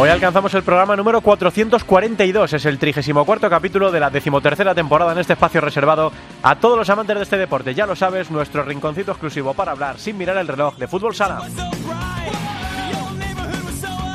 Hoy 0.00 0.10
alcanzamos 0.10 0.54
el 0.54 0.62
programa 0.62 0.94
número 0.94 1.20
442, 1.20 2.52
es 2.52 2.64
el 2.66 2.78
34 2.78 3.50
capítulo 3.50 3.90
de 3.90 3.98
la 3.98 4.10
decimotercera 4.10 4.72
temporada 4.72 5.10
en 5.10 5.18
este 5.18 5.32
espacio 5.32 5.60
reservado 5.60 6.12
a 6.40 6.54
todos 6.54 6.78
los 6.78 6.88
amantes 6.88 7.16
de 7.16 7.22
este 7.24 7.36
deporte. 7.36 7.74
Ya 7.74 7.84
lo 7.84 7.96
sabes, 7.96 8.30
nuestro 8.30 8.62
rinconcito 8.62 9.10
exclusivo 9.10 9.54
para 9.54 9.72
hablar 9.72 9.98
sin 9.98 10.16
mirar 10.16 10.36
el 10.36 10.46
reloj 10.46 10.76
de 10.76 10.86
fútbol 10.86 11.16
sala. 11.16 11.42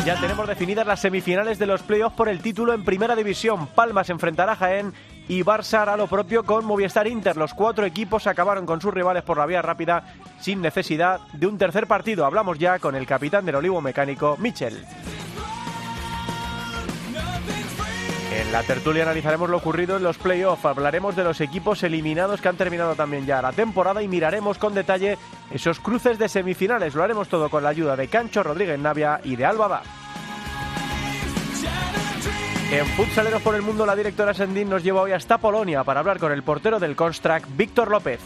Ya 0.05 0.17
tenemos 0.21 0.47
definidas 0.47 0.87
las 0.87 1.01
semifinales 1.01 1.59
de 1.59 1.65
los 1.65 1.81
playoffs 1.81 2.15
por 2.15 2.29
el 2.29 2.39
título 2.39 2.71
en 2.73 2.85
Primera 2.85 3.13
División. 3.17 3.67
Palmas 3.67 4.09
enfrentará 4.09 4.53
a 4.53 4.55
Jaén 4.55 4.93
y 5.27 5.43
Barça 5.43 5.79
hará 5.79 5.97
lo 5.97 6.07
propio 6.07 6.45
con 6.45 6.63
Movistar 6.63 7.07
Inter. 7.07 7.35
Los 7.35 7.53
cuatro 7.53 7.85
equipos 7.85 8.25
acabaron 8.25 8.65
con 8.65 8.79
sus 8.79 8.93
rivales 8.93 9.23
por 9.23 9.37
la 9.37 9.45
vía 9.45 9.61
rápida 9.61 10.13
sin 10.39 10.61
necesidad 10.61 11.19
de 11.33 11.45
un 11.45 11.57
tercer 11.57 11.87
partido. 11.87 12.25
Hablamos 12.25 12.57
ya 12.57 12.79
con 12.79 12.95
el 12.95 13.05
capitán 13.05 13.45
del 13.45 13.55
Olivo 13.55 13.81
Mecánico, 13.81 14.37
Michel. 14.39 14.85
En 18.35 18.51
la 18.51 18.63
tertulia 18.63 19.03
analizaremos 19.03 19.47
lo 19.47 19.57
ocurrido 19.57 19.97
en 19.97 20.03
los 20.03 20.17
playoffs, 20.17 20.65
hablaremos 20.65 21.15
de 21.15 21.23
los 21.23 21.39
equipos 21.39 21.83
eliminados 21.83 22.41
que 22.41 22.49
han 22.49 22.57
terminado 22.57 22.95
también 22.95 23.27
ya 23.27 23.41
la 23.43 23.51
temporada 23.51 24.01
y 24.01 24.07
miraremos 24.07 24.57
con 24.57 24.73
detalle 24.73 25.19
esos 25.51 25.79
cruces 25.79 26.17
de 26.17 26.27
semifinales. 26.27 26.95
Lo 26.95 27.03
haremos 27.03 27.27
todo 27.27 27.49
con 27.49 27.61
la 27.61 27.69
ayuda 27.69 27.95
de 27.95 28.07
Cancho 28.07 28.41
Rodríguez 28.41 28.79
Navia 28.79 29.21
y 29.23 29.35
de 29.35 29.45
Alba 29.45 29.83
En 32.71 32.87
Futsaleros 32.87 33.41
por 33.43 33.53
el 33.53 33.61
Mundo, 33.61 33.85
la 33.85 33.95
directora 33.95 34.33
Sendín 34.33 34.67
nos 34.67 34.83
lleva 34.83 35.01
hoy 35.01 35.11
hasta 35.11 35.37
Polonia 35.37 35.83
para 35.83 35.99
hablar 35.99 36.17
con 36.17 36.31
el 36.31 36.41
portero 36.41 36.79
del 36.79 36.95
Construct, 36.95 37.45
Víctor 37.55 37.91
López. 37.91 38.19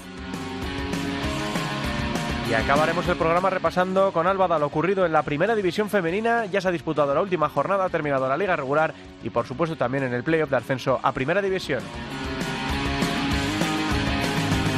Y 2.49 2.53
acabaremos 2.53 3.05
el 3.09 3.17
programa 3.17 3.49
repasando 3.49 4.13
con 4.13 4.25
Álvada 4.25 4.57
lo 4.57 4.67
ocurrido 4.67 5.05
en 5.05 5.11
la 5.11 5.23
primera 5.23 5.53
división 5.53 5.89
femenina. 5.89 6.45
Ya 6.45 6.61
se 6.61 6.69
ha 6.69 6.71
disputado 6.71 7.13
la 7.13 7.21
última 7.21 7.49
jornada, 7.49 7.85
ha 7.85 7.89
terminado 7.89 8.27
la 8.29 8.37
liga 8.37 8.55
regular 8.55 8.93
y 9.21 9.29
por 9.29 9.45
supuesto 9.45 9.75
también 9.75 10.05
en 10.05 10.13
el 10.13 10.23
playoff 10.23 10.49
de 10.49 10.55
ascenso 10.55 10.97
a 11.03 11.11
primera 11.11 11.41
división. 11.41 11.81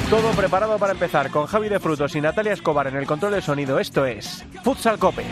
Todo 0.10 0.32
preparado 0.32 0.80
para 0.80 0.94
empezar 0.94 1.30
con 1.30 1.46
Javi 1.46 1.70
de 1.70 1.80
Frutos 1.80 2.16
y 2.16 2.22
Natalia 2.22 2.54
Escobar 2.54 2.88
en 2.88 2.96
el 2.96 3.06
control 3.06 3.34
de 3.34 3.42
sonido. 3.44 3.78
Esto 3.78 4.04
es 4.08 4.44
Futsal 4.64 4.98
Cope. 4.98 5.26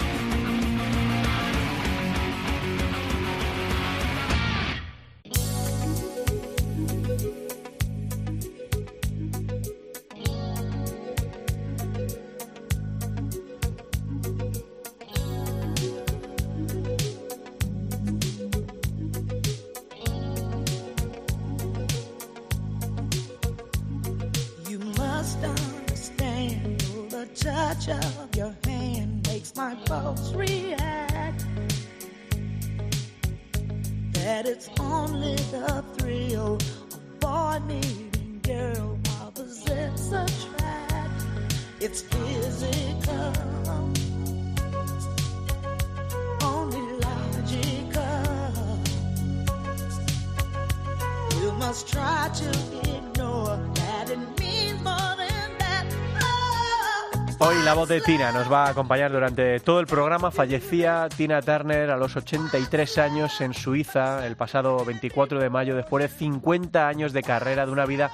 Tina 58.01 58.31
nos 58.31 58.51
va 58.51 58.65
a 58.65 58.69
acompañar 58.69 59.11
durante 59.11 59.59
todo 59.59 59.79
el 59.79 59.87
programa. 59.87 60.31
Fallecía 60.31 61.07
Tina 61.15 61.41
Turner 61.41 61.89
a 61.89 61.97
los 61.97 62.15
83 62.15 62.97
años 62.97 63.39
en 63.41 63.53
Suiza 63.53 64.25
el 64.27 64.35
pasado 64.35 64.83
24 64.83 65.39
de 65.39 65.49
mayo, 65.49 65.75
después 65.75 66.03
de 66.03 66.09
50 66.09 66.87
años 66.87 67.13
de 67.13 67.23
carrera, 67.23 67.65
de 67.65 67.71
una 67.71 67.85
vida 67.85 68.11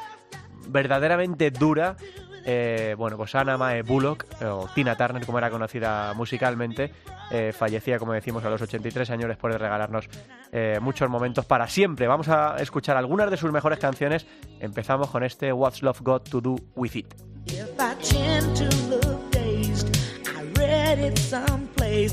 verdaderamente 0.68 1.52
dura. 1.52 1.96
Eh, 2.46 2.96
bueno, 2.98 3.18
pues 3.18 3.34
Anna 3.36 3.58
Mae 3.58 3.82
Bullock, 3.82 4.26
o 4.44 4.68
Tina 4.76 4.96
Turner, 4.96 5.26
como 5.26 5.38
era 5.38 5.50
conocida 5.50 6.14
musicalmente, 6.14 6.92
eh, 7.32 7.52
fallecía, 7.52 7.98
como 8.00 8.14
decimos, 8.14 8.44
a 8.46 8.50
los 8.50 8.62
83 8.62 9.10
años 9.12 9.28
después 9.28 9.54
de 9.54 9.58
regalarnos 9.58 10.10
eh, 10.52 10.78
muchos 10.82 11.10
momentos 11.10 11.46
para 11.46 11.68
siempre. 11.68 12.08
Vamos 12.08 12.28
a 12.30 12.58
escuchar 12.60 12.98
algunas 12.98 13.32
de 13.32 13.38
sus 13.38 13.52
mejores 13.52 13.80
canciones. 13.80 14.28
Empezamos 14.60 15.10
con 15.10 15.24
este 15.24 15.52
What's 15.52 15.82
Love 15.82 16.02
Got 16.02 16.30
to 16.30 16.42
Do 16.42 16.56
With 16.76 16.96
It. 16.96 17.14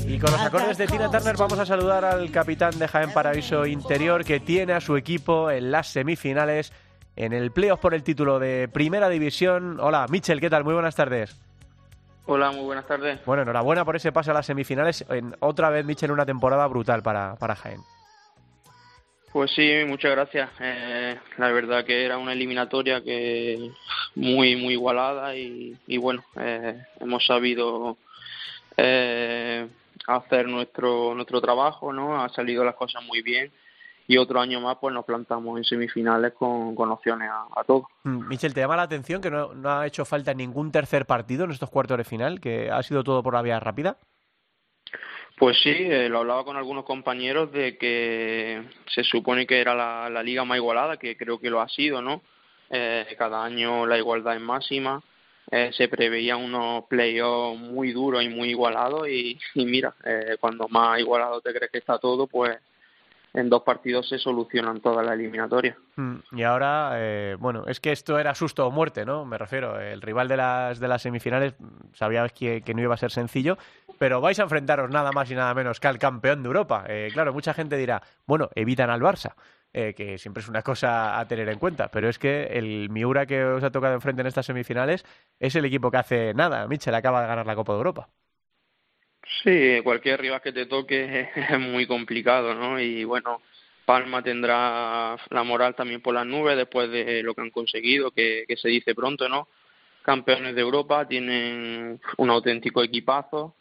Y 0.07 0.19
con 0.19 0.31
los 0.31 0.41
acordes 0.41 0.77
de 0.77 0.87
Tina 0.87 1.09
Turner 1.09 1.37
vamos 1.37 1.57
a 1.57 1.65
saludar 1.65 2.03
al 2.03 2.29
capitán 2.31 2.77
de 2.77 2.87
Jaén 2.87 3.13
Paraíso 3.13 3.65
Interior 3.65 4.25
que 4.25 4.39
tiene 4.39 4.73
a 4.73 4.81
su 4.81 4.97
equipo 4.97 5.49
en 5.49 5.71
las 5.71 5.87
semifinales 5.87 6.73
en 7.15 7.33
el 7.33 7.51
playoff 7.51 7.79
por 7.79 7.93
el 7.93 8.03
título 8.03 8.39
de 8.39 8.67
Primera 8.67 9.09
División. 9.09 9.79
Hola, 9.79 10.05
Michel, 10.09 10.41
¿qué 10.41 10.49
tal? 10.49 10.63
Muy 10.63 10.73
buenas 10.73 10.95
tardes. 10.95 11.39
Hola, 12.25 12.51
muy 12.51 12.63
buenas 12.63 12.85
tardes. 12.87 13.23
Bueno, 13.25 13.43
enhorabuena 13.43 13.85
por 13.85 13.95
ese 13.95 14.11
pase 14.11 14.31
a 14.31 14.33
las 14.33 14.45
semifinales. 14.45 15.05
En, 15.09 15.35
otra 15.39 15.69
vez, 15.69 15.85
Michel, 15.85 16.11
una 16.11 16.25
temporada 16.25 16.67
brutal 16.67 17.01
para, 17.01 17.35
para 17.35 17.55
Jaén. 17.55 17.81
Pues 19.31 19.51
sí, 19.55 19.71
muchas 19.87 20.11
gracias. 20.11 20.49
Eh, 20.59 21.17
la 21.37 21.51
verdad 21.51 21.85
que 21.85 22.05
era 22.05 22.17
una 22.17 22.33
eliminatoria 22.33 23.01
que 23.01 23.71
muy 24.15 24.57
muy 24.57 24.73
igualada 24.73 25.35
y, 25.35 25.77
y 25.87 25.97
bueno, 25.97 26.23
eh, 26.37 26.81
hemos 26.99 27.25
sabido 27.25 27.97
eh, 28.83 29.67
hacer 30.07 30.47
nuestro 30.47 31.13
nuestro 31.13 31.39
trabajo, 31.41 31.93
¿no? 31.93 32.21
Ha 32.21 32.29
salido 32.29 32.63
las 32.63 32.75
cosas 32.75 33.03
muy 33.03 33.21
bien 33.21 33.51
y 34.07 34.17
otro 34.17 34.41
año 34.41 34.59
más 34.59 34.77
pues 34.81 34.93
nos 34.93 35.05
plantamos 35.05 35.57
en 35.57 35.63
semifinales 35.63 36.33
con, 36.33 36.75
con 36.75 36.89
opciones 36.91 37.29
a, 37.29 37.45
a 37.55 37.63
todo. 37.63 37.87
Mm, 38.03 38.27
Michel, 38.27 38.53
¿te 38.53 38.61
llama 38.61 38.75
la 38.75 38.83
atención 38.83 39.21
que 39.21 39.29
no, 39.29 39.53
no 39.53 39.69
ha 39.69 39.87
hecho 39.87 40.03
falta 40.03 40.33
ningún 40.33 40.71
tercer 40.71 41.05
partido 41.05 41.45
en 41.45 41.51
estos 41.51 41.69
cuartos 41.69 41.97
de 41.97 42.03
final? 42.03 42.41
¿Que 42.41 42.71
ha 42.71 42.81
sido 42.83 43.03
todo 43.03 43.21
por 43.21 43.35
la 43.35 43.41
vía 43.41 43.59
rápida? 43.59 43.97
Pues 45.37 45.57
sí, 45.61 45.71
eh, 45.71 46.09
lo 46.09 46.19
hablaba 46.19 46.43
con 46.43 46.57
algunos 46.57 46.85
compañeros 46.85 47.51
de 47.51 47.77
que 47.77 48.63
se 48.93 49.03
supone 49.03 49.47
que 49.47 49.59
era 49.59 49.73
la, 49.73 50.09
la 50.09 50.21
liga 50.21 50.43
más 50.45 50.57
igualada, 50.57 50.97
que 50.97 51.17
creo 51.17 51.39
que 51.39 51.49
lo 51.49 51.61
ha 51.61 51.69
sido, 51.69 52.01
¿no? 52.01 52.21
Eh, 52.69 53.15
cada 53.17 53.43
año 53.43 53.85
la 53.85 53.97
igualdad 53.97 54.35
es 54.35 54.41
máxima, 54.41 55.01
eh, 55.51 55.71
se 55.73 55.87
preveían 55.89 56.41
unos 56.41 56.85
playoffs 56.85 57.59
muy 57.59 57.91
duros 57.91 58.23
y 58.23 58.29
muy 58.29 58.49
igualados 58.49 59.07
y, 59.09 59.37
mira, 59.55 59.93
eh, 60.03 60.37
cuando 60.39 60.67
más 60.69 60.99
igualado 60.99 61.41
te 61.41 61.53
crees 61.53 61.71
que 61.71 61.79
está 61.79 61.99
todo, 61.99 62.25
pues 62.25 62.57
en 63.33 63.49
dos 63.49 63.63
partidos 63.63 64.09
se 64.09 64.17
solucionan 64.17 64.81
todas 64.81 65.05
las 65.05 65.15
eliminatorias. 65.15 65.77
Mm, 65.95 66.15
Y 66.33 66.43
ahora, 66.43 66.91
eh, 66.95 67.37
bueno, 67.39 67.63
es 67.65 67.79
que 67.79 67.91
esto 67.93 68.19
era 68.19 68.35
susto 68.35 68.67
o 68.67 68.71
muerte, 68.71 69.05
¿no? 69.05 69.23
Me 69.25 69.37
refiero, 69.37 69.79
el 69.79 70.01
rival 70.01 70.27
de 70.27 70.35
las, 70.37 70.79
de 70.79 70.87
las 70.87 71.01
semifinales, 71.01 71.53
mm, 71.57 71.93
sabíais 71.93 72.33
que, 72.33 72.61
que 72.61 72.73
no 72.73 72.81
iba 72.81 72.93
a 72.93 72.97
ser 72.97 73.11
sencillo, 73.11 73.57
pero 73.97 74.19
vais 74.19 74.39
a 74.39 74.43
enfrentaros 74.43 74.89
nada 74.89 75.11
más 75.13 75.31
y 75.31 75.35
nada 75.35 75.53
menos 75.53 75.79
que 75.79 75.87
al 75.87 75.97
campeón 75.99 76.43
de 76.43 76.47
Europa. 76.47 76.83
Eh, 76.87 77.09
claro, 77.13 77.31
mucha 77.33 77.53
gente 77.53 77.77
dirá, 77.77 78.01
bueno, 78.25 78.49
evitan 78.55 78.89
al 78.89 79.01
Barça, 79.01 79.33
eh, 79.73 79.93
que 79.95 80.17
siempre 80.17 80.41
es 80.41 80.49
una 80.49 80.61
cosa 80.61 81.19
a 81.19 81.27
tener 81.27 81.47
en 81.49 81.59
cuenta, 81.59 81.89
pero 81.89 82.09
es 82.09 82.19
que 82.19 82.43
el 82.51 82.89
Miura 82.89 83.25
que 83.25 83.43
os 83.43 83.63
ha 83.63 83.71
tocado 83.71 83.93
enfrente 83.93 84.21
en 84.21 84.27
estas 84.27 84.45
semifinales 84.45 85.05
es 85.39 85.55
el 85.55 85.65
equipo 85.65 85.89
que 85.89 85.97
hace 85.97 86.33
nada. 86.33 86.67
Michel 86.67 86.95
acaba 86.95 87.21
de 87.21 87.27
ganar 87.27 87.45
la 87.45 87.55
Copa 87.55 87.73
de 87.73 87.77
Europa. 87.77 88.09
Sí, 89.43 89.79
cualquier 89.83 90.19
rival 90.19 90.41
que 90.41 90.51
te 90.51 90.65
toque 90.65 91.29
es 91.35 91.59
muy 91.59 91.87
complicado, 91.87 92.53
¿no? 92.53 92.79
Y 92.79 93.03
bueno, 93.03 93.41
Palma 93.85 94.21
tendrá 94.21 95.15
la 95.29 95.43
moral 95.43 95.75
también 95.75 96.01
por 96.01 96.13
las 96.13 96.25
nubes 96.25 96.57
después 96.57 96.89
de 96.91 97.23
lo 97.23 97.33
que 97.33 97.41
han 97.41 97.49
conseguido, 97.49 98.11
que, 98.11 98.45
que 98.47 98.57
se 98.57 98.69
dice 98.69 98.93
pronto, 98.93 99.27
¿no? 99.29 99.47
Campeones 100.03 100.55
de 100.55 100.61
Europa, 100.61 101.07
tienen 101.07 101.99
un 102.17 102.29
auténtico 102.29 102.83
equipazo. 102.83 103.55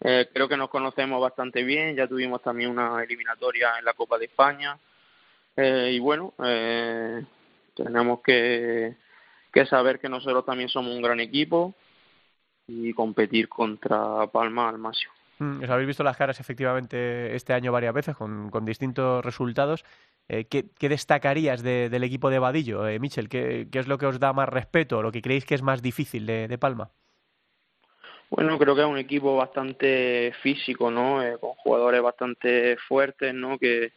Eh, 0.00 0.28
creo 0.32 0.48
que 0.48 0.56
nos 0.56 0.70
conocemos 0.70 1.20
bastante 1.20 1.62
bien, 1.64 1.96
ya 1.96 2.06
tuvimos 2.06 2.42
también 2.42 2.70
una 2.70 3.02
eliminatoria 3.02 3.78
en 3.78 3.84
la 3.84 3.94
Copa 3.94 4.18
de 4.18 4.26
España. 4.26 4.78
Eh, 5.60 5.90
y 5.94 5.98
bueno, 5.98 6.34
eh, 6.44 7.24
Tenemos 7.74 8.20
que, 8.22 8.94
que 9.52 9.66
saber 9.66 9.98
que 9.98 10.08
nosotros 10.08 10.46
también 10.46 10.68
somos 10.68 10.94
un 10.94 11.02
gran 11.02 11.18
equipo 11.18 11.74
y 12.68 12.92
competir 12.92 13.48
contra 13.48 14.28
Palma 14.28 14.68
al 14.68 14.78
máximo. 14.78 15.12
Mm, 15.38 15.64
os 15.64 15.70
habéis 15.70 15.88
visto 15.88 16.04
las 16.04 16.16
caras 16.16 16.38
efectivamente 16.38 17.34
este 17.34 17.54
año 17.54 17.72
varias 17.72 17.94
veces 17.94 18.16
con, 18.16 18.50
con 18.50 18.64
distintos 18.64 19.24
resultados. 19.24 19.84
Eh, 20.28 20.44
¿qué, 20.44 20.66
¿qué, 20.78 20.88
destacarías 20.88 21.62
de, 21.62 21.88
del 21.88 22.04
equipo 22.04 22.30
de 22.30 22.38
Vadillo, 22.38 22.86
eh, 22.86 23.00
Michel? 23.00 23.28
¿Qué, 23.28 23.66
¿Qué, 23.70 23.80
es 23.80 23.88
lo 23.88 23.98
que 23.98 24.06
os 24.06 24.20
da 24.20 24.32
más 24.32 24.48
respeto 24.48 24.98
o 24.98 25.02
lo 25.02 25.10
que 25.10 25.22
creéis 25.22 25.44
que 25.44 25.54
es 25.54 25.62
más 25.62 25.82
difícil 25.82 26.26
de, 26.26 26.46
de, 26.46 26.58
Palma? 26.58 26.90
Bueno, 28.30 28.58
creo 28.58 28.74
que 28.76 28.82
es 28.82 28.86
un 28.86 28.98
equipo 28.98 29.36
bastante 29.36 30.32
físico, 30.42 30.90
¿no? 30.90 31.22
Eh, 31.22 31.36
con 31.40 31.54
jugadores 31.54 32.02
bastante 32.02 32.76
fuertes, 32.76 33.32
¿no? 33.34 33.58
Que, 33.58 33.92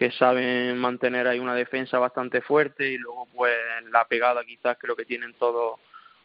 que 0.00 0.10
saben 0.12 0.78
mantener 0.78 1.28
ahí 1.28 1.38
una 1.38 1.54
defensa 1.54 1.98
bastante 1.98 2.40
fuerte 2.40 2.90
y 2.90 2.96
luego 2.96 3.28
pues 3.36 3.52
la 3.92 4.06
pegada 4.06 4.42
quizás 4.46 4.78
creo 4.80 4.96
que 4.96 5.04
tienen 5.04 5.34
todos 5.34 5.78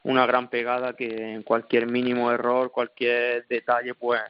una 0.03 0.25
gran 0.25 0.47
pegada 0.47 0.93
que 0.93 1.33
en 1.33 1.43
cualquier 1.43 1.85
mínimo 1.85 2.31
error, 2.31 2.71
cualquier 2.71 3.45
detalle 3.47 3.93
pues 3.93 4.21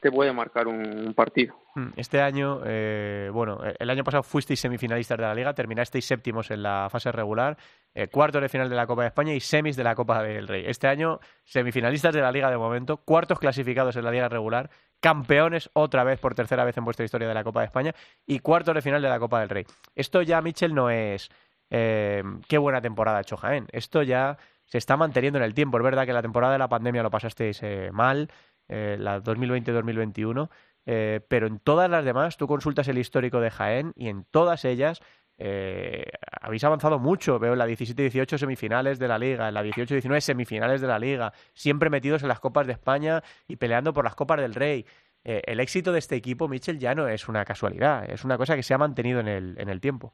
te 0.00 0.12
puede 0.12 0.34
marcar 0.34 0.68
un, 0.68 1.14
partido. 1.14 1.54
Mm, 1.76 1.88
este 1.96 2.20
año, 2.20 2.60
eh, 2.66 3.30
bueno, 3.32 3.60
el 3.78 3.88
año 3.88 4.04
pasado 4.04 4.22
fuisteis 4.22 4.60
semifinalistas 4.60 5.16
de 5.16 5.24
la 5.24 5.34
Liga, 5.34 5.54
terminasteis 5.54 6.04
séptimos 6.04 6.50
en 6.50 6.62
la 6.62 6.88
fase 6.90 7.10
regular, 7.10 7.56
eh, 7.94 8.08
cuartos 8.08 8.42
de 8.42 8.50
final 8.50 8.68
de 8.68 8.76
la 8.76 8.86
Copa 8.86 9.02
de 9.02 9.08
España 9.08 9.32
y 9.32 9.40
semis 9.40 9.76
de 9.76 9.84
la 9.84 9.94
Copa 9.94 10.22
del 10.22 10.46
Rey. 10.46 10.64
Este 10.66 10.88
año, 10.88 11.20
semifinalistas 11.44 12.12
de 12.12 12.20
la 12.20 12.32
Liga 12.32 12.50
de 12.50 12.58
momento, 12.58 12.98
cuartos 12.98 13.38
clasificados 13.38 13.96
en 13.96 14.04
la 14.04 14.10
Liga 14.10 14.28
regular, 14.28 14.68
campeones 15.00 15.70
otra 15.72 16.04
vez 16.04 16.20
por 16.20 16.34
tercera 16.34 16.64
vez 16.64 16.76
en 16.76 16.84
vuestra 16.84 17.04
historia 17.04 17.28
de 17.28 17.34
la 17.34 17.44
Copa 17.44 17.60
de 17.60 17.66
España 17.66 17.94
y 18.26 18.38
cuartos 18.40 18.74
de 18.74 18.82
final 18.82 19.02
de 19.02 19.08
la 19.08 19.18
Copa 19.18 19.40
del 19.40 19.48
Rey. 19.48 19.64
Esto 19.94 20.22
ya, 20.22 20.40
Michel, 20.42 20.74
no 20.74 20.90
es 20.90 21.30
eh, 21.70 22.22
qué 22.48 22.58
buena 22.58 22.80
temporada 22.80 23.18
ha 23.18 23.22
hecho 23.22 23.36
Jaén. 23.36 23.66
Esto 23.72 24.02
ya 24.02 24.38
se 24.70 24.78
está 24.78 24.96
manteniendo 24.96 25.38
en 25.38 25.44
el 25.44 25.54
tiempo. 25.54 25.78
Es 25.78 25.84
verdad 25.84 26.06
que 26.06 26.12
la 26.12 26.22
temporada 26.22 26.52
de 26.52 26.58
la 26.58 26.68
pandemia 26.68 27.02
lo 27.02 27.10
pasasteis 27.10 27.60
eh, 27.62 27.90
mal, 27.92 28.30
eh, 28.68 28.96
la 28.98 29.20
2020-2021, 29.20 30.48
eh, 30.86 31.20
pero 31.28 31.48
en 31.48 31.58
todas 31.58 31.90
las 31.90 32.04
demás 32.04 32.36
tú 32.36 32.46
consultas 32.46 32.86
el 32.86 32.98
histórico 32.98 33.40
de 33.40 33.50
Jaén 33.50 33.92
y 33.96 34.08
en 34.08 34.24
todas 34.30 34.64
ellas 34.64 35.00
eh, 35.42 36.04
habéis 36.42 36.62
avanzado 36.64 36.98
mucho. 36.98 37.38
Veo 37.38 37.54
en 37.54 37.58
la 37.58 37.66
17-18 37.66 38.36
semifinales 38.36 38.98
de 38.98 39.08
la 39.08 39.18
Liga, 39.18 39.48
en 39.48 39.54
la 39.54 39.64
18-19 39.64 40.20
semifinales 40.20 40.82
de 40.82 40.86
la 40.86 40.98
Liga, 40.98 41.32
siempre 41.54 41.88
metidos 41.88 42.22
en 42.22 42.28
las 42.28 42.40
Copas 42.40 42.66
de 42.66 42.74
España 42.74 43.22
y 43.48 43.56
peleando 43.56 43.94
por 43.94 44.04
las 44.04 44.14
Copas 44.14 44.40
del 44.40 44.54
Rey. 44.54 44.84
Eh, 45.24 45.42
el 45.46 45.60
éxito 45.60 45.92
de 45.92 45.98
este 45.98 46.14
equipo, 46.14 46.46
Michel, 46.46 46.78
ya 46.78 46.94
no 46.94 47.08
es 47.08 47.26
una 47.26 47.44
casualidad, 47.46 48.08
es 48.10 48.22
una 48.22 48.36
cosa 48.36 48.54
que 48.54 48.62
se 48.62 48.74
ha 48.74 48.78
mantenido 48.78 49.20
en 49.20 49.28
el, 49.28 49.54
en 49.58 49.70
el 49.70 49.80
tiempo. 49.80 50.12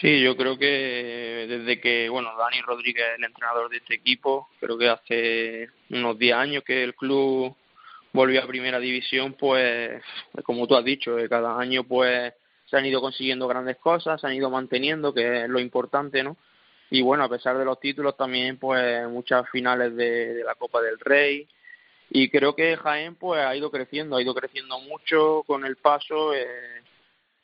Sí, 0.00 0.20
yo 0.20 0.36
creo 0.36 0.58
que 0.58 1.46
desde 1.48 1.80
que, 1.80 2.08
bueno, 2.08 2.30
Dani 2.36 2.62
Rodríguez 2.62 3.04
es 3.12 3.18
el 3.18 3.24
entrenador 3.24 3.68
de 3.70 3.76
este 3.76 3.94
equipo, 3.94 4.48
creo 4.58 4.76
que 4.76 4.88
hace 4.88 5.68
unos 5.90 6.18
10 6.18 6.34
años 6.34 6.64
que 6.64 6.82
el 6.82 6.94
club 6.94 7.54
volvió 8.12 8.42
a 8.42 8.46
primera 8.46 8.80
división, 8.80 9.34
pues, 9.34 10.02
como 10.44 10.66
tú 10.66 10.74
has 10.76 10.84
dicho, 10.84 11.16
cada 11.28 11.58
año 11.58 11.84
pues 11.84 12.32
se 12.72 12.78
han 12.78 12.86
ido 12.86 13.02
consiguiendo 13.02 13.46
grandes 13.46 13.76
cosas, 13.76 14.18
se 14.18 14.26
han 14.26 14.32
ido 14.32 14.48
manteniendo, 14.48 15.12
que 15.12 15.42
es 15.42 15.48
lo 15.50 15.60
importante, 15.60 16.22
¿no? 16.22 16.38
Y 16.88 17.02
bueno, 17.02 17.24
a 17.24 17.28
pesar 17.28 17.58
de 17.58 17.66
los 17.66 17.78
títulos 17.78 18.16
también, 18.16 18.56
pues 18.56 19.06
muchas 19.10 19.46
finales 19.50 19.94
de, 19.94 20.32
de 20.32 20.42
la 20.42 20.54
Copa 20.54 20.80
del 20.80 20.98
Rey, 20.98 21.46
y 22.08 22.30
creo 22.30 22.56
que 22.56 22.78
Jaén 22.78 23.16
pues 23.16 23.44
ha 23.44 23.54
ido 23.54 23.70
creciendo, 23.70 24.16
ha 24.16 24.22
ido 24.22 24.34
creciendo 24.34 24.80
mucho 24.80 25.42
con 25.46 25.66
el 25.66 25.76
paso 25.76 26.32
eh, 26.32 26.82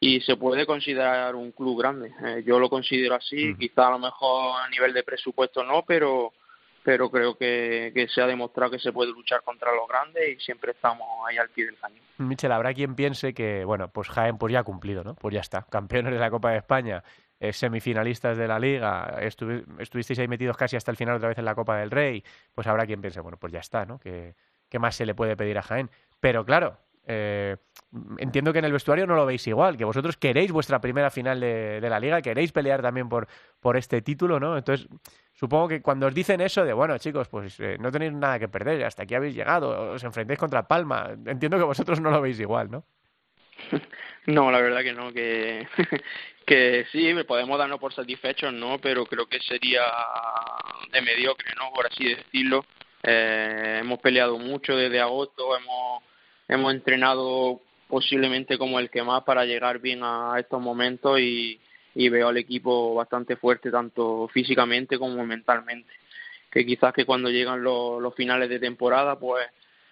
y 0.00 0.22
se 0.22 0.36
puede 0.36 0.64
considerar 0.64 1.34
un 1.34 1.52
club 1.52 1.78
grande. 1.78 2.10
Eh, 2.24 2.42
yo 2.46 2.58
lo 2.58 2.70
considero 2.70 3.16
así, 3.16 3.48
mm. 3.48 3.58
quizá 3.58 3.88
a 3.88 3.90
lo 3.90 3.98
mejor 3.98 4.62
a 4.62 4.68
nivel 4.70 4.94
de 4.94 5.02
presupuesto 5.02 5.62
no, 5.62 5.84
pero 5.86 6.32
pero 6.82 7.10
creo 7.10 7.36
que, 7.36 8.06
se 8.12 8.22
ha 8.22 8.26
demostrado 8.26 8.70
que 8.70 8.78
se 8.78 8.92
puede 8.92 9.12
luchar 9.12 9.42
contra 9.42 9.74
los 9.74 9.88
grandes 9.88 10.36
y 10.36 10.40
siempre 10.40 10.72
estamos 10.72 11.06
ahí 11.26 11.36
al 11.36 11.48
pie 11.50 11.66
del 11.66 11.76
cañón. 11.76 12.00
Michel, 12.18 12.52
habrá 12.52 12.74
quien 12.74 12.94
piense 12.94 13.34
que, 13.34 13.64
bueno, 13.64 13.88
pues 13.88 14.08
Jaén 14.08 14.38
pues 14.38 14.52
ya 14.52 14.60
ha 14.60 14.64
cumplido, 14.64 15.04
¿no? 15.04 15.14
Pues 15.14 15.34
ya 15.34 15.40
está, 15.40 15.66
campeones 15.70 16.12
de 16.12 16.18
la 16.18 16.30
Copa 16.30 16.50
de 16.50 16.58
España, 16.58 17.02
eh, 17.40 17.52
semifinalistas 17.52 18.36
de 18.36 18.48
la 18.48 18.58
Liga, 18.58 19.18
estuvi 19.20 19.62
estuvisteis 19.78 20.18
ahí 20.18 20.28
metidos 20.28 20.56
casi 20.56 20.76
hasta 20.76 20.90
el 20.90 20.96
final 20.96 21.16
otra 21.16 21.28
vez 21.28 21.38
en 21.38 21.44
la 21.44 21.54
Copa 21.54 21.76
del 21.76 21.90
Rey, 21.90 22.24
pues 22.54 22.66
habrá 22.66 22.86
quien 22.86 23.00
piense, 23.00 23.20
bueno, 23.20 23.38
pues 23.38 23.52
ya 23.52 23.60
está, 23.60 23.84
¿no? 23.84 23.98
¿Qué, 23.98 24.34
qué 24.68 24.78
más 24.78 24.96
se 24.96 25.06
le 25.06 25.14
puede 25.14 25.36
pedir 25.36 25.58
a 25.58 25.62
Jaén? 25.62 25.90
Pero 26.20 26.44
claro, 26.44 26.78
eh, 27.06 27.56
entiendo 28.18 28.52
que 28.52 28.58
en 28.58 28.66
el 28.66 28.72
vestuario 28.72 29.06
no 29.06 29.14
lo 29.14 29.24
veis 29.24 29.46
igual, 29.46 29.76
que 29.78 29.84
vosotros 29.84 30.16
queréis 30.16 30.52
vuestra 30.52 30.80
primera 30.80 31.10
final 31.10 31.40
de, 31.40 31.80
de, 31.80 31.88
la 31.88 31.98
liga, 31.98 32.20
queréis 32.20 32.52
pelear 32.52 32.82
también 32.82 33.08
por, 33.08 33.28
por 33.60 33.76
este 33.76 34.02
título, 34.02 34.38
¿no? 34.38 34.58
Entonces, 34.58 34.88
supongo 35.38 35.68
que 35.68 35.82
cuando 35.82 36.06
os 36.06 36.14
dicen 36.14 36.40
eso 36.40 36.64
de, 36.64 36.72
bueno, 36.72 36.98
chicos, 36.98 37.28
pues 37.28 37.58
eh, 37.60 37.76
no 37.78 37.92
tenéis 37.92 38.12
nada 38.12 38.38
que 38.38 38.48
perder, 38.48 38.84
hasta 38.84 39.04
aquí 39.04 39.14
habéis 39.14 39.34
llegado, 39.34 39.92
os 39.92 40.02
enfrentáis 40.02 40.38
contra 40.38 40.66
Palma, 40.66 41.16
entiendo 41.26 41.58
que 41.58 41.64
vosotros 41.64 42.00
no 42.00 42.10
lo 42.10 42.20
veis 42.20 42.40
igual, 42.40 42.70
¿no? 42.70 42.84
No, 44.26 44.50
la 44.52 44.60
verdad 44.60 44.82
que 44.82 44.92
no, 44.92 45.10
que, 45.10 45.66
que 46.46 46.84
sí, 46.92 47.14
podemos 47.26 47.58
darnos 47.58 47.80
por 47.80 47.94
satisfechos, 47.94 48.52
¿no? 48.52 48.78
Pero 48.78 49.06
creo 49.06 49.26
que 49.26 49.40
sería 49.40 49.80
de 50.92 51.00
mediocre, 51.00 51.54
¿no? 51.56 51.72
Por 51.74 51.86
así 51.86 52.14
decirlo. 52.14 52.66
Eh, 53.02 53.78
hemos 53.80 54.00
peleado 54.00 54.36
mucho 54.38 54.76
desde 54.76 55.00
agosto, 55.00 55.56
hemos 55.56 56.02
hemos 56.48 56.74
entrenado 56.74 57.60
posiblemente 57.86 58.58
como 58.58 58.78
el 58.78 58.90
que 58.90 59.02
más 59.02 59.22
para 59.22 59.44
llegar 59.44 59.78
bien 59.78 60.00
a 60.02 60.34
estos 60.38 60.60
momentos 60.60 61.20
y, 61.20 61.60
y 61.94 62.08
veo 62.08 62.28
al 62.28 62.36
equipo 62.36 62.94
bastante 62.94 63.36
fuerte 63.36 63.70
tanto 63.70 64.28
físicamente 64.28 64.98
como 64.98 65.24
mentalmente 65.24 65.90
que 66.50 66.64
quizás 66.64 66.92
que 66.92 67.04
cuando 67.04 67.30
llegan 67.30 67.62
los, 67.62 68.14
finales 68.14 68.48
de 68.48 68.58
temporada 68.58 69.18
pues 69.18 69.46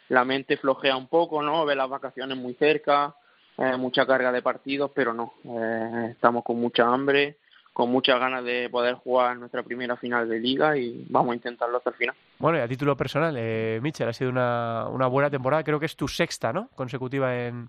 la 0.08 0.24
mente 0.24 0.56
flojea 0.56 0.96
un 0.96 1.08
poco 1.08 1.42
no 1.42 1.64
ve 1.64 1.74
las 1.74 1.88
vacaciones 1.88 2.36
muy 2.36 2.54
cerca 2.54 3.14
eh, 3.58 3.76
mucha 3.76 4.06
carga 4.06 4.32
de 4.32 4.42
partidos 4.42 4.90
pero 4.94 5.12
no 5.12 5.34
eh, 5.44 6.08
estamos 6.12 6.44
con 6.44 6.60
mucha 6.60 6.86
hambre 6.86 7.38
con 7.76 7.90
muchas 7.90 8.18
ganas 8.18 8.42
de 8.42 8.70
poder 8.70 8.94
jugar 8.94 9.36
nuestra 9.36 9.62
primera 9.62 9.98
final 9.98 10.26
de 10.26 10.40
liga 10.40 10.78
y 10.78 11.04
vamos 11.10 11.32
a 11.32 11.34
intentarlo 11.34 11.76
hasta 11.76 11.90
el 11.90 11.96
final. 11.96 12.16
Bueno, 12.38 12.56
y 12.56 12.62
a 12.62 12.68
título 12.68 12.96
personal, 12.96 13.34
eh, 13.36 13.80
Mitchell, 13.82 14.08
ha 14.08 14.14
sido 14.14 14.30
una, 14.30 14.88
una 14.88 15.08
buena 15.08 15.28
temporada, 15.28 15.62
creo 15.62 15.78
que 15.78 15.84
es 15.84 15.94
tu 15.94 16.08
sexta, 16.08 16.54
¿no? 16.54 16.70
Consecutiva 16.74 17.36
en, 17.36 17.68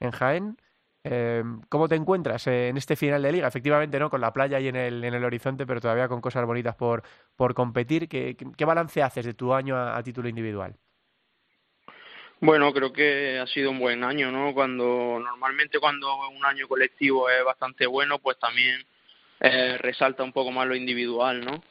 en 0.00 0.10
Jaén. 0.10 0.56
Eh, 1.08 1.44
¿Cómo 1.68 1.86
te 1.88 1.94
encuentras 1.94 2.48
en 2.48 2.76
este 2.76 2.96
final 2.96 3.22
de 3.22 3.30
liga? 3.30 3.46
Efectivamente, 3.46 3.98
¿no? 4.00 4.10
Con 4.10 4.20
la 4.20 4.32
playa 4.32 4.56
ahí 4.56 4.66
en 4.66 4.74
el, 4.74 5.04
en 5.04 5.14
el 5.14 5.24
horizonte, 5.24 5.64
pero 5.64 5.80
todavía 5.80 6.08
con 6.08 6.20
cosas 6.20 6.44
bonitas 6.44 6.74
por, 6.74 7.04
por 7.36 7.54
competir. 7.54 8.08
¿Qué, 8.08 8.36
¿Qué, 8.36 8.64
balance 8.64 9.00
haces 9.02 9.24
de 9.24 9.34
tu 9.34 9.54
año 9.54 9.76
a, 9.76 10.02
título 10.02 10.28
individual? 10.28 10.74
Bueno, 12.40 12.72
creo 12.72 12.92
que 12.92 13.38
ha 13.38 13.46
sido 13.46 13.70
un 13.70 13.78
buen 13.78 14.02
año, 14.02 14.32
¿no? 14.32 14.52
Cuando 14.52 15.20
normalmente 15.20 15.78
cuando 15.78 16.12
un 16.28 16.44
año 16.44 16.66
colectivo 16.66 17.30
es 17.30 17.44
bastante 17.44 17.86
bueno, 17.86 18.18
pues 18.18 18.36
también 18.40 18.84
eh, 19.38 19.78
resalta 19.78 20.24
un 20.24 20.32
poco 20.32 20.50
más 20.50 20.66
lo 20.66 20.74
individual, 20.74 21.44
¿no? 21.44 21.62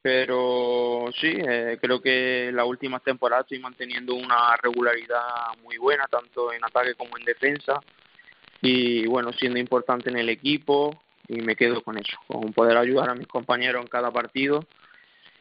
Pero 0.00 1.10
sí, 1.20 1.34
eh, 1.36 1.78
creo 1.80 2.00
que 2.00 2.50
la 2.52 2.64
última 2.64 3.00
temporada 3.00 3.42
estoy 3.42 3.58
manteniendo 3.58 4.14
una 4.14 4.56
regularidad 4.56 5.54
muy 5.62 5.76
buena, 5.76 6.06
tanto 6.08 6.50
en 6.52 6.64
ataque 6.64 6.94
como 6.94 7.18
en 7.18 7.24
defensa. 7.24 7.80
Y 8.64 9.06
bueno, 9.06 9.30
siendo 9.32 9.58
importante 9.58 10.08
en 10.08 10.16
el 10.16 10.30
equipo, 10.30 10.98
y 11.28 11.42
me 11.42 11.54
quedo 11.54 11.82
con 11.82 11.98
eso, 11.98 12.16
con 12.26 12.52
poder 12.54 12.78
ayudar 12.78 13.10
a 13.10 13.14
mis 13.14 13.26
compañeros 13.26 13.82
en 13.82 13.88
cada 13.88 14.10
partido 14.10 14.64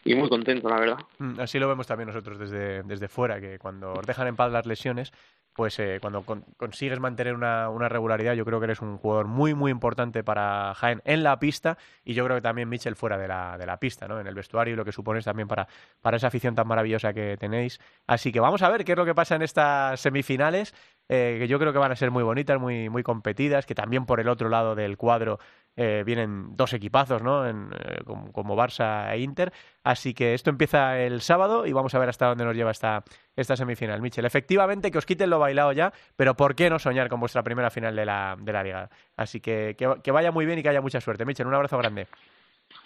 y 0.03 0.13
muy 0.15 0.27
contento, 0.27 0.67
la 0.67 0.79
verdad. 0.79 0.97
Mm, 1.19 1.39
así 1.39 1.57
lo 1.57 1.69
vemos 1.69 1.87
también 1.87 2.07
nosotros 2.07 2.37
desde, 2.37 2.83
desde 2.83 3.07
fuera, 3.07 3.39
que 3.39 3.57
cuando 3.59 4.01
dejan 4.05 4.27
en 4.27 4.35
paz 4.35 4.51
las 4.51 4.65
lesiones, 4.65 5.13
pues 5.53 5.77
eh, 5.79 5.99
cuando 6.01 6.23
con, 6.23 6.41
consigues 6.57 6.99
mantener 6.99 7.35
una, 7.35 7.69
una, 7.69 7.87
regularidad, 7.87 8.33
yo 8.33 8.43
creo 8.43 8.59
que 8.59 8.65
eres 8.65 8.81
un 8.81 8.97
jugador 8.97 9.27
muy, 9.27 9.53
muy 9.53 9.71
importante 9.71 10.23
para 10.23 10.73
Jaén 10.73 11.01
en 11.05 11.23
la 11.23 11.37
pista 11.39 11.77
y 12.03 12.13
yo 12.13 12.25
creo 12.25 12.37
que 12.37 12.41
también 12.41 12.67
Mitchell 12.67 12.95
fuera 12.95 13.17
de 13.17 13.27
la, 13.27 13.57
de 13.57 13.65
la 13.65 13.77
pista, 13.77 14.07
¿no? 14.07 14.19
En 14.19 14.27
el 14.27 14.33
vestuario 14.33 14.73
y 14.73 14.77
lo 14.77 14.83
que 14.83 14.91
supones 14.91 15.25
también 15.25 15.47
para, 15.47 15.67
para 16.01 16.17
esa 16.17 16.27
afición 16.27 16.55
tan 16.55 16.67
maravillosa 16.67 17.13
que 17.13 17.37
tenéis. 17.37 17.79
Así 18.07 18.31
que 18.31 18.39
vamos 18.39 18.61
a 18.63 18.69
ver 18.69 18.83
qué 18.83 18.93
es 18.93 18.97
lo 18.97 19.05
que 19.05 19.15
pasa 19.15 19.35
en 19.35 19.43
estas 19.43 19.99
semifinales, 19.99 20.73
eh, 21.09 21.37
que 21.39 21.47
yo 21.47 21.59
creo 21.59 21.73
que 21.73 21.79
van 21.79 21.91
a 21.91 21.95
ser 21.95 22.11
muy 22.11 22.23
bonitas, 22.23 22.59
muy, 22.59 22.89
muy 22.89 23.03
competidas, 23.03 23.65
que 23.65 23.75
también 23.75 24.05
por 24.05 24.19
el 24.19 24.29
otro 24.29 24.49
lado 24.49 24.75
del 24.75 24.97
cuadro 24.97 25.39
eh, 25.75 26.03
vienen 26.05 26.55
dos 26.55 26.73
equipazos, 26.73 27.21
¿no? 27.21 27.47
En, 27.47 27.71
eh, 27.73 28.01
como, 28.05 28.31
como, 28.31 28.55
Barça 28.55 29.11
e 29.11 29.19
Inter. 29.19 29.51
Así 29.83 30.13
que 30.13 30.33
esto 30.33 30.49
empieza 30.49 30.99
el 30.99 31.21
sábado 31.21 31.65
y 31.65 31.73
vamos 31.73 31.93
a 31.95 31.99
ver 31.99 32.09
hasta 32.09 32.27
dónde 32.27 32.45
nos 32.45 32.55
lleva 32.55 32.71
esta, 32.71 33.03
esta 33.35 33.55
semifinal. 33.55 34.01
Michel, 34.01 34.25
efectivamente 34.25 34.91
que 34.91 34.97
os 34.97 35.05
quiten 35.05 35.29
lo 35.29 35.39
bailado 35.39 35.71
ya, 35.73 35.91
pero 36.15 36.35
¿por 36.35 36.55
qué 36.55 36.69
no 36.69 36.79
soñar 36.79 37.09
con 37.09 37.19
vuestra 37.19 37.43
primera 37.43 37.69
final 37.69 37.95
de 37.95 38.05
la, 38.05 38.37
de 38.39 38.53
la 38.53 38.63
liga? 38.63 38.89
Así 39.17 39.39
que, 39.39 39.75
que, 39.77 39.95
que 40.03 40.11
vaya 40.11 40.31
muy 40.31 40.45
bien 40.45 40.59
y 40.59 40.63
que 40.63 40.69
haya 40.69 40.81
mucha 40.81 41.01
suerte. 41.01 41.25
Michel, 41.25 41.47
un 41.47 41.55
abrazo 41.55 41.77
grande. 41.77 42.07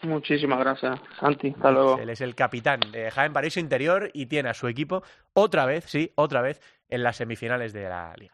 Muchísimas 0.03 0.59
gracias, 0.59 0.99
Santi. 1.19 1.53
Hasta 1.55 1.71
luego. 1.71 1.97
Él 1.99 2.09
es 2.09 2.21
el 2.21 2.35
capitán 2.35 2.79
de 2.91 3.09
Jaén 3.11 3.33
Paraíso 3.33 3.59
Interior 3.59 4.09
y 4.13 4.27
tiene 4.27 4.49
a 4.49 4.53
su 4.53 4.67
equipo 4.67 5.03
otra 5.33 5.65
vez, 5.65 5.85
sí, 5.85 6.11
otra 6.15 6.41
vez 6.41 6.61
en 6.89 7.03
las 7.03 7.17
semifinales 7.17 7.73
de 7.73 7.89
la 7.89 8.13
liga. 8.15 8.33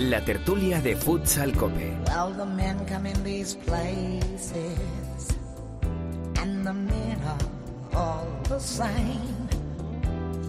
La 0.00 0.24
tertulia 0.24 0.80
de 0.80 0.96
Futsal 0.96 1.52
Cope. 1.52 1.94
Well, 2.06 2.32
the 2.34 2.46
men 2.46 2.78
come 2.86 3.06
in 3.06 3.22
these 3.22 3.54
places, 3.66 5.28
and 6.40 6.64
the 6.64 6.72
men 6.72 7.20
are 7.22 7.38
all 7.94 8.26
the 8.48 8.58
same. 8.58 9.46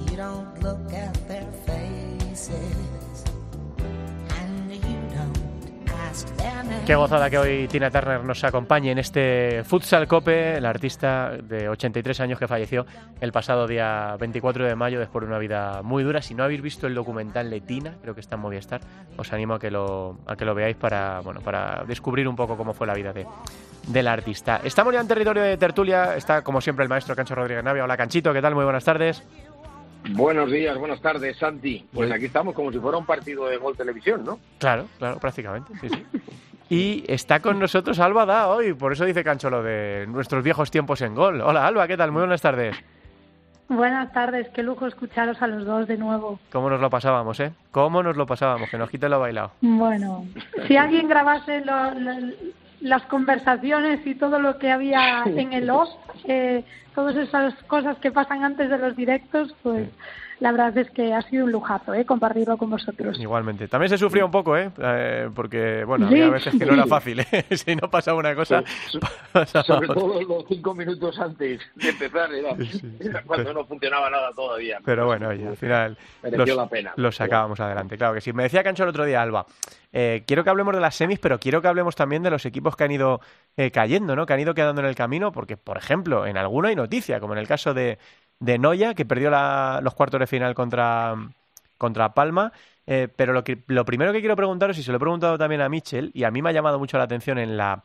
You 0.10 0.15
don't 0.15 0.57
look 0.63 0.93
at 0.93 1.13
their 1.27 1.45
faces, 1.65 2.21
Qué 6.86 6.96
gozada 6.96 7.30
que 7.30 7.38
hoy 7.38 7.68
Tina 7.68 7.92
Turner 7.92 8.24
nos 8.24 8.44
acompañe 8.44 8.92
en 8.92 8.98
este 8.98 9.64
Futsal 9.64 10.08
Cope, 10.08 10.60
la 10.60 10.72
artista 10.72 11.38
de 11.42 11.70
83 11.70 12.20
años 12.22 12.40
que 12.40 12.48
falleció 12.48 12.86
el 13.22 13.32
pasado 13.32 13.68
día 13.68 14.18
24 14.20 14.66
de 14.66 14.76
mayo 14.76 15.00
después 15.00 15.22
de 15.22 15.28
una 15.28 15.38
vida 15.38 15.84
muy 15.84 16.04
dura. 16.04 16.22
Si 16.22 16.34
no 16.34 16.44
habéis 16.44 16.62
visto 16.62 16.88
el 16.88 16.96
documental 16.96 17.50
de 17.50 17.62
Tina, 17.62 17.96
creo 18.02 18.16
que 18.16 18.20
está 18.20 18.36
en 18.36 18.42
Movistar, 18.42 18.82
os 19.16 19.32
animo 19.32 19.54
a 19.54 19.60
que 19.60 19.70
lo, 19.70 20.18
a 20.26 20.36
que 20.36 20.44
lo 20.44 20.56
veáis 20.56 20.76
para, 20.76 21.22
bueno, 21.22 21.40
para 21.42 21.84
descubrir 21.88 22.28
un 22.28 22.36
poco 22.36 22.58
cómo 22.58 22.74
fue 22.74 22.88
la 22.88 22.96
vida 22.96 23.14
de, 23.14 23.28
de 23.88 24.04
la 24.04 24.14
artista. 24.14 24.60
Estamos 24.64 24.94
ya 24.94 25.02
en 25.02 25.08
territorio 25.08 25.44
de 25.44 25.58
tertulia, 25.58 26.16
está 26.16 26.42
como 26.42 26.60
siempre 26.62 26.84
el 26.84 26.90
maestro 26.90 27.16
Cancho 27.16 27.36
Rodríguez 27.36 27.64
Navia. 27.64 27.84
Hola 27.84 27.96
Canchito, 27.96 28.34
¿qué 28.34 28.42
tal? 28.42 28.56
Muy 28.56 28.64
buenas 28.64 28.84
tardes. 28.84 29.24
Buenos 30.10 30.52
días, 30.52 30.76
buenas 30.80 31.00
tardes, 31.00 31.38
Santi. 31.38 31.86
Pues 31.94 32.12
aquí 32.12 32.26
estamos 32.26 32.56
como 32.56 32.72
si 32.72 32.80
fuera 32.80 32.98
un 32.98 33.06
partido 33.06 33.46
de 33.48 33.58
Gol 33.58 33.78
Televisión, 33.78 34.26
¿no? 34.26 34.40
Claro, 34.58 34.88
claro, 34.98 35.20
prácticamente. 35.20 35.72
sí, 35.80 35.88
sí. 35.88 36.06
Y 36.74 37.04
está 37.10 37.42
con 37.42 37.60
nosotros 37.60 38.00
Alba 38.00 38.25
Da 38.25 38.48
hoy, 38.48 38.74
por 38.74 38.94
eso 38.94 39.04
dice 39.04 39.25
Cancho 39.25 39.50
lo 39.50 39.62
de 39.62 40.06
nuestros 40.08 40.42
viejos 40.42 40.72
tiempos 40.72 41.01
en 41.01 41.13
gol. 41.16 41.42
Hola 41.42 41.68
Alba, 41.68 41.86
¿qué 41.86 41.98
tal? 41.98 42.13
Muy 42.13 42.22
buenas 42.22 42.42
tardes. 42.42 42.78
Buenas 43.68 44.13
tardes, 44.13 44.48
qué 44.54 44.63
lujo 44.63 44.88
escucharos 44.88 45.42
a 45.42 45.48
los 45.48 45.66
dos 45.66 45.86
de 45.86 45.98
nuevo. 45.98 46.40
¿Cómo 46.50 46.70
nos 46.70 46.80
lo 46.80 46.90
pasábamos, 46.90 47.38
eh? 47.42 47.51
¿Cómo 47.72 48.01
nos 48.01 48.16
lo 48.16 48.25
pasábamos? 48.25 48.70
Que 48.70 48.78
nos 48.78 48.90
quite 48.90 49.10
lo 49.10 49.20
bailado. 49.20 49.51
Bueno, 49.60 50.24
si 50.66 50.78
alguien 50.78 51.10
grabase 51.10 51.60
lo- 51.66 51.94
lo- 51.94 52.32
las 52.80 53.01
conversaciones 53.04 54.00
y 54.08 54.16
todo 54.16 54.40
lo 54.40 54.58
que 54.58 54.72
había 54.72 55.24
en 55.25 55.51
el 55.51 55.70
off, 55.70 55.90
eh, 56.24 56.63
todas 56.96 57.18
esas 57.18 57.54
cosas 57.66 57.98
que 57.98 58.13
pasan 58.13 58.46
antes 58.46 58.70
de 58.70 58.78
los 58.78 58.96
directos, 58.96 59.54
pues 59.62 59.90
la 60.41 60.51
verdad 60.51 60.77
es 60.77 60.89
que 60.91 61.13
ha 61.13 61.21
sido 61.21 61.45
un 61.45 61.51
lujazo, 61.53 61.93
¿eh? 61.93 62.03
Compartirlo 62.05 62.57
con 62.57 62.69
vosotros. 62.71 63.17
Igualmente. 63.19 63.67
También 63.69 63.89
se 63.89 63.98
sufría 63.98 64.25
un 64.25 64.31
poco, 64.31 64.57
¿eh? 64.57 64.69
Eh, 64.77 65.29
porque, 65.33 65.83
bueno, 65.86 66.07
Sí. 66.10 66.15
había 66.15 66.29
veces 66.31 66.53
que 66.57 66.65
no 66.65 66.74
era 66.74 66.86
fácil, 66.88 67.19
¿eh? 67.21 67.45
si 67.55 67.75
no 67.75 67.89
pasaba 67.89 68.17
una 68.17 68.36
cosa, 68.36 68.63
pasaba 69.31 69.63
Sobre 69.63 69.88
otra. 69.88 70.01
todo 70.01 70.21
los 70.21 70.45
cinco 70.48 70.74
minutos 70.75 71.17
antes 71.19 71.62
de 71.75 71.89
empezar, 71.89 72.33
era, 72.33 72.55
era 73.00 73.24
cuando 73.24 73.53
no 73.53 73.65
funcionaba 73.65 74.10
nada 74.10 74.31
todavía. 74.36 74.79
Pero 74.83 75.05
bueno, 75.05 75.29
oye, 75.29 75.48
al 75.48 75.55
final 75.57 75.98
los, 76.24 76.50
la 76.55 76.67
pena. 76.67 76.93
los 76.98 77.15
sacábamos 77.15 77.60
adelante. 77.60 77.98
Claro 77.98 78.15
que 78.15 78.21
sí. 78.21 78.33
Me 78.33 78.43
decía 78.43 78.63
Cancho 78.63 78.83
el 78.83 78.89
otro 78.89 79.05
día, 79.05 79.21
Alba, 79.21 79.45
eh, 79.93 80.24
quiero 80.25 80.43
que 80.43 80.50
hablemos 80.50 80.74
de 80.74 80.81
las 80.81 80.95
semis, 80.95 81.19
pero 81.19 81.39
quiero 81.39 81.62
que 81.62 81.67
hablemos 81.67 81.95
también 81.95 82.24
de 82.24 82.31
los 82.31 82.45
equipos 82.45 82.75
que 82.75 82.83
han 82.86 82.91
ido 82.91 83.21
eh, 83.57 83.71
cayendo, 83.71 84.15
¿no? 84.15 84.25
Que 84.25 84.33
han 84.33 84.39
ido 84.39 84.53
quedando 84.53 84.81
en 84.81 84.88
el 84.88 84.95
camino, 84.95 85.31
porque, 85.31 85.55
por 85.57 85.77
ejemplo, 85.77 86.25
en 86.25 86.38
alguno 86.38 86.67
hay 86.69 86.75
noticia, 86.75 87.19
como 87.19 87.33
en 87.33 87.39
el 87.39 87.48
caso 87.48 87.74
de, 87.74 88.00
de 88.41 88.57
Noya, 88.57 88.93
que 88.93 89.05
perdió 89.05 89.29
la- 89.29 89.79
los 89.81 89.93
cuartos 89.93 90.19
de 90.19 90.27
final 90.27 90.53
contra, 90.53 91.15
contra 91.77 92.13
Palma. 92.13 92.51
Eh, 92.88 93.07
pero 93.15 93.31
lo, 93.31 93.43
que, 93.43 93.60
lo 93.67 93.86
primero 93.86 94.12
que 94.12 94.19
quiero 94.19 94.36
preguntaros, 94.36 94.77
y 94.77 94.83
se 94.83 94.91
lo 94.91 94.98
he 94.98 95.00
preguntado 95.00 95.38
también 95.38 95.62
a 95.62 95.69
Michel, 95.69 96.12
y 96.13 96.24
a 96.24 96.31
mí 96.31 96.41
me 96.41 96.50
ha 96.50 96.53
llamado 96.53 96.79
mucho 96.79 96.98
la 96.98 97.03
atención 97.05 97.38
en 97.38 97.55
la 97.55 97.83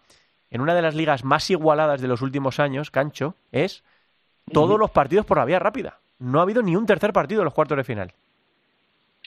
en 0.51 0.61
una 0.61 0.75
de 0.75 0.83
las 0.83 0.95
ligas 0.95 1.23
más 1.25 1.51
igualadas 1.51 2.01
de 2.01 2.09
los 2.09 2.23
últimos 2.23 2.59
años, 2.61 2.91
Cancho, 2.91 3.35
es 3.53 3.83
todos 4.53 4.79
los 4.79 4.91
partidos 4.93 5.27
por 5.27 5.37
la 5.39 5.45
vía 5.45 5.59
rápida. 5.59 5.99
No 6.21 6.39
ha 6.39 6.43
habido 6.43 6.63
ni 6.63 6.77
un 6.77 6.87
tercer 6.87 7.13
partido 7.13 7.41
en 7.43 7.47
los 7.47 7.53
cuartos 7.55 7.77
de 7.77 7.85
final. 7.85 8.13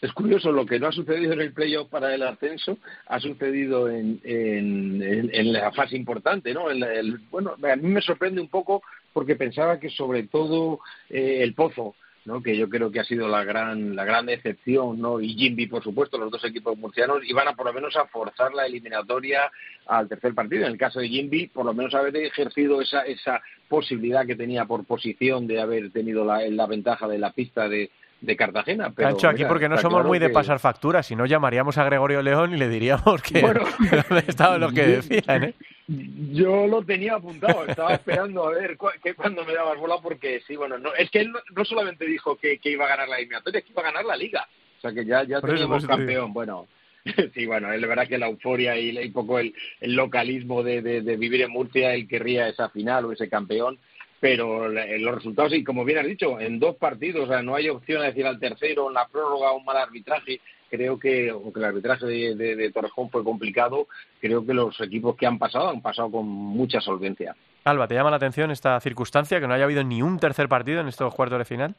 Es 0.02 0.14
curioso, 0.14 0.52
lo 0.54 0.66
que 0.66 0.80
no 0.80 0.88
ha 0.88 0.92
sucedido 0.94 1.34
en 1.34 1.42
el 1.42 1.52
playoff 1.52 1.90
para 1.90 2.16
el 2.16 2.24
ascenso 2.24 2.78
ha 3.08 3.20
sucedido 3.20 3.90
en, 3.90 4.22
en, 4.24 5.04
en- 5.04 5.30
en 5.36 5.54
la 5.54 5.74
fase 5.74 5.98
importante, 5.98 6.54
¿no? 6.54 6.72
En 6.72 6.80
la- 6.80 6.94
el- 6.94 7.20
bueno, 7.30 7.54
a 7.62 7.76
mí 7.76 7.90
me 7.90 8.02
sorprende 8.02 8.40
un 8.40 8.48
poco 8.48 8.82
porque 9.20 9.36
pensaba 9.36 9.82
que 9.82 9.90
sobre 9.90 10.24
todo 10.24 10.80
eh, 11.10 11.40
el 11.42 11.54
Pozo, 11.54 11.94
¿no? 12.24 12.42
Que 12.42 12.56
yo 12.56 12.70
creo 12.70 12.90
que 12.90 13.02
ha 13.02 13.04
sido 13.04 13.28
la 13.28 13.44
gran 13.44 13.94
la 13.94 14.06
gran 14.06 14.30
excepción, 14.30 14.98
¿no? 15.02 15.20
Y 15.20 15.34
Jimby, 15.34 15.68
por 15.68 15.84
supuesto, 15.84 16.18
los 16.18 16.32
dos 16.32 16.46
equipos 16.46 16.78
murcianos 16.78 17.20
iban 17.26 17.46
a 17.50 17.54
por 17.54 17.66
lo 17.66 17.74
menos 17.74 17.98
a 17.98 18.06
forzar 18.06 18.54
la 18.54 18.66
eliminatoria 18.66 19.52
al 19.88 20.08
tercer 20.08 20.34
partido. 20.34 20.64
En 20.64 20.72
el 20.72 20.78
caso 20.78 21.02
de 21.02 21.10
Jimby, 21.10 21.48
por 21.48 21.66
lo 21.66 21.74
menos 21.74 21.94
haber 21.96 22.16
ejercido 22.16 22.82
esa 22.82 23.02
esa 23.02 23.42
posibilidad 23.68 24.26
que 24.26 24.38
tenía 24.38 24.64
por 24.64 24.86
posición 24.86 25.48
de 25.48 25.60
haber 25.60 25.92
tenido 25.92 26.24
la, 26.24 26.40
la 26.48 26.66
ventaja 26.66 27.06
de 27.10 27.20
la 27.20 27.34
pista 27.34 27.68
de 27.68 27.92
de 28.22 28.36
Cartagena. 28.36 28.92
Pero, 28.96 29.10
Cancho, 29.10 29.28
aquí 29.30 29.38
mira, 29.40 29.48
porque 29.50 29.70
no 29.70 29.78
somos 29.78 29.98
claro 30.00 30.08
muy 30.08 30.20
de 30.20 30.28
que- 30.28 30.34
pasar 30.34 30.60
facturas, 30.60 31.06
si 31.06 31.16
no 31.16 31.26
llamaríamos 31.26 31.78
a 31.78 31.84
Gregorio 31.86 32.22
León 32.22 32.54
y 32.54 32.58
le 32.58 32.68
diríamos 32.70 33.22
que 33.22 33.42
Bueno. 33.42 33.62
estaba 34.28 34.58
lo 34.58 34.72
que 34.72 34.84
decían, 35.02 35.44
¿eh? 35.46 35.54
Yo 35.88 36.68
lo 36.68 36.84
tenía 36.84 37.16
apuntado, 37.16 37.66
estaba 37.66 37.94
esperando 37.96 38.46
a 38.48 38.52
ver 38.52 38.78
cu- 38.78 38.90
que 39.04 39.16
cuando 39.16 39.44
me 39.44 39.54
dabas 39.54 39.78
bola 39.80 39.96
porque 40.04 40.42
sí, 40.46 40.56
bueno, 40.56 40.78
no, 40.78 40.94
es 40.94 41.10
que 41.10 41.20
él 41.22 41.32
no, 41.32 41.40
no 41.56 41.66
solamente 41.66 42.06
dijo 42.06 42.36
que, 42.38 42.60
que 42.60 42.70
iba 42.72 42.86
a 42.86 42.90
ganar 42.90 43.10
la 43.10 43.18
eliminatoria, 43.18 43.60
es 43.60 43.66
que 43.66 43.72
iba 43.72 43.82
a 43.82 43.86
ganar 43.86 44.06
la 44.06 44.16
liga. 44.16 44.48
O 44.78 44.82
sea 44.82 44.92
que 44.94 45.04
ya, 45.06 45.24
ya 45.24 45.40
Por 45.42 45.50
eso, 45.50 45.56
teníamos 45.64 45.70
por 45.70 45.78
eso 45.78 45.88
te 45.88 45.98
campeón. 45.98 46.34
Bueno, 46.34 46.68
sí, 47.34 47.46
bueno, 47.48 47.74
es 47.74 47.82
verdad 47.82 48.08
que 48.08 48.18
la 48.20 48.28
euforia 48.28 48.78
y, 48.78 49.00
y 49.00 49.10
poco 49.10 49.40
el, 49.40 49.54
el 49.82 49.94
localismo 49.96 50.62
de, 50.62 50.82
de, 50.84 51.02
de 51.02 51.16
vivir 51.18 51.42
en 51.42 51.52
Murcia, 51.52 51.94
él 51.96 52.08
querría 52.08 52.48
esa 52.50 52.70
final 52.70 53.06
o 53.06 53.12
ese 53.12 53.28
campeón, 53.28 53.80
pero 54.20 54.68
la- 54.68 54.86
los 54.98 55.16
resultados, 55.16 55.54
y 55.54 55.64
como 55.64 55.86
bien 55.86 56.00
has 56.00 56.06
dicho, 56.06 56.40
en 56.40 56.60
dos 56.60 56.76
partidos, 56.76 57.26
o 57.26 57.28
sea, 57.32 57.42
no 57.42 57.56
hay 57.56 57.70
opción 57.70 58.02
a 58.02 58.06
decir 58.06 58.26
al 58.26 58.40
tercero, 58.40 58.88
en 58.90 58.96
la 58.96 59.08
prórroga, 59.08 59.54
un 59.54 59.66
mal 59.66 59.78
arbitraje. 59.78 60.42
Creo 60.70 61.00
que, 61.00 61.30
aunque 61.30 61.60
el 61.60 61.66
arbitraje 61.66 62.06
de, 62.06 62.36
de, 62.36 62.56
de 62.56 62.72
Torrejón 62.72 63.10
fue 63.10 63.24
complicado, 63.24 63.88
creo 64.22 64.46
que 64.46 64.54
los 64.54 64.80
equipos 64.82 65.16
que 65.16 65.26
han 65.26 65.40
pasado 65.40 65.70
han 65.70 65.82
pasado 65.82 66.12
con 66.12 66.28
mucha 66.28 66.80
solvencia. 66.80 67.36
Alba, 67.64 67.88
¿te 67.88 67.96
llama 67.96 68.12
la 68.12 68.18
atención 68.18 68.52
esta 68.52 68.80
circunstancia, 68.80 69.40
que 69.40 69.48
no 69.48 69.54
haya 69.54 69.64
habido 69.64 69.84
ni 69.84 70.02
un 70.02 70.20
tercer 70.20 70.48
partido 70.48 70.82
en 70.82 70.88
estos 70.88 71.14
cuartos 71.16 71.40
de 71.40 71.46
final? 71.46 71.76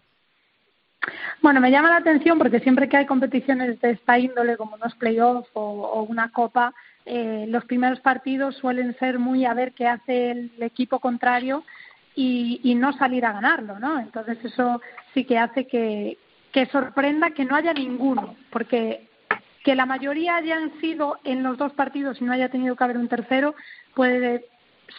Bueno, 1.41 1.61
me 1.61 1.71
llama 1.71 1.89
la 1.91 1.97
atención 1.97 2.37
porque 2.39 2.61
siempre 2.61 2.89
que 2.89 2.99
hay 2.99 3.07
competiciones 3.07 3.81
de 3.81 3.91
esta 3.93 4.19
índole, 4.19 4.57
como 4.57 4.75
unos 4.75 4.95
playoffs 4.97 5.49
o, 5.55 5.61
o 5.61 6.03
una 6.03 6.31
copa, 6.31 6.75
eh, 7.07 7.47
los 7.49 7.65
primeros 7.65 8.01
partidos 8.01 8.57
suelen 8.57 8.95
ser 8.99 9.19
muy 9.19 9.47
a 9.47 9.55
ver 9.55 9.73
qué 9.73 9.87
hace 9.87 10.33
el 10.33 10.51
equipo 10.61 10.99
contrario 10.99 11.65
y, 12.15 12.61
y 12.63 12.75
no 12.75 12.93
salir 12.95 13.25
a 13.25 13.33
ganarlo, 13.33 13.79
¿no? 13.79 13.99
Entonces 13.99 14.39
eso 14.45 14.81
sí 15.15 15.25
que 15.25 15.39
hace 15.39 15.67
que, 15.67 16.19
que 16.53 16.67
sorprenda 16.67 17.31
que 17.31 17.45
no 17.45 17.57
haya 17.57 17.73
ninguno, 17.73 18.37
porque 18.51 19.09
que 19.65 19.75
la 19.75 19.87
mayoría 19.87 20.37
hayan 20.37 20.73
sido 20.81 21.19
en 21.25 21.43
los 21.43 21.59
dos 21.59 21.73
partidos 21.73 22.21
y 22.21 22.25
no 22.25 22.33
haya 22.33 22.49
tenido 22.49 22.77
que 22.77 22.85
haber 22.85 22.97
un 22.97 23.09
tercero 23.09 23.55
puede 23.95 24.47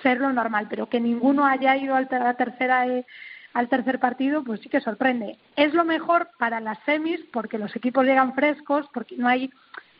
ser 0.03 0.19
lo 0.19 0.31
normal, 0.31 0.67
pero 0.69 0.87
que 0.87 0.99
ninguno 0.99 1.45
haya 1.45 1.75
ido 1.75 1.95
a 1.95 2.01
la 2.01 2.33
tercera 2.35 2.87
eh, 2.87 3.05
al 3.53 3.69
tercer 3.69 3.99
partido, 3.99 4.43
pues 4.43 4.61
sí 4.61 4.69
que 4.69 4.81
sorprende. 4.81 5.37
Es 5.55 5.73
lo 5.73 5.83
mejor 5.85 6.29
para 6.39 6.59
las 6.59 6.79
semis 6.85 7.19
porque 7.33 7.57
los 7.57 7.75
equipos 7.75 8.05
llegan 8.05 8.33
frescos, 8.33 8.85
porque 8.93 9.15
no 9.17 9.27
hay 9.27 9.51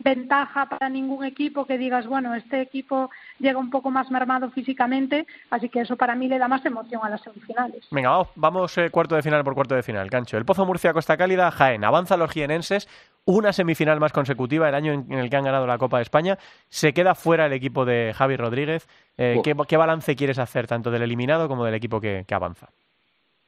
ventaja 0.03 0.65
para 0.65 0.89
ningún 0.89 1.23
equipo 1.23 1.65
que 1.65 1.77
digas, 1.77 2.07
bueno, 2.07 2.33
este 2.33 2.59
equipo 2.61 3.11
llega 3.39 3.59
un 3.59 3.69
poco 3.69 3.91
más 3.91 4.09
mermado 4.09 4.49
físicamente, 4.49 5.27
así 5.51 5.69
que 5.69 5.81
eso 5.81 5.95
para 5.95 6.15
mí 6.15 6.27
le 6.27 6.39
da 6.39 6.47
más 6.47 6.65
emoción 6.65 7.01
a 7.03 7.09
las 7.09 7.21
semifinales. 7.21 7.85
Venga, 7.91 8.09
vamos, 8.09 8.27
vamos 8.35 8.77
eh, 8.79 8.89
cuarto 8.89 9.15
de 9.15 9.21
final 9.21 9.43
por 9.43 9.53
cuarto 9.53 9.75
de 9.75 9.83
final, 9.83 10.09
Cancho. 10.09 10.37
El 10.37 10.45
Pozo 10.45 10.65
Murcia, 10.65 10.93
Costa 10.93 11.17
Cálida, 11.17 11.51
Jaén. 11.51 11.83
Avanza 11.83 12.17
los 12.17 12.31
jienenses, 12.31 12.89
una 13.25 13.53
semifinal 13.53 13.99
más 13.99 14.11
consecutiva, 14.11 14.67
el 14.69 14.75
año 14.75 14.91
en, 14.91 15.05
en 15.11 15.19
el 15.19 15.29
que 15.29 15.35
han 15.37 15.43
ganado 15.45 15.67
la 15.67 15.77
Copa 15.77 15.97
de 15.97 16.03
España. 16.03 16.39
Se 16.69 16.93
queda 16.93 17.13
fuera 17.13 17.45
el 17.45 17.53
equipo 17.53 17.85
de 17.85 18.13
Javi 18.15 18.37
Rodríguez. 18.37 18.87
Eh, 19.17 19.35
Oh. 19.37 19.43
¿qué, 19.43 19.55
qué 19.67 19.77
balance 19.77 20.15
quieres 20.15 20.39
hacer, 20.39 20.65
tanto 20.65 20.89
del 20.89 21.03
eliminado 21.03 21.47
como 21.47 21.63
del 21.63 21.75
equipo 21.75 22.01
que, 22.01 22.25
que 22.27 22.33
avanza? 22.33 22.69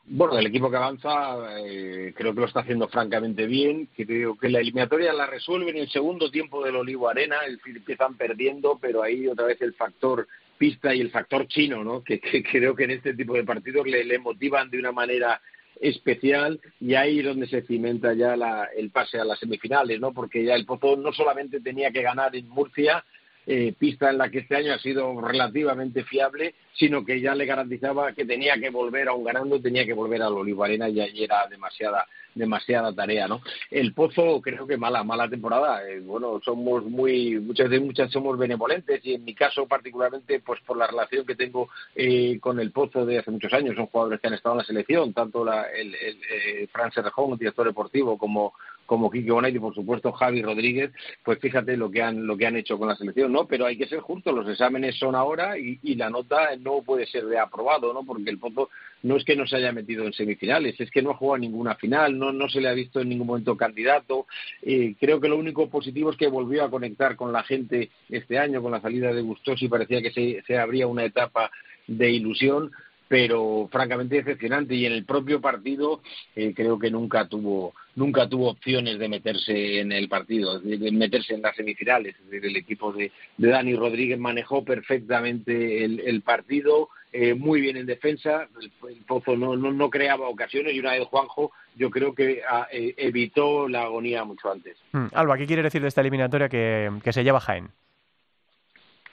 Bueno, 0.05 0.36
del 0.36 0.48
equipo 0.48 0.69
que 0.69 0.75
avanza 0.75 1.57
eh, 1.65 2.13
creo 2.15 2.33
que 2.33 2.41
lo 2.41 2.45
está 2.45 2.60
haciendo 2.60 2.88
francamente 2.89 3.45
bien. 3.48 3.88
Creo 3.95 4.38
que 4.38 4.50
la 4.50 4.60
eliminatoria 4.60 5.13
la 5.13 5.27
resuelve 5.27 5.72
en 5.72 5.77
el 5.77 5.89
segundo 5.89 6.29
tiempo 6.29 6.63
del 6.63 6.75
Olivo 6.75 7.10
Arena. 7.10 7.38
Decir, 7.48 7.77
empiezan 7.77 8.15
perdiendo, 8.17 8.77
pero 8.81 9.01
ahí 9.01 9.27
otra 9.27 9.45
vez 9.45 9.62
el 9.62 9.74
factor 9.74 10.27
pista 10.57 10.93
y 10.93 11.00
el 11.01 11.10
factor 11.10 11.48
chino, 11.48 11.83
¿no? 11.83 12.03
Que, 12.03 12.19
creo 12.19 12.75
que 12.75 12.83
en 12.83 12.91
este 12.91 13.13
tipo 13.13 13.33
de 13.33 13.43
partidos 13.45 13.88
le, 13.88 14.03
le 14.03 14.19
motivan 14.19 14.69
de 14.69 14.79
una 14.79 14.91
manera 14.91 15.41
especial 15.79 16.60
y 16.79 16.95
ahí 16.95 17.19
es 17.19 17.25
donde 17.25 17.48
se 17.48 17.62
cimenta 17.63 18.13
ya 18.13 18.36
la- 18.38 18.69
el 18.75 18.89
pase 18.91 19.19
a 19.19 19.25
las 19.25 19.39
semifinales, 19.39 20.00
¿no? 20.00 20.13
Porque 20.13 20.43
ya 20.43 20.53
el 20.55 20.65
Pozo 20.65 20.95
no 20.98 21.12
solamente 21.13 21.60
tenía 21.62 21.91
que 21.91 22.01
ganar 22.01 22.36
en 22.36 22.48
Murcia, 22.50 23.03
eh, 23.46 23.74
pista 23.78 24.10
en 24.10 24.18
la 24.18 24.30
que 24.30 24.40
este 24.40 24.56
año 24.56 24.74
ha 24.74 24.80
sido 24.80 25.20
relativamente 25.22 26.04
fiable, 26.04 26.56
sino 26.74 27.04
que 27.06 27.22
ya 27.22 27.36
le 27.36 27.46
garantizaba 27.46 28.14
que 28.14 28.26
tenía 28.26 28.60
que 28.60 28.70
volver, 28.70 29.08
aún 29.08 29.24
ganando, 29.24 29.62
tenía 29.62 29.86
que 29.86 29.94
volver 29.94 30.22
al 30.22 30.34
Olivo 30.34 30.64
Arena 30.64 30.90
y 30.90 31.02
allí 31.02 31.24
era 31.24 31.48
demasiada 31.48 32.06
demasiada 32.36 32.94
tarea, 32.94 33.28
¿no? 33.28 33.42
El 33.70 33.94
Pozo 33.94 34.42
creo 34.42 34.66
que 34.66 34.78
mala 34.78 35.04
mala 35.04 35.30
temporada. 35.30 35.88
Eh, 35.88 36.00
bueno, 36.00 36.40
somos 36.44 36.84
muy 36.84 37.40
muchas 37.40 37.70
veces 37.70 37.86
muchas 37.86 38.12
somos 38.12 38.38
benevolentes 38.38 39.02
y 39.04 39.14
en 39.14 39.24
mi 39.24 39.34
caso 39.36 39.68
particularmente, 39.68 40.40
pues 40.40 40.60
por 40.62 40.78
la 40.78 40.88
relación 40.88 41.26
que 41.26 41.36
tengo 41.36 41.70
eh, 41.96 42.40
con 42.40 42.60
el 42.60 42.72
Pozo 42.72 43.06
de 43.06 43.20
hace 43.20 43.32
muchos 43.32 43.54
años, 43.54 43.76
son 43.76 43.88
jugadores 43.88 44.20
que 44.20 44.28
han 44.28 44.34
estado 44.34 44.56
en 44.56 44.60
la 44.60 44.66
selección, 44.66 45.14
tanto 45.14 45.46
la, 45.46 45.64
el, 45.64 45.94
el 45.96 46.18
eh, 46.30 46.68
Fran 46.72 46.92
Serrejón, 46.92 47.38
director 47.38 47.66
deportivo, 47.68 48.18
como 48.18 48.54
como 48.86 49.10
Quique 49.10 49.32
Bonait 49.32 49.56
y 49.56 49.60
por 49.60 49.74
supuesto 49.74 50.12
Javi 50.12 50.42
Rodríguez, 50.42 50.92
pues 51.24 51.40
fíjate 51.40 51.78
lo 51.78 51.90
que 51.90 52.02
han 52.02 52.25
lo 52.25 52.38
que 52.38 52.46
han 52.46 52.58
hecho 52.58 52.78
con 52.78 52.88
la 52.88 52.96
selección, 52.96 53.32
¿no? 53.32 53.46
Pero 53.46 53.66
hay 53.66 53.78
que 53.78 53.88
ser 53.88 54.00
justos, 54.00 54.34
los 54.34 54.48
exámenes 54.50 54.98
son 54.98 55.16
ahora 55.16 55.58
y, 55.58 55.80
y 55.84 55.96
la 55.96 56.10
nota 56.10 56.56
no 56.58 56.82
puede 56.82 57.06
ser 57.06 57.25
de 57.25 57.40
aprobado, 57.40 57.94
¿no? 57.94 58.04
Porque 58.04 58.30
el 58.30 58.40
Pozo 58.40 58.70
no 59.04 59.18
es 59.18 59.25
que 59.25 59.36
no 59.36 59.46
se 59.46 59.58
haya 59.58 59.72
metido 59.72 60.06
en 60.06 60.13
semifinales, 60.13 60.80
es 60.80 60.90
que 60.90 61.02
no 61.02 61.12
ha 61.12 61.16
jugado 61.16 61.40
ninguna 61.40 61.75
final, 61.75 62.18
no, 62.18 62.32
no 62.32 62.50
se 62.50 62.62
le 62.62 62.70
ha 62.70 62.74
visto 62.74 63.02
en 63.02 63.10
ningún 63.10 63.28
momento 63.28 63.56
candidato. 63.56 64.25
Eh, 64.62 64.96
creo 65.00 65.20
que 65.20 65.28
lo 65.28 65.38
único 65.38 65.70
positivo 65.70 66.12
es 66.12 66.18
que 66.18 66.28
volvió 66.28 66.63
a 66.63 66.72
conectar 66.72 67.16
con 67.16 67.32
la 67.32 67.44
gente 67.44 67.90
este 68.10 68.40
año, 68.40 68.62
con 68.62 68.72
la 68.72 68.82
salida 68.82 69.13
de 69.13 69.22
Gustosi, 69.22 69.68
parecía 69.68 70.02
que 70.02 70.12
se, 70.12 70.42
se 70.48 70.58
abría 70.58 70.88
una 70.88 71.04
etapa 71.04 71.52
de 71.86 72.10
ilusión 72.12 72.72
pero 73.13 73.70
francamente 73.72 74.15
decepcionante 74.15 74.74
y 74.74 74.88
en 74.88 74.93
el 74.93 75.05
propio 75.05 75.39
partido 75.39 76.01
eh, 76.36 76.51
creo 76.55 76.79
que 76.79 76.89
nunca 76.89 77.27
tuvo 77.27 77.75
nunca 77.96 78.27
tuvo 78.27 78.50
opciones 78.50 78.98
de 78.98 79.08
meterse 79.08 79.82
en 79.82 79.91
el 79.91 80.10
partido, 80.10 80.60
de, 80.60 80.91
meterse 80.91 81.36
en 81.36 81.43
las 81.43 81.55
semifinales. 81.55 82.15
Es 82.15 82.25
decir, 82.25 82.43
el 82.43 82.55
equipo 82.55 82.91
de, 82.91 83.12
Dani 83.38 83.75
Rodríguez 83.75 84.17
manejó 84.17 84.65
perfectamente 84.65 85.86
el, 85.86 86.24
partido, 86.24 86.89
eh, 87.12 87.36
muy 87.36 87.62
bien 87.62 87.77
en 87.77 87.86
defensa, 87.86 88.48
el, 88.60 88.72
Pozo 89.05 89.38
no, 89.38 89.55
no, 89.55 89.89
creaba 89.91 90.27
ocasiones 90.27 90.74
y 90.74 90.79
una 90.79 90.93
vez 90.93 91.03
Juanjo 91.03 91.51
yo 91.75 91.91
creo 91.91 92.15
que 92.15 92.41
a, 92.50 92.67
eh, 92.72 92.96
evitó 92.98 93.67
la 93.70 93.84
agonía 93.84 94.24
mucho 94.24 94.51
antes. 94.51 94.75
Mm. 94.91 95.10
Alba, 95.13 95.38
¿qué 95.38 95.46
quiere 95.46 95.62
decir 95.62 95.84
de 95.84 95.89
esta 95.89 96.01
eliminatoria 96.01 96.50
que, 96.50 96.89
que 97.03 97.13
se 97.13 97.24
lleva 97.24 97.39
Jaén? 97.39 97.70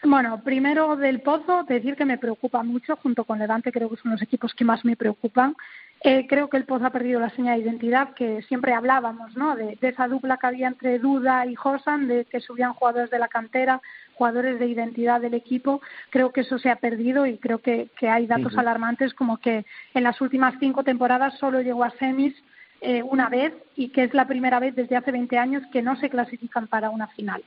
Bueno, 0.02 0.40
primero 0.42 0.96
del 0.96 1.20
Pozo, 1.20 1.64
decir 1.64 1.94
que 1.94 2.06
me 2.06 2.16
preocupa 2.16 2.62
mucho, 2.62 2.96
junto 2.96 3.24
con 3.24 3.38
Levante, 3.38 3.70
creo 3.70 3.90
que 3.90 3.96
son 3.96 4.12
los 4.12 4.22
equipos 4.22 4.54
que 4.54 4.64
más 4.64 4.82
me 4.82 4.96
preocupan. 4.96 5.54
Eh, 6.02 6.26
creo 6.26 6.48
que 6.48 6.56
el 6.56 6.64
Pozo 6.64 6.86
ha 6.86 6.90
perdido 6.90 7.20
la 7.20 7.28
señal 7.30 7.58
de 7.58 7.64
identidad, 7.66 8.14
que 8.14 8.40
siempre 8.48 8.72
hablábamos, 8.72 9.36
¿no? 9.36 9.54
De, 9.54 9.76
de, 9.78 9.88
esa 9.88 10.08
dupla 10.08 10.38
que 10.38 10.46
había 10.46 10.68
entre 10.68 10.98
Duda 10.98 11.44
y 11.44 11.54
Josan, 11.54 12.08
de 12.08 12.24
que 12.24 12.40
subían 12.40 12.72
jugadores 12.72 13.10
de 13.10 13.18
la 13.18 13.28
cantera, 13.28 13.82
jugadores 14.14 14.58
de 14.58 14.68
identidad 14.68 15.20
del 15.20 15.34
equipo. 15.34 15.82
Creo 16.08 16.32
que 16.32 16.40
eso 16.40 16.58
se 16.58 16.70
ha 16.70 16.76
perdido 16.76 17.26
y 17.26 17.36
creo 17.36 17.58
que, 17.58 17.90
que 17.98 18.08
hay 18.08 18.26
datos 18.26 18.54
uh 18.54 18.56
-huh. 18.56 18.60
alarmantes 18.60 19.12
como 19.12 19.36
que 19.36 19.66
en 19.92 20.02
las 20.02 20.18
últimas 20.22 20.54
cinco 20.58 20.82
temporadas 20.82 21.38
solo 21.38 21.60
llegó 21.60 21.84
a 21.84 21.90
semis 21.98 22.34
eh, 22.80 23.02
una 23.02 23.28
vez 23.28 23.52
y 23.76 23.90
que 23.90 24.04
es 24.04 24.14
la 24.14 24.26
primera 24.26 24.58
vez 24.58 24.74
desde 24.74 24.96
hace 24.96 25.12
20 25.12 25.36
años 25.36 25.62
que 25.70 25.82
no 25.82 25.96
se 25.96 26.08
clasifican 26.08 26.66
para 26.66 26.88
una 26.88 27.08
final. 27.08 27.42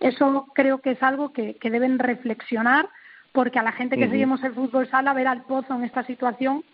Eso 0.00 0.46
creo 0.54 0.78
que 0.78 0.92
es 0.92 1.02
algo 1.02 1.32
que, 1.32 1.54
que 1.54 1.70
deben 1.70 1.98
reflexionar 1.98 2.88
porque 3.32 3.58
a 3.58 3.62
la 3.62 3.72
gente 3.72 3.96
que 3.96 4.04
uh 4.04 4.06
-huh. 4.06 4.10
seguimos 4.10 4.42
el 4.44 4.54
fútbol 4.54 4.88
sala 4.88 5.12
ver 5.12 5.28
al 5.28 5.42
Pozo 5.42 5.74
en 5.74 5.84
esta 5.84 6.02
situación 6.04 6.64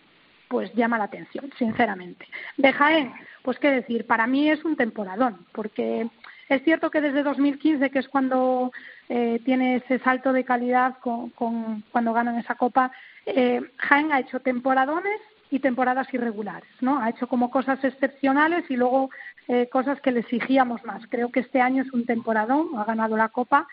pues 0.47 0.73
llama 0.73 0.97
la 0.97 1.05
atención, 1.05 1.51
sinceramente. 1.57 2.27
De 2.57 2.71
Jaén, 2.71 3.11
pues 3.41 3.57
qué 3.59 3.71
decir, 3.71 4.05
para 4.05 4.27
mí 4.27 4.49
es 4.49 4.63
un 4.63 4.75
temporadón, 4.75 5.45
porque 5.51 6.07
es 6.49 6.63
cierto 6.63 6.91
que 6.91 7.01
desde 7.01 7.23
2015, 7.23 7.89
que 7.89 7.99
es 7.99 8.07
cuando 8.07 8.71
eh, 9.09 9.41
tiene 9.43 9.77
ese 9.77 9.99
salto 9.99 10.33
de 10.33 10.43
calidad 10.43 10.97
con, 10.99 11.31
con 11.31 11.83
cuando 11.91 12.13
ganan 12.13 12.37
esa 12.37 12.55
copa, 12.55 12.91
eh, 13.25 13.61
Jaén 13.77 14.11
ha 14.11 14.19
hecho 14.19 14.39
temporadones 14.39 15.19
y 15.55 15.59
temporadas 15.59 16.13
irregulares, 16.13 16.69
¿no? 16.81 16.99
Ha 16.99 17.11
hecho 17.11 17.27
como 17.27 17.49
cosas 17.49 17.81
excepcionales 17.81 18.69
y 18.69 18.75
luego 18.75 19.09
eh, 19.47 19.69
cosas 19.69 20.01
que 20.01 20.11
le 20.11 20.19
exigíamos 20.19 20.83
más. 20.83 21.07
Creo 21.07 21.31
que 21.31 21.39
este 21.39 21.61
año 21.61 21.83
es 21.83 21.93
un 21.93 22.05
temporadón, 22.05 22.77
ha 22.77 22.83
ganado 22.83 23.15
la 23.15 23.29
Copa 23.29 23.65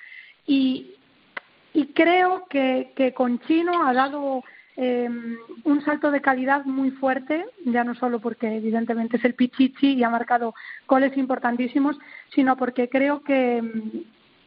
y, 0.47 0.95
creo 1.95 2.47
que, 2.49 2.93
que 2.95 3.13
con 3.13 3.41
Chino 3.41 3.85
ha 3.85 3.93
dado 3.93 4.45
eh, 4.77 5.11
un 5.65 5.85
salto 5.85 6.13
de 6.13 6.21
calidad 6.21 6.65
muy 6.67 6.93
fuerte, 6.93 7.47
ya 7.65 7.83
no 7.83 7.97
solo 7.97 8.21
porque 8.21 8.59
evidentemente 8.59 9.17
es 9.17 9.25
el 9.25 9.35
Pichichi 9.35 9.95
y 9.95 10.05
ha 10.05 10.09
marcado 10.09 10.55
goles 10.87 11.17
importantísimos, 11.17 11.99
sino 12.33 12.57
porque 12.57 12.89
creo 12.89 13.25
que, 13.25 13.61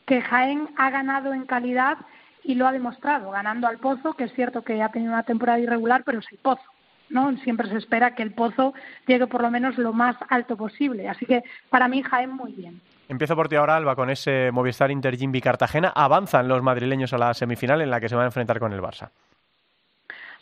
que 0.05 0.21
Jaén 0.21 0.69
ha 0.77 0.89
ganado 0.89 1.33
en 1.33 1.45
calidad 1.45 1.97
y 2.45 2.55
lo 2.55 2.65
ha 2.65 2.71
demostrado, 2.71 3.31
ganando 3.31 3.67
al 3.67 3.79
Pozo, 3.79 4.13
que 4.13 4.23
es 4.23 4.33
cierto 4.35 4.61
que 4.61 4.81
ha 4.81 4.89
tenido 4.89 5.11
una 5.11 5.23
temporada 5.23 5.59
irregular, 5.59 6.03
pero 6.05 6.19
es 6.19 6.31
el 6.31 6.37
Pozo. 6.37 6.74
¿No? 7.09 7.35
Siempre 7.39 7.69
se 7.69 7.77
espera 7.77 8.15
que 8.15 8.23
el 8.23 8.31
pozo 8.31 8.73
llegue 9.07 9.27
por 9.27 9.41
lo 9.41 9.51
menos 9.51 9.77
lo 9.77 9.93
más 9.93 10.15
alto 10.29 10.57
posible. 10.57 11.07
Así 11.07 11.25
que 11.25 11.43
para 11.69 11.87
mí 11.87 12.01
Jaén 12.01 12.31
muy 12.31 12.53
bien. 12.53 12.81
Empiezo 13.07 13.35
por 13.35 13.47
ti 13.47 13.55
ahora, 13.55 13.75
Alba, 13.75 13.95
con 13.95 14.09
ese 14.09 14.51
Movistar 14.51 14.89
Inter 14.89 15.15
Jimby 15.15 15.41
Cartagena. 15.41 15.93
Avanzan 15.95 16.47
los 16.47 16.63
madrileños 16.63 17.13
a 17.13 17.17
la 17.17 17.33
semifinal 17.33 17.81
en 17.81 17.91
la 17.91 17.99
que 17.99 18.09
se 18.09 18.15
van 18.15 18.23
a 18.23 18.27
enfrentar 18.27 18.59
con 18.59 18.73
el 18.73 18.81
Barça. 18.81 19.09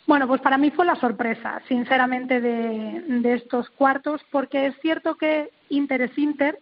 Bueno, 0.06 0.26
pues 0.26 0.40
para 0.40 0.58
mí 0.58 0.70
fue 0.70 0.84
la 0.84 0.96
sorpresa, 0.96 1.62
sinceramente, 1.66 2.40
de, 2.40 3.04
de 3.06 3.34
estos 3.34 3.70
cuartos, 3.70 4.20
porque 4.30 4.66
es 4.66 4.78
cierto 4.80 5.16
que 5.16 5.50
Inter 5.70 6.02
es 6.02 6.18
Inter, 6.18 6.58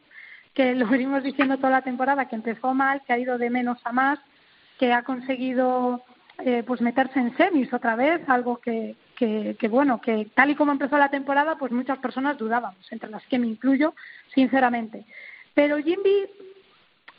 que 0.54 0.74
lo 0.74 0.86
venimos 0.86 1.24
diciendo 1.24 1.56
toda 1.56 1.70
la 1.70 1.82
temporada, 1.82 2.28
que 2.28 2.36
empezó 2.36 2.72
mal, 2.74 3.02
que 3.04 3.12
ha 3.12 3.18
ido 3.18 3.38
de 3.38 3.50
menos 3.50 3.78
a 3.84 3.92
más, 3.92 4.20
que 4.78 4.92
ha 4.92 5.02
conseguido 5.02 6.02
eh, 6.38 6.62
pues 6.66 6.80
meterse 6.80 7.18
en 7.18 7.36
semis 7.36 7.72
otra 7.72 7.96
vez, 7.96 8.20
algo 8.28 8.58
que, 8.58 8.96
que, 9.58 9.68
bueno, 9.68 10.00
que 10.00 10.26
tal 10.35 10.50
y 10.50 10.54
como 10.56 10.72
empezó 10.72 10.98
la 10.98 11.11
temporada, 11.11 11.56
pues 11.56 11.70
muchas 11.70 11.98
personas 11.98 12.38
dudábamos, 12.38 12.90
entre 12.90 13.11
las 13.11 13.24
que 13.26 13.38
me 13.38 13.46
incluyo, 13.46 13.94
sinceramente. 14.35 15.04
Pero 15.54 15.78
Jimby, 15.78 16.26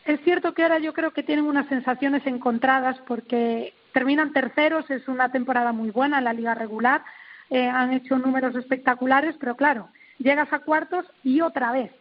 es 0.05 0.19
cierto 0.21 0.53
que 0.53 0.63
ahora 0.63 0.79
yo 0.79 0.93
creo 0.93 1.11
que 1.11 1.23
tienen 1.23 1.45
unas 1.45 1.67
sensaciones 1.67 2.25
encontradas 2.25 2.97
porque 3.07 3.73
terminan 3.93 4.33
terceros, 4.33 4.89
es 4.89 5.07
una 5.07 5.31
temporada 5.31 5.71
muy 5.71 5.91
buena 5.91 6.17
en 6.17 6.25
la 6.25 6.33
liga 6.33 6.55
regular, 6.55 7.03
eh, 7.49 7.67
han 7.67 7.93
hecho 7.93 8.17
números 8.17 8.55
espectaculares, 8.55 9.35
pero 9.39 9.55
claro, 9.55 9.87
llegas 10.17 10.51
a 10.51 10.59
cuartos 10.59 11.05
y 11.23 11.39
otra 11.39 11.71
vez 11.71 11.91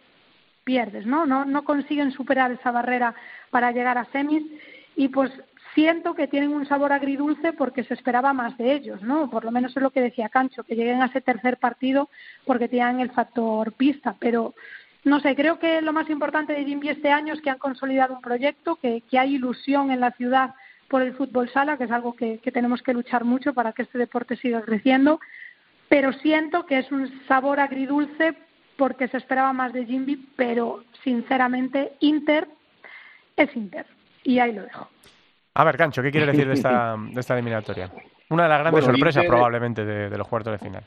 pierdes, 0.64 1.06
¿no? 1.06 1.26
No, 1.26 1.44
no 1.44 1.64
consiguen 1.64 2.12
superar 2.12 2.50
esa 2.50 2.70
barrera 2.70 3.14
para 3.50 3.70
llegar 3.70 3.98
a 3.98 4.06
semis 4.06 4.42
y 4.96 5.08
pues 5.08 5.30
siento 5.74 6.14
que 6.14 6.28
tienen 6.28 6.52
un 6.52 6.66
sabor 6.66 6.92
agridulce 6.92 7.52
porque 7.52 7.84
se 7.84 7.94
esperaba 7.94 8.32
más 8.32 8.56
de 8.58 8.74
ellos, 8.74 9.02
¿no? 9.02 9.30
Por 9.30 9.44
lo 9.44 9.50
menos 9.50 9.76
es 9.76 9.82
lo 9.82 9.90
que 9.90 10.00
decía 10.00 10.28
Cancho, 10.28 10.64
que 10.64 10.76
lleguen 10.76 11.02
a 11.02 11.06
ese 11.06 11.20
tercer 11.20 11.56
partido 11.56 12.08
porque 12.44 12.68
tienen 12.68 13.00
el 13.00 13.10
factor 13.10 13.72
pista, 13.72 14.14
pero 14.18 14.54
no 15.04 15.20
sé, 15.20 15.34
creo 15.34 15.58
que 15.58 15.82
lo 15.82 15.92
más 15.92 16.08
importante 16.10 16.52
de 16.52 16.64
Jimby 16.64 16.90
este 16.90 17.10
año 17.10 17.34
es 17.34 17.40
que 17.40 17.50
han 17.50 17.58
consolidado 17.58 18.14
un 18.14 18.20
proyecto, 18.20 18.76
que, 18.76 19.02
que 19.10 19.18
hay 19.18 19.34
ilusión 19.34 19.90
en 19.90 20.00
la 20.00 20.12
ciudad 20.12 20.54
por 20.88 21.02
el 21.02 21.14
fútbol 21.14 21.48
sala, 21.50 21.76
que 21.76 21.84
es 21.84 21.90
algo 21.90 22.14
que, 22.14 22.38
que 22.38 22.52
tenemos 22.52 22.82
que 22.82 22.92
luchar 22.92 23.24
mucho 23.24 23.54
para 23.54 23.72
que 23.72 23.82
este 23.82 23.98
deporte 23.98 24.36
siga 24.36 24.62
creciendo, 24.62 25.20
pero 25.88 26.12
siento 26.12 26.66
que 26.66 26.78
es 26.78 26.92
un 26.92 27.10
sabor 27.26 27.60
agridulce 27.60 28.34
porque 28.76 29.08
se 29.08 29.16
esperaba 29.16 29.52
más 29.52 29.72
de 29.72 29.86
Jimby, 29.86 30.28
pero 30.36 30.84
sinceramente 31.02 31.92
Inter 32.00 32.46
es 33.36 33.54
Inter 33.56 33.86
y 34.22 34.38
ahí 34.38 34.52
lo 34.52 34.62
dejo. 34.62 34.88
A 35.54 35.64
ver, 35.64 35.76
Cancho, 35.76 36.02
¿qué 36.02 36.10
quiere 36.10 36.26
decir 36.26 36.46
de 36.46 36.54
esta, 36.54 36.96
de 36.96 37.20
esta 37.20 37.34
eliminatoria? 37.34 37.90
Una 38.30 38.44
de 38.44 38.48
las 38.48 38.60
grandes 38.60 38.84
bueno, 38.84 38.96
sorpresas 38.96 39.24
Inter... 39.24 39.28
probablemente 39.28 39.84
de, 39.84 40.08
de, 40.08 40.18
los 40.18 40.26
cuartos 40.26 40.52
de 40.52 40.58
final. 40.58 40.84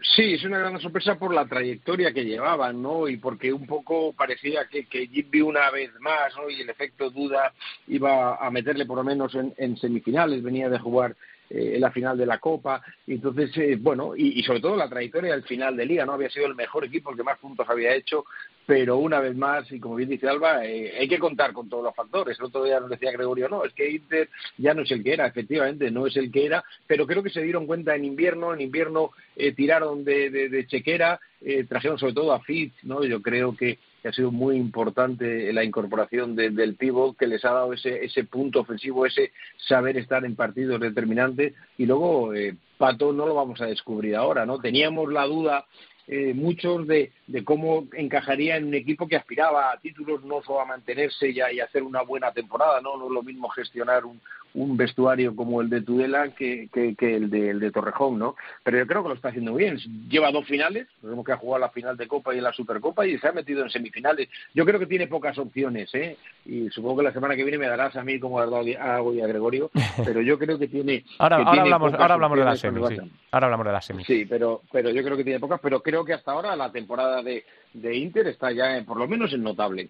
Sí, 0.00 0.34
es 0.34 0.44
una 0.44 0.58
gran 0.58 0.80
sorpresa 0.80 1.16
por 1.16 1.34
la 1.34 1.46
trayectoria 1.46 2.12
que 2.12 2.24
llevaban, 2.24 2.80
¿no? 2.80 3.08
Y 3.08 3.16
porque 3.16 3.52
un 3.52 3.66
poco 3.66 4.12
parecía 4.12 4.66
que, 4.66 4.86
que 4.86 5.06
Jimby 5.06 5.42
una 5.42 5.70
vez 5.70 5.90
más, 6.00 6.34
¿no? 6.36 6.48
Y 6.48 6.60
el 6.60 6.70
efecto 6.70 7.10
duda 7.10 7.52
iba 7.88 8.36
a 8.36 8.50
meterle 8.50 8.86
por 8.86 8.96
lo 8.96 9.04
menos 9.04 9.34
en, 9.34 9.52
en 9.56 9.76
semifinales, 9.76 10.42
venía 10.42 10.68
de 10.68 10.78
jugar 10.78 11.16
eh, 11.50 11.72
en 11.74 11.80
la 11.80 11.90
final 11.90 12.16
de 12.16 12.26
la 12.26 12.38
Copa. 12.38 12.82
Entonces, 13.06 13.56
eh, 13.58 13.76
bueno, 13.78 14.16
y, 14.16 14.40
y, 14.40 14.42
sobre 14.42 14.60
todo 14.60 14.76
la 14.76 14.88
trayectoria 14.88 15.32
del 15.32 15.44
final 15.44 15.76
de 15.76 15.86
Liga, 15.86 16.06
¿no? 16.06 16.12
Había 16.12 16.30
sido 16.30 16.46
el 16.46 16.54
mejor 16.54 16.84
equipo, 16.84 17.10
el 17.10 17.16
que 17.16 17.22
más 17.22 17.38
puntos 17.38 17.68
había 17.68 17.94
hecho, 17.94 18.24
pero 18.66 18.96
una 18.98 19.20
vez 19.20 19.36
más, 19.36 19.70
y 19.72 19.80
como 19.80 19.96
bien 19.96 20.08
dice 20.08 20.28
Alba, 20.28 20.64
eh, 20.64 20.94
hay 21.00 21.08
que 21.08 21.18
contar 21.18 21.52
con 21.52 21.68
todos 21.68 21.84
los 21.84 21.94
factores. 21.94 22.38
El 22.38 22.46
otro 22.46 22.64
día 22.64 22.80
nos 22.80 22.90
decía 22.90 23.10
Gregorio, 23.10 23.48
no, 23.48 23.64
es 23.64 23.72
que 23.72 23.90
Inter 23.90 24.28
ya 24.56 24.72
no 24.74 24.82
es 24.82 24.90
el 24.90 25.02
que 25.02 25.12
era, 25.12 25.26
efectivamente, 25.26 25.90
no 25.90 26.06
es 26.06 26.16
el 26.16 26.30
que 26.30 26.46
era, 26.46 26.64
pero 26.86 27.06
creo 27.06 27.22
que 27.22 27.30
se 27.30 27.42
dieron 27.42 27.66
cuenta 27.66 27.94
en 27.94 28.04
invierno, 28.04 28.54
en 28.54 28.60
invierno 28.60 29.10
eh, 29.36 29.52
tiraron 29.52 30.04
de, 30.04 30.30
de, 30.30 30.66
chequera, 30.66 31.18
eh, 31.40 31.64
trajeron 31.64 31.98
sobre 31.98 32.14
todo 32.14 32.32
a 32.32 32.40
Fitz, 32.40 32.74
¿no? 32.84 33.04
Yo 33.04 33.20
creo 33.20 33.56
que 33.56 33.78
ha 34.04 34.12
sido 34.12 34.30
muy 34.30 34.56
importante 34.56 35.52
la 35.52 35.64
incorporación 35.64 36.34
de, 36.34 36.50
del 36.50 36.74
pívot 36.74 37.16
que 37.16 37.26
les 37.26 37.44
ha 37.44 37.52
dado 37.52 37.72
ese, 37.72 38.04
ese 38.04 38.24
punto 38.24 38.60
ofensivo, 38.60 39.06
ese 39.06 39.32
saber 39.56 39.96
estar 39.96 40.24
en 40.24 40.34
partidos 40.34 40.80
determinantes 40.80 41.54
y 41.78 41.86
luego 41.86 42.34
eh, 42.34 42.56
Pato 42.78 43.12
no 43.12 43.26
lo 43.26 43.34
vamos 43.34 43.60
a 43.60 43.66
descubrir 43.66 44.16
ahora, 44.16 44.44
¿no? 44.44 44.58
Teníamos 44.58 45.12
la 45.12 45.24
duda 45.24 45.66
eh, 46.08 46.34
muchos 46.34 46.86
de, 46.86 47.12
de, 47.26 47.44
cómo 47.44 47.86
encajaría 47.92 48.56
en 48.56 48.66
un 48.66 48.74
equipo 48.74 49.06
que 49.06 49.16
aspiraba 49.16 49.70
a 49.70 49.78
títulos, 49.78 50.24
no 50.24 50.42
solo 50.42 50.60
a 50.60 50.66
mantenerse 50.66 51.28
y 51.28 51.38
y 51.38 51.60
hacer 51.60 51.82
una 51.82 52.02
buena 52.02 52.32
temporada, 52.32 52.80
¿no? 52.80 52.96
No 52.96 53.06
es 53.06 53.12
lo 53.12 53.22
mismo 53.22 53.48
gestionar 53.48 54.04
un, 54.04 54.20
un 54.54 54.76
vestuario 54.76 55.34
como 55.34 55.60
el 55.60 55.70
de 55.70 55.80
Tudela 55.80 56.28
que, 56.30 56.68
que, 56.72 57.16
el, 57.16 57.30
de, 57.30 57.50
el 57.50 57.60
de 57.60 57.70
Torrejón, 57.70 58.18
¿no? 58.18 58.36
Pero 58.62 58.78
yo 58.78 58.86
creo 58.86 59.02
que 59.02 59.08
lo 59.08 59.14
está 59.14 59.28
haciendo 59.28 59.54
bien. 59.54 59.78
Lleva 60.08 60.30
dos 60.30 60.46
finales, 60.46 60.86
vemos 61.02 61.24
que 61.24 61.32
ha 61.32 61.36
jugado 61.36 61.60
la 61.60 61.70
final 61.70 61.96
de 61.96 62.08
Copa 62.08 62.34
y 62.34 62.40
la 62.40 62.52
Supercopa 62.52 63.06
y 63.06 63.18
se 63.18 63.28
ha 63.28 63.32
metido 63.32 63.62
en 63.62 63.70
semifinales. 63.70 64.28
Yo 64.54 64.64
creo 64.64 64.78
que 64.78 64.86
tiene 64.86 65.06
pocas 65.06 65.38
opciones, 65.38 65.94
¿eh? 65.94 66.16
Y 66.44 66.68
supongo 66.70 66.98
que 66.98 67.04
la 67.04 67.12
semana 67.12 67.36
que 67.36 67.44
viene 67.44 67.58
me 67.58 67.68
darás 67.68 67.96
a 67.96 68.04
mí 68.04 68.18
como 68.18 68.40
a, 68.40 68.62
y 68.62 68.74
a 68.74 69.26
Gregorio, 69.26 69.70
pero 70.04 70.20
yo 70.20 70.38
creo 70.38 70.58
que 70.58 70.68
tiene. 70.68 71.04
ahora, 71.18 71.36
ahora 71.36 71.62
hablamos, 71.62 71.94
ahora 71.94 72.14
hablamos 72.14 72.38
de 72.38 72.44
la 72.44 72.56
semi, 72.56 72.88
sí. 72.88 72.96
Ahora 73.30 73.46
hablamos 73.46 73.66
de 73.66 73.72
la 73.72 73.80
semi. 73.80 74.04
Sí, 74.04 74.26
pero, 74.28 74.62
pero 74.70 74.90
yo 74.90 75.02
creo 75.02 75.16
que 75.16 75.24
tiene 75.24 75.40
pocas, 75.40 75.60
pero 75.60 75.80
creo 75.80 76.04
que 76.04 76.12
hasta 76.12 76.32
ahora 76.32 76.54
la 76.56 76.70
temporada 76.70 77.22
de, 77.22 77.44
de 77.72 77.96
Inter 77.96 78.26
está 78.28 78.52
ya, 78.52 78.82
por 78.86 78.98
lo 78.98 79.08
menos, 79.08 79.32
en 79.32 79.42
notable. 79.42 79.88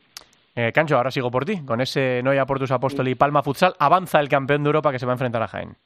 Eh, 0.55 0.71
Cancho, 0.73 0.97
ahora 0.97 1.11
sigo 1.11 1.31
por 1.31 1.45
ti. 1.45 1.65
Con 1.65 1.81
ese 1.81 2.21
Noia 2.23 2.47
Portus 2.47 2.71
Apóstol 2.71 3.09
y 3.09 3.15
Palma 3.15 3.43
Futsal, 3.43 3.75
avanza 3.79 4.21
el 4.21 4.29
campeón 4.29 4.63
de 4.63 4.69
Europa 4.69 4.93
que 4.93 4.99
se 4.99 5.07
va 5.07 5.13
a 5.13 5.15
enfrentar 5.15 5.43
a 5.43 5.49
Jaén. 5.49 5.77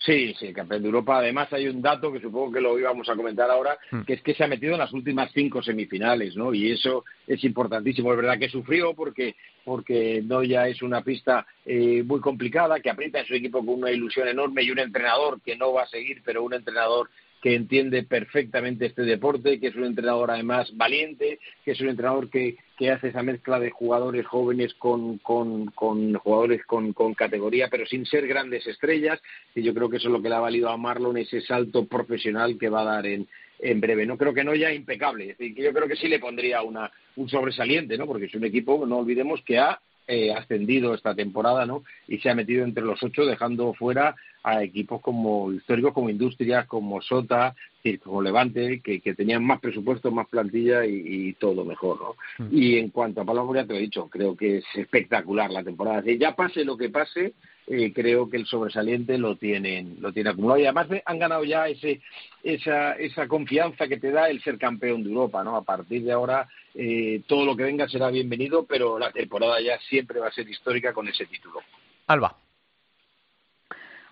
Sí, 0.00 0.32
sí, 0.38 0.52
campeón 0.52 0.82
de 0.82 0.88
Europa. 0.88 1.18
Además 1.18 1.52
hay 1.52 1.66
un 1.66 1.82
dato 1.82 2.12
que 2.12 2.20
supongo 2.20 2.52
que 2.52 2.60
lo 2.60 2.78
íbamos 2.78 3.08
a 3.08 3.16
comentar 3.16 3.50
ahora, 3.50 3.76
hmm. 3.90 4.02
que 4.02 4.14
es 4.14 4.22
que 4.22 4.34
se 4.34 4.44
ha 4.44 4.48
metido 4.48 4.72
en 4.72 4.78
las 4.78 4.92
últimas 4.92 5.30
cinco 5.32 5.60
semifinales, 5.60 6.36
¿no? 6.36 6.54
Y 6.54 6.70
eso 6.70 7.04
es 7.26 7.42
importantísimo. 7.42 8.12
Es 8.12 8.16
verdad 8.16 8.38
que 8.38 8.48
sufrió 8.48 8.94
porque 8.94 9.34
porque 9.64 10.22
Noya 10.24 10.66
es 10.66 10.80
una 10.82 11.02
pista 11.02 11.46
eh, 11.66 12.02
muy 12.02 12.20
complicada, 12.20 12.80
que 12.80 12.88
aprieta 12.88 13.20
en 13.20 13.26
su 13.26 13.34
equipo 13.34 13.58
con 13.58 13.80
una 13.80 13.90
ilusión 13.90 14.26
enorme 14.26 14.62
y 14.62 14.70
un 14.70 14.78
entrenador 14.78 15.42
que 15.42 15.56
no 15.56 15.74
va 15.74 15.82
a 15.82 15.88
seguir, 15.88 16.22
pero 16.24 16.42
un 16.42 16.54
entrenador 16.54 17.10
que 17.42 17.54
entiende 17.54 18.02
perfectamente 18.02 18.86
este 18.86 19.02
deporte, 19.02 19.60
que 19.60 19.66
es 19.66 19.76
un 19.76 19.84
entrenador 19.84 20.30
además 20.30 20.70
valiente, 20.74 21.38
que 21.64 21.72
es 21.72 21.80
un 21.80 21.90
entrenador 21.90 22.30
que, 22.30 22.56
que 22.78 22.92
hace 22.92 23.08
esa 23.08 23.24
mezcla 23.24 23.58
de 23.58 23.72
jugadores 23.72 24.24
jóvenes 24.24 24.72
con, 24.74 25.18
con, 25.18 25.66
jugadores 25.72 26.64
con, 26.64 26.92
con, 26.92 27.12
categoría, 27.14 27.68
pero 27.68 27.84
sin 27.86 28.06
ser 28.06 28.28
grandes 28.28 28.66
estrellas, 28.68 29.20
y 29.54 29.62
yo 29.62 29.74
creo 29.74 29.90
que 29.90 29.96
eso 29.96 30.08
es 30.08 30.12
lo 30.12 30.22
que 30.22 30.28
le 30.28 30.36
ha 30.36 30.40
valido 30.40 30.68
a 30.68 30.76
Marlon 30.76 31.18
ese 31.18 31.40
salto 31.40 31.86
profesional 31.86 32.56
que 32.56 32.68
va 32.68 32.82
a 32.82 32.94
dar 32.94 33.06
en, 33.06 33.26
en 33.58 33.80
breve. 33.80 34.06
No 34.06 34.16
creo 34.16 34.32
que 34.32 34.44
no 34.44 34.54
ya 34.54 34.72
impecable, 34.72 35.30
es 35.30 35.38
decir, 35.38 35.56
que 35.56 35.64
yo 35.64 35.72
creo 35.72 35.88
que 35.88 35.96
sí 35.96 36.06
le 36.06 36.20
pondría 36.20 36.62
una, 36.62 36.90
un 37.16 37.28
sobresaliente, 37.28 37.98
¿no? 37.98 38.06
porque 38.06 38.26
es 38.26 38.34
un 38.36 38.44
equipo, 38.44 38.86
no 38.86 38.98
olvidemos, 38.98 39.42
que 39.42 39.58
ha 39.58 39.80
eh, 40.06 40.32
ascendido 40.32 40.94
esta 40.94 41.14
temporada, 41.14 41.66
¿no? 41.66 41.84
Y 42.06 42.16
se 42.18 42.30
ha 42.30 42.34
metido 42.34 42.64
entre 42.64 42.82
los 42.82 43.02
ocho, 43.02 43.26
dejando 43.26 43.74
fuera 43.74 44.16
a 44.42 44.62
equipos 44.62 45.02
como 45.02 45.52
históricos, 45.52 45.92
como 45.92 46.08
Industrias, 46.08 46.66
como 46.66 47.02
Sota, 47.02 47.54
como 47.96 48.20
Levante, 48.20 48.80
que, 48.80 49.00
tenían 49.14 49.44
más 49.44 49.60
presupuesto, 49.60 50.10
más 50.10 50.28
plantilla 50.28 50.84
y, 50.84 51.32
todo 51.34 51.64
mejor, 51.64 51.98
¿no? 52.00 52.44
Mm. 52.44 52.48
Y 52.52 52.78
en 52.78 52.90
cuanto 52.90 53.20
a 53.22 53.24
Pablo 53.24 53.54
ya 53.54 53.64
te 53.64 53.72
lo 53.72 53.78
he 53.78 53.82
dicho, 53.82 54.08
creo 54.08 54.36
que 54.36 54.58
es 54.58 54.64
espectacular 54.74 55.50
la 55.50 55.64
temporada. 55.64 56.02
Si 56.02 56.18
ya 56.18 56.36
pase 56.36 56.64
lo 56.64 56.76
que 56.76 56.90
pase, 56.90 57.32
eh, 57.66 57.92
creo 57.92 58.28
que 58.28 58.38
el 58.38 58.46
sobresaliente 58.46 59.18
lo 59.18 59.36
tienen, 59.36 59.96
lo 60.00 60.12
tiene 60.12 60.30
acumulado. 60.30 60.60
Y 60.60 60.64
además 60.64 60.88
han 61.04 61.18
ganado 61.18 61.44
ya 61.44 61.68
ese, 61.68 62.00
esa, 62.42 62.92
esa 62.92 63.28
confianza 63.28 63.88
que 63.88 63.98
te 63.98 64.10
da 64.10 64.28
el 64.28 64.42
ser 64.42 64.58
campeón 64.58 65.02
de 65.02 65.10
Europa, 65.10 65.44
¿no? 65.44 65.56
A 65.56 65.62
partir 65.62 66.02
de 66.02 66.12
ahora 66.12 66.48
eh, 66.74 67.22
todo 67.26 67.44
lo 67.44 67.56
que 67.56 67.64
venga 67.64 67.88
será 67.88 68.10
bienvenido, 68.10 68.64
pero 68.64 68.98
la 68.98 69.10
temporada 69.10 69.60
ya 69.60 69.78
siempre 69.80 70.20
va 70.20 70.28
a 70.28 70.32
ser 70.32 70.48
histórica 70.48 70.92
con 70.92 71.08
ese 71.08 71.26
título. 71.26 71.60
Alba. 72.06 72.36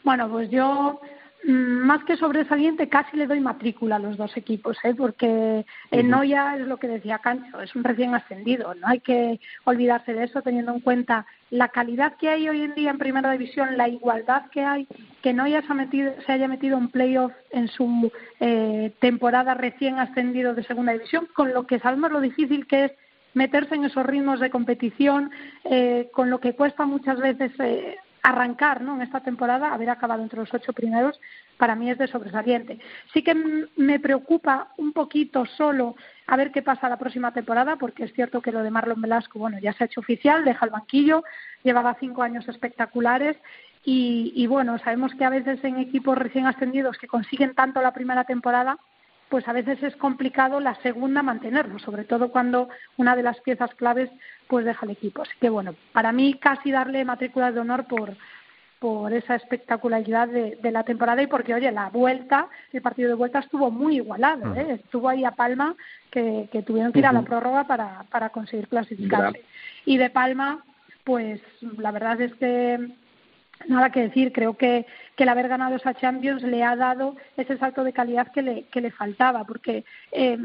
Bueno, 0.04 0.28
pues 0.30 0.50
yo 0.50 1.00
más 1.46 2.02
que 2.04 2.16
sobresaliente, 2.16 2.88
casi 2.88 3.16
le 3.16 3.26
doy 3.26 3.40
matrícula 3.40 3.96
a 3.96 4.00
los 4.00 4.16
dos 4.16 4.36
equipos, 4.36 4.76
¿eh? 4.82 4.94
porque 4.96 5.64
en 5.92 6.10
Noya 6.10 6.56
es 6.56 6.66
lo 6.66 6.78
que 6.78 6.88
decía 6.88 7.18
Cancho, 7.18 7.60
es 7.60 7.74
un 7.76 7.84
recién 7.84 8.14
ascendido, 8.14 8.74
no 8.74 8.88
hay 8.88 9.00
que 9.00 9.38
olvidarse 9.64 10.12
de 10.12 10.24
eso 10.24 10.42
teniendo 10.42 10.72
en 10.72 10.80
cuenta 10.80 11.24
la 11.50 11.68
calidad 11.68 12.16
que 12.16 12.28
hay 12.28 12.48
hoy 12.48 12.62
en 12.62 12.74
día 12.74 12.90
en 12.90 12.98
Primera 12.98 13.30
División, 13.30 13.76
la 13.76 13.88
igualdad 13.88 14.50
que 14.50 14.64
hay, 14.64 14.88
que 15.22 15.32
Noya 15.32 15.62
se, 15.62 15.72
ha 15.72 15.74
metido, 15.74 16.12
se 16.26 16.32
haya 16.32 16.48
metido 16.48 16.78
en 16.78 16.88
playoff 16.88 17.32
en 17.50 17.68
su 17.68 18.10
eh, 18.40 18.92
temporada 18.98 19.54
recién 19.54 20.00
ascendido 20.00 20.54
de 20.54 20.64
Segunda 20.64 20.94
División, 20.94 21.28
con 21.32 21.52
lo 21.52 21.66
que 21.66 21.78
sabemos 21.78 22.10
lo 22.10 22.20
difícil 22.20 22.66
que 22.66 22.86
es 22.86 22.92
meterse 23.34 23.74
en 23.74 23.84
esos 23.84 24.04
ritmos 24.04 24.40
de 24.40 24.50
competición, 24.50 25.30
eh, 25.64 26.08
con 26.12 26.30
lo 26.30 26.40
que 26.40 26.54
cuesta 26.54 26.86
muchas 26.86 27.20
veces 27.20 27.52
eh, 27.60 27.96
arrancar 28.26 28.82
¿no? 28.82 28.96
en 28.96 29.02
esta 29.02 29.20
temporada, 29.20 29.72
haber 29.72 29.88
acabado 29.88 30.20
entre 30.20 30.40
los 30.40 30.52
ocho 30.52 30.72
primeros, 30.72 31.20
para 31.58 31.76
mí 31.76 31.88
es 31.88 31.96
de 31.96 32.08
sobresaliente. 32.08 32.80
Sí 33.12 33.22
que 33.22 33.34
me 33.76 34.00
preocupa 34.00 34.72
un 34.78 34.92
poquito 34.92 35.46
solo 35.46 35.94
a 36.26 36.36
ver 36.36 36.50
qué 36.50 36.60
pasa 36.60 36.88
la 36.88 36.96
próxima 36.96 37.32
temporada, 37.32 37.76
porque 37.76 38.02
es 38.02 38.12
cierto 38.14 38.42
que 38.42 38.50
lo 38.50 38.64
de 38.64 38.70
Marlon 38.72 39.00
Velasco, 39.00 39.38
bueno, 39.38 39.60
ya 39.60 39.72
se 39.74 39.84
ha 39.84 39.86
hecho 39.86 40.00
oficial, 40.00 40.44
deja 40.44 40.64
el 40.66 40.72
banquillo, 40.72 41.22
llevaba 41.62 41.96
cinco 42.00 42.24
años 42.24 42.48
espectaculares 42.48 43.36
y, 43.84 44.32
y 44.34 44.48
bueno, 44.48 44.76
sabemos 44.80 45.14
que 45.14 45.24
a 45.24 45.30
veces 45.30 45.62
en 45.62 45.78
equipos 45.78 46.18
recién 46.18 46.48
ascendidos 46.48 46.98
que 46.98 47.06
consiguen 47.06 47.54
tanto 47.54 47.80
la 47.80 47.92
primera 47.92 48.24
temporada, 48.24 48.76
pues 49.28 49.46
a 49.48 49.52
veces 49.52 49.82
es 49.82 49.96
complicado 49.96 50.60
la 50.60 50.74
segunda 50.76 51.22
mantenerlo, 51.22 51.78
sobre 51.78 52.04
todo 52.04 52.30
cuando 52.30 52.68
una 52.96 53.16
de 53.16 53.22
las 53.22 53.40
piezas 53.40 53.74
claves 53.74 54.10
pues 54.48 54.64
deja 54.64 54.86
el 54.86 54.92
equipo. 54.92 55.22
Así 55.22 55.32
que 55.40 55.48
bueno, 55.48 55.74
para 55.92 56.12
mí 56.12 56.34
casi 56.34 56.70
darle 56.70 57.04
matrícula 57.04 57.50
de 57.50 57.60
honor 57.60 57.86
por, 57.86 58.16
por 58.78 59.12
esa 59.12 59.34
espectacularidad 59.34 60.28
de, 60.28 60.70
la 60.70 60.84
temporada 60.84 61.22
y 61.22 61.26
porque, 61.26 61.54
oye, 61.54 61.72
la 61.72 61.88
vuelta, 61.90 62.48
el 62.72 62.82
partido 62.82 63.08
de 63.08 63.14
vuelta 63.14 63.40
estuvo 63.40 63.70
muy 63.70 63.96
igualado, 63.96 64.54
¿eh? 64.54 64.74
estuvo 64.74 65.08
ahí 65.08 65.24
a 65.24 65.32
Palma 65.32 65.74
que, 66.10 66.48
tuvieron 66.66 66.92
que 66.92 67.00
ir 67.00 67.06
a 67.06 67.12
la 67.12 67.22
prórroga 67.22 67.64
para, 67.64 68.04
para 68.10 68.28
conseguir 68.28 68.68
clasificarse. 68.68 69.42
Y 69.86 69.96
de 69.96 70.10
Palma, 70.10 70.64
pues 71.04 71.40
la 71.78 71.90
verdad 71.90 72.20
es 72.20 72.34
que 72.34 72.90
nada 73.68 73.90
que 73.90 74.02
decir. 74.02 74.32
Creo 74.32 74.56
que, 74.56 74.86
que 75.16 75.22
el 75.22 75.28
haber 75.28 75.48
ganado 75.48 75.76
esa 75.76 75.94
Champions 75.94 76.42
le 76.42 76.62
ha 76.62 76.76
dado 76.76 77.16
ese 77.36 77.56
salto 77.58 77.84
de 77.84 77.92
calidad 77.92 78.32
que 78.32 78.42
le, 78.42 78.62
que 78.64 78.80
le 78.80 78.90
faltaba, 78.90 79.44
porque 79.44 79.84
eh, 80.12 80.38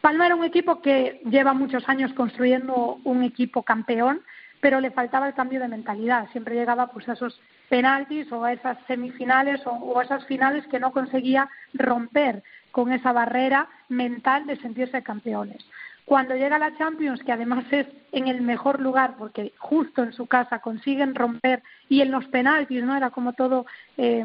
Palma 0.00 0.26
era 0.26 0.36
un 0.36 0.44
equipo 0.44 0.80
que 0.80 1.20
lleva 1.24 1.52
muchos 1.52 1.88
años 1.88 2.12
construyendo 2.12 3.00
un 3.04 3.24
equipo 3.24 3.62
campeón, 3.62 4.22
pero 4.60 4.80
le 4.80 4.90
faltaba 4.90 5.26
el 5.26 5.34
cambio 5.34 5.60
de 5.60 5.68
mentalidad. 5.68 6.28
Siempre 6.30 6.54
llegaba 6.54 6.88
pues, 6.88 7.08
a 7.08 7.14
esos 7.14 7.40
penaltis 7.68 8.30
o 8.32 8.44
a 8.44 8.52
esas 8.52 8.78
semifinales 8.86 9.66
o, 9.66 9.70
o 9.70 9.98
a 9.98 10.04
esas 10.04 10.24
finales 10.26 10.66
que 10.68 10.80
no 10.80 10.92
conseguía 10.92 11.48
romper 11.74 12.42
con 12.70 12.92
esa 12.92 13.12
barrera 13.12 13.68
mental 13.88 14.46
de 14.46 14.56
sentirse 14.56 15.02
campeones. 15.02 15.64
Cuando 16.08 16.34
llega 16.34 16.58
la 16.58 16.74
Champions, 16.78 17.22
que 17.22 17.32
además 17.32 17.66
es 17.70 17.86
en 18.12 18.28
el 18.28 18.40
mejor 18.40 18.80
lugar, 18.80 19.16
porque 19.18 19.52
justo 19.58 20.02
en 20.02 20.14
su 20.14 20.26
casa 20.26 20.60
consiguen 20.60 21.14
romper, 21.14 21.62
y 21.90 22.00
en 22.00 22.10
los 22.10 22.24
penaltis, 22.28 22.82
¿no? 22.82 22.96
Era 22.96 23.10
como 23.10 23.34
todo, 23.34 23.66
eh, 23.98 24.24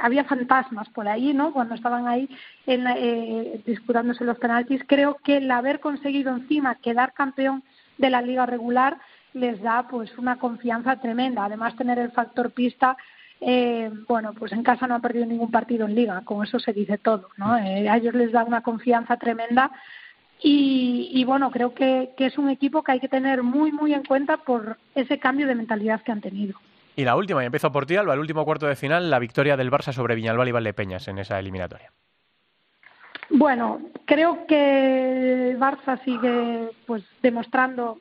había 0.00 0.22
fantasmas 0.22 0.88
por 0.90 1.08
ahí, 1.08 1.34
¿no? 1.34 1.52
Cuando 1.52 1.74
estaban 1.74 2.06
ahí 2.06 2.28
en, 2.66 2.86
eh, 2.86 3.60
disputándose 3.66 4.24
los 4.24 4.38
penaltis. 4.38 4.82
Creo 4.86 5.16
que 5.24 5.38
el 5.38 5.50
haber 5.50 5.80
conseguido 5.80 6.30
encima 6.30 6.76
quedar 6.76 7.12
campeón 7.14 7.64
de 7.98 8.10
la 8.10 8.22
liga 8.22 8.46
regular 8.46 8.98
les 9.32 9.60
da 9.60 9.88
pues 9.88 10.16
una 10.16 10.36
confianza 10.36 11.00
tremenda. 11.00 11.44
Además, 11.44 11.74
tener 11.74 11.98
el 11.98 12.12
factor 12.12 12.52
pista 12.52 12.96
eh, 13.40 13.90
bueno, 14.08 14.32
pues 14.34 14.52
en 14.52 14.62
casa 14.62 14.86
no 14.86 14.94
han 14.94 15.02
perdido 15.02 15.26
ningún 15.26 15.50
partido 15.50 15.86
en 15.86 15.96
liga, 15.96 16.22
con 16.24 16.46
eso 16.46 16.60
se 16.60 16.72
dice 16.72 16.96
todo, 16.96 17.28
¿no? 17.36 17.58
Eh, 17.58 17.88
a 17.88 17.96
ellos 17.96 18.14
les 18.14 18.30
da 18.30 18.44
una 18.44 18.62
confianza 18.62 19.16
tremenda 19.16 19.72
y, 20.46 21.24
bueno, 21.24 21.50
creo 21.50 21.72
que, 21.72 22.10
es 22.18 22.36
un 22.36 22.50
equipo 22.50 22.82
que 22.82 22.92
hay 22.92 23.00
que 23.00 23.08
tener 23.08 23.42
muy, 23.42 23.72
muy 23.72 23.94
en 23.94 24.04
cuenta 24.04 24.36
por 24.36 24.76
ese 24.94 25.18
cambio 25.18 25.46
de 25.46 25.54
mentalidad 25.54 26.02
que 26.02 26.12
han 26.12 26.20
tenido. 26.20 26.60
Y 26.96 27.04
la 27.04 27.16
última, 27.16 27.42
y 27.42 27.46
empiezo 27.46 27.72
por 27.72 27.86
ti, 27.86 27.96
Alba, 27.96 28.12
el 28.12 28.20
último 28.20 28.44
cuarto 28.44 28.66
de 28.66 28.76
final, 28.76 29.10
la 29.10 29.18
victoria 29.18 29.56
del 29.56 29.70
Barça 29.70 29.92
sobre 29.92 30.14
Viñalbal 30.14 30.48
y 30.48 30.52
Valdepeñas 30.52 31.08
en 31.08 31.18
esa 31.18 31.38
eliminatoria. 31.38 31.90
Bueno, 33.30 33.80
creo 34.04 34.46
que 34.46 35.50
el 35.50 35.58
Barça 35.58 35.98
sigue 36.04 36.72
pues 36.84 37.02
demostrando 37.22 37.98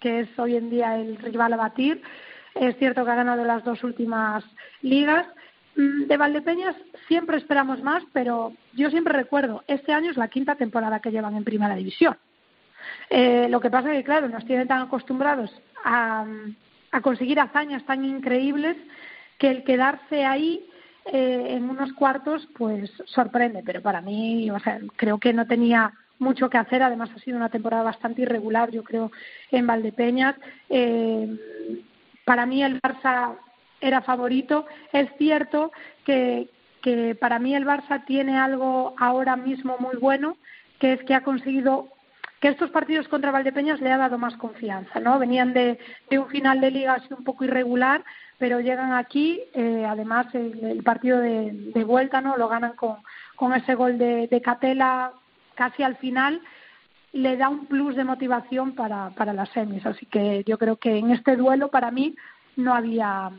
que 0.00 0.20
es 0.20 0.38
hoy 0.38 0.56
en 0.56 0.70
día 0.70 0.96
el 0.96 1.18
rival 1.18 1.52
a 1.52 1.56
batir. 1.56 2.00
Es 2.54 2.74
cierto 2.78 3.04
que 3.04 3.10
ha 3.10 3.16
ganado 3.16 3.44
las 3.44 3.62
dos 3.64 3.84
últimas 3.84 4.44
ligas 4.80 5.26
de 5.76 6.16
Valdepeñas 6.16 6.74
siempre 7.06 7.36
esperamos 7.36 7.82
más, 7.82 8.02
pero 8.12 8.52
yo 8.72 8.90
siempre 8.90 9.12
recuerdo, 9.12 9.62
este 9.66 9.92
año 9.92 10.10
es 10.10 10.16
la 10.16 10.28
quinta 10.28 10.54
temporada 10.54 11.00
que 11.00 11.10
llevan 11.10 11.36
en 11.36 11.44
Primera 11.44 11.76
División. 11.76 12.16
Eh, 13.10 13.48
lo 13.50 13.60
que 13.60 13.70
pasa 13.70 13.92
es 13.92 13.98
que, 13.98 14.04
claro, 14.04 14.28
nos 14.28 14.46
tienen 14.46 14.68
tan 14.68 14.82
acostumbrados 14.82 15.50
a, 15.84 16.24
conseguir 17.02 17.38
hazañas 17.38 17.84
tan 17.84 18.04
increíbles 18.06 18.74
que 19.38 19.50
el 19.50 19.64
quedarse 19.64 20.24
ahí 20.24 20.66
eh, 21.04 21.48
en 21.50 21.68
unos 21.68 21.92
cuartos, 21.92 22.48
pues 22.56 22.90
sorprende. 23.04 23.62
Pero 23.64 23.82
para 23.82 24.00
mí, 24.00 24.50
o 24.50 24.58
sea, 24.60 24.80
creo 24.96 25.18
que 25.18 25.34
no 25.34 25.46
tenía 25.46 25.92
mucho 26.18 26.48
que 26.48 26.56
hacer. 26.56 26.82
Además, 26.82 27.10
ha 27.14 27.18
sido 27.18 27.36
una 27.36 27.50
temporada 27.50 27.82
bastante 27.82 28.22
irregular, 28.22 28.70
yo 28.70 28.82
creo, 28.82 29.12
en 29.50 29.66
Valdepeñas. 29.66 30.36
Eh, 30.70 31.36
para 32.24 32.46
mí, 32.46 32.62
el 32.62 32.80
Barça 32.80 33.36
era 33.80 34.02
favorito. 34.02 34.66
Es 34.92 35.08
cierto 35.18 35.72
que, 36.04 36.48
que 36.82 37.14
para 37.14 37.38
mí 37.38 37.54
el 37.54 37.66
Barça 37.66 38.04
tiene 38.06 38.38
algo 38.38 38.94
ahora 38.98 39.36
mismo 39.36 39.76
muy 39.78 39.96
bueno, 39.96 40.36
que 40.78 40.94
es 40.94 41.02
que 41.04 41.14
ha 41.14 41.22
conseguido 41.22 41.88
que 42.40 42.48
estos 42.48 42.70
partidos 42.70 43.08
contra 43.08 43.30
Valdepeñas 43.30 43.80
le 43.80 43.90
ha 43.90 43.96
dado 43.96 44.18
más 44.18 44.36
confianza, 44.36 45.00
¿no? 45.00 45.18
Venían 45.18 45.54
de, 45.54 45.78
de 46.10 46.18
un 46.18 46.28
final 46.28 46.60
de 46.60 46.70
liga 46.70 46.94
así 46.94 47.08
un 47.14 47.24
poco 47.24 47.44
irregular, 47.44 48.04
pero 48.38 48.60
llegan 48.60 48.92
aquí, 48.92 49.40
eh, 49.54 49.86
además 49.88 50.26
el, 50.34 50.82
partido 50.82 51.18
de, 51.18 51.84
vuelta 51.86 52.20
no 52.20 52.36
lo 52.36 52.48
ganan 52.48 52.74
con, 52.74 52.96
con 53.36 53.54
ese 53.54 53.74
gol 53.74 53.96
de, 53.96 54.28
de 54.28 54.40
Catela 54.42 55.12
casi 55.54 55.82
al 55.82 55.96
final 55.96 56.42
le 57.12 57.36
da 57.38 57.48
un 57.48 57.66
plus 57.66 57.96
de 57.96 58.04
motivación 58.04 58.72
para, 58.72 59.10
para 59.10 59.32
las 59.32 59.48
semis. 59.50 59.86
Así 59.86 60.04
que 60.06 60.44
yo 60.46 60.58
creo 60.58 60.76
que 60.76 60.98
en 60.98 61.10
este 61.10 61.36
duelo 61.36 61.68
para 61.68 61.90
mí 61.90 62.14
no 62.56 62.74
había 62.74 63.30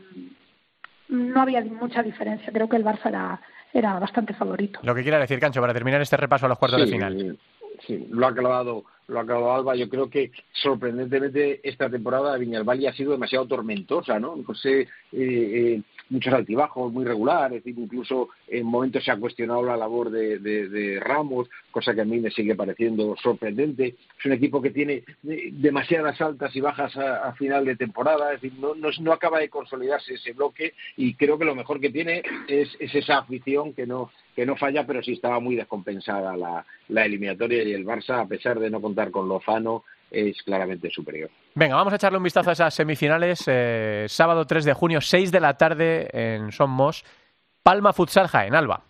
no 1.08 1.40
había 1.40 1.64
mucha 1.64 2.02
diferencia. 2.02 2.52
Creo 2.52 2.68
que 2.68 2.76
el 2.76 2.84
Barça 2.84 3.06
era, 3.06 3.40
era 3.72 3.98
bastante 3.98 4.34
favorito. 4.34 4.80
Lo 4.82 4.94
que 4.94 5.02
quiera 5.02 5.18
decir, 5.18 5.38
Cancho, 5.40 5.60
para 5.60 5.72
terminar 5.72 6.00
este 6.00 6.16
repaso 6.16 6.46
a 6.46 6.48
los 6.48 6.58
cuartos 6.58 6.80
de 6.80 6.86
final. 6.86 7.38
Sí, 7.86 8.06
lo 8.10 8.26
ha 8.26 8.30
acabado, 8.30 8.84
lo 9.08 9.18
ha 9.18 9.22
acabado 9.22 9.52
Alba. 9.52 9.74
Yo 9.74 9.88
creo 9.88 10.08
que 10.08 10.30
sorprendentemente 10.52 11.60
esta 11.62 11.90
temporada 11.90 12.32
de 12.32 12.40
Viñalbali 12.40 12.86
ha 12.86 12.92
sido 12.92 13.12
demasiado 13.12 13.46
tormentosa, 13.46 14.18
¿no? 14.20 14.36
No 14.36 14.54
sé, 14.54 14.80
eh, 14.80 14.88
eh, 15.12 15.82
muchos 16.10 16.32
altibajos, 16.32 16.92
muy 16.92 17.04
regular, 17.04 17.52
es 17.52 17.64
decir, 17.64 17.78
incluso 17.78 18.28
en 18.46 18.66
momentos 18.66 19.04
se 19.04 19.10
ha 19.10 19.16
cuestionado 19.16 19.62
la 19.62 19.76
labor 19.76 20.10
de, 20.10 20.38
de, 20.38 21.00
Ramos, 21.00 21.48
cosa 21.70 21.94
que 21.94 22.00
a 22.00 22.04
mí 22.04 22.18
me 22.18 22.30
sigue 22.30 22.54
pareciendo 22.54 23.14
sorprendente. 23.22 23.96
Es 24.18 24.26
un 24.26 24.32
equipo 24.32 24.60
que 24.62 24.70
tiene 24.70 25.04
eh, 25.26 25.50
demasiadas 25.52 26.20
altas 26.20 26.54
y 26.54 26.60
bajas 26.60 26.96
a, 26.96 27.32
final 27.34 27.64
de 27.64 27.76
temporada, 27.76 28.32
es 28.32 28.40
decir, 28.40 28.58
no, 28.58 28.74
no, 28.74 29.12
acaba 29.12 29.38
de 29.38 29.48
consolidarse 29.48 30.14
ese 30.14 30.32
bloque 30.32 30.74
y 30.96 31.14
creo 31.14 31.38
que 31.38 31.44
lo 31.44 31.54
mejor 31.54 31.80
que 31.80 31.90
tiene 31.90 32.22
es, 32.48 32.68
es 32.78 32.94
esa 32.94 33.18
afición 33.18 33.72
que 33.74 33.86
no 33.86 34.10
que 34.38 34.46
no 34.46 34.54
falla, 34.54 34.86
pero 34.86 35.02
sí 35.02 35.14
estaba 35.14 35.40
muy 35.40 35.56
descompensada 35.56 36.36
la, 36.36 36.64
la 36.90 37.04
eliminatoria 37.04 37.64
y 37.64 37.72
el 37.72 37.84
Barça, 37.84 38.20
a 38.20 38.28
pesar 38.28 38.60
de 38.60 38.70
no 38.70 38.80
contar 38.80 38.97
con 39.10 39.28
Lozano, 39.28 39.84
es 40.10 40.42
claramente 40.42 40.90
superior. 40.90 41.30
Venga, 41.54 41.76
vamos 41.76 41.92
a 41.92 41.96
echarle 41.96 42.18
un 42.18 42.24
vistazo 42.24 42.50
a 42.50 42.52
esas 42.52 42.74
semifinales. 42.74 43.44
Eh, 43.46 44.06
sábado 44.08 44.46
3 44.46 44.64
de 44.64 44.72
junio, 44.72 45.00
6 45.00 45.32
de 45.32 45.40
la 45.40 45.56
tarde 45.56 46.08
en 46.12 46.52
Somos. 46.52 47.04
Palma 47.62 47.92
Futsal 47.92 48.28
en 48.46 48.54
Alba. 48.54 48.82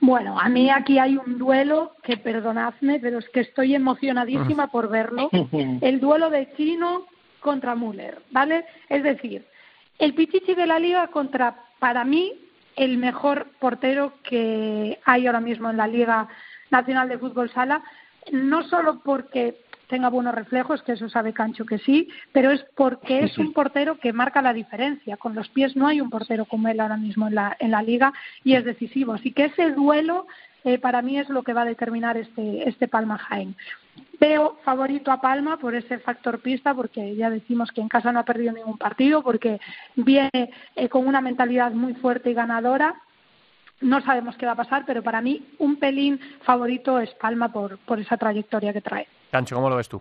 Bueno, 0.00 0.38
a 0.38 0.48
mí 0.48 0.70
aquí 0.70 0.98
hay 0.98 1.16
un 1.16 1.38
duelo 1.38 1.92
que 2.02 2.16
perdonadme, 2.16 3.00
pero 3.00 3.18
es 3.18 3.28
que 3.30 3.40
estoy 3.40 3.74
emocionadísima 3.74 4.68
por 4.68 4.88
verlo. 4.88 5.30
El 5.80 6.00
duelo 6.00 6.30
de 6.30 6.52
Chino 6.56 7.06
contra 7.40 7.74
Müller, 7.74 8.20
¿vale? 8.30 8.64
Es 8.88 9.02
decir, 9.02 9.46
el 9.98 10.14
Pichichi 10.14 10.54
de 10.54 10.66
la 10.66 10.78
Liga 10.78 11.08
contra, 11.08 11.56
para 11.78 12.04
mí, 12.04 12.34
el 12.74 12.98
mejor 12.98 13.46
portero 13.58 14.14
que 14.22 14.98
hay 15.04 15.26
ahora 15.26 15.40
mismo 15.40 15.70
en 15.70 15.76
la 15.76 15.86
Liga 15.86 16.28
Nacional 16.70 17.08
de 17.08 17.18
Fútbol 17.18 17.50
Sala, 17.50 17.82
no 18.32 18.62
solo 18.64 19.00
porque 19.04 19.56
tenga 19.88 20.08
buenos 20.08 20.34
reflejos, 20.34 20.82
que 20.82 20.92
eso 20.92 21.08
sabe 21.08 21.32
Cancho 21.32 21.64
que 21.64 21.78
sí, 21.78 22.08
pero 22.32 22.50
es 22.50 22.64
porque 22.74 23.20
es 23.20 23.38
un 23.38 23.52
portero 23.52 23.98
que 23.98 24.12
marca 24.12 24.42
la 24.42 24.52
diferencia. 24.52 25.16
Con 25.16 25.34
los 25.34 25.48
pies 25.48 25.76
no 25.76 25.86
hay 25.86 26.00
un 26.00 26.10
portero 26.10 26.44
como 26.44 26.68
él 26.68 26.80
ahora 26.80 26.96
mismo 26.96 27.28
en 27.28 27.34
la, 27.36 27.56
en 27.60 27.70
la 27.70 27.82
liga 27.82 28.12
y 28.44 28.54
es 28.54 28.64
decisivo. 28.64 29.12
Así 29.12 29.32
que 29.32 29.46
ese 29.46 29.70
duelo 29.70 30.26
eh, 30.64 30.78
para 30.78 31.02
mí 31.02 31.18
es 31.18 31.28
lo 31.28 31.44
que 31.44 31.52
va 31.52 31.62
a 31.62 31.66
determinar 31.66 32.16
este, 32.16 32.68
este 32.68 32.88
Palma 32.88 33.18
Jaén. 33.18 33.54
Veo 34.18 34.58
favorito 34.64 35.12
a 35.12 35.20
Palma 35.20 35.58
por 35.58 35.74
ese 35.74 35.98
factor 35.98 36.40
pista, 36.40 36.74
porque 36.74 37.14
ya 37.14 37.30
decimos 37.30 37.70
que 37.70 37.80
en 37.80 37.88
casa 37.88 38.10
no 38.12 38.18
ha 38.18 38.24
perdido 38.24 38.52
ningún 38.52 38.78
partido, 38.78 39.22
porque 39.22 39.60
viene 39.94 40.50
eh, 40.74 40.88
con 40.88 41.06
una 41.06 41.20
mentalidad 41.20 41.70
muy 41.72 41.94
fuerte 41.94 42.30
y 42.30 42.34
ganadora 42.34 42.96
no 43.80 44.00
sabemos 44.02 44.36
qué 44.36 44.46
va 44.46 44.52
a 44.52 44.56
pasar, 44.56 44.84
pero 44.86 45.02
para 45.02 45.20
mí 45.20 45.46
un 45.58 45.76
pelín 45.76 46.20
favorito 46.42 46.98
es 47.00 47.10
Palma 47.14 47.52
por, 47.52 47.78
por 47.78 48.00
esa 48.00 48.16
trayectoria 48.16 48.72
que 48.72 48.80
trae. 48.80 49.06
Cancho, 49.30 49.54
¿cómo 49.54 49.70
lo 49.70 49.76
ves 49.76 49.88
tú? 49.88 50.00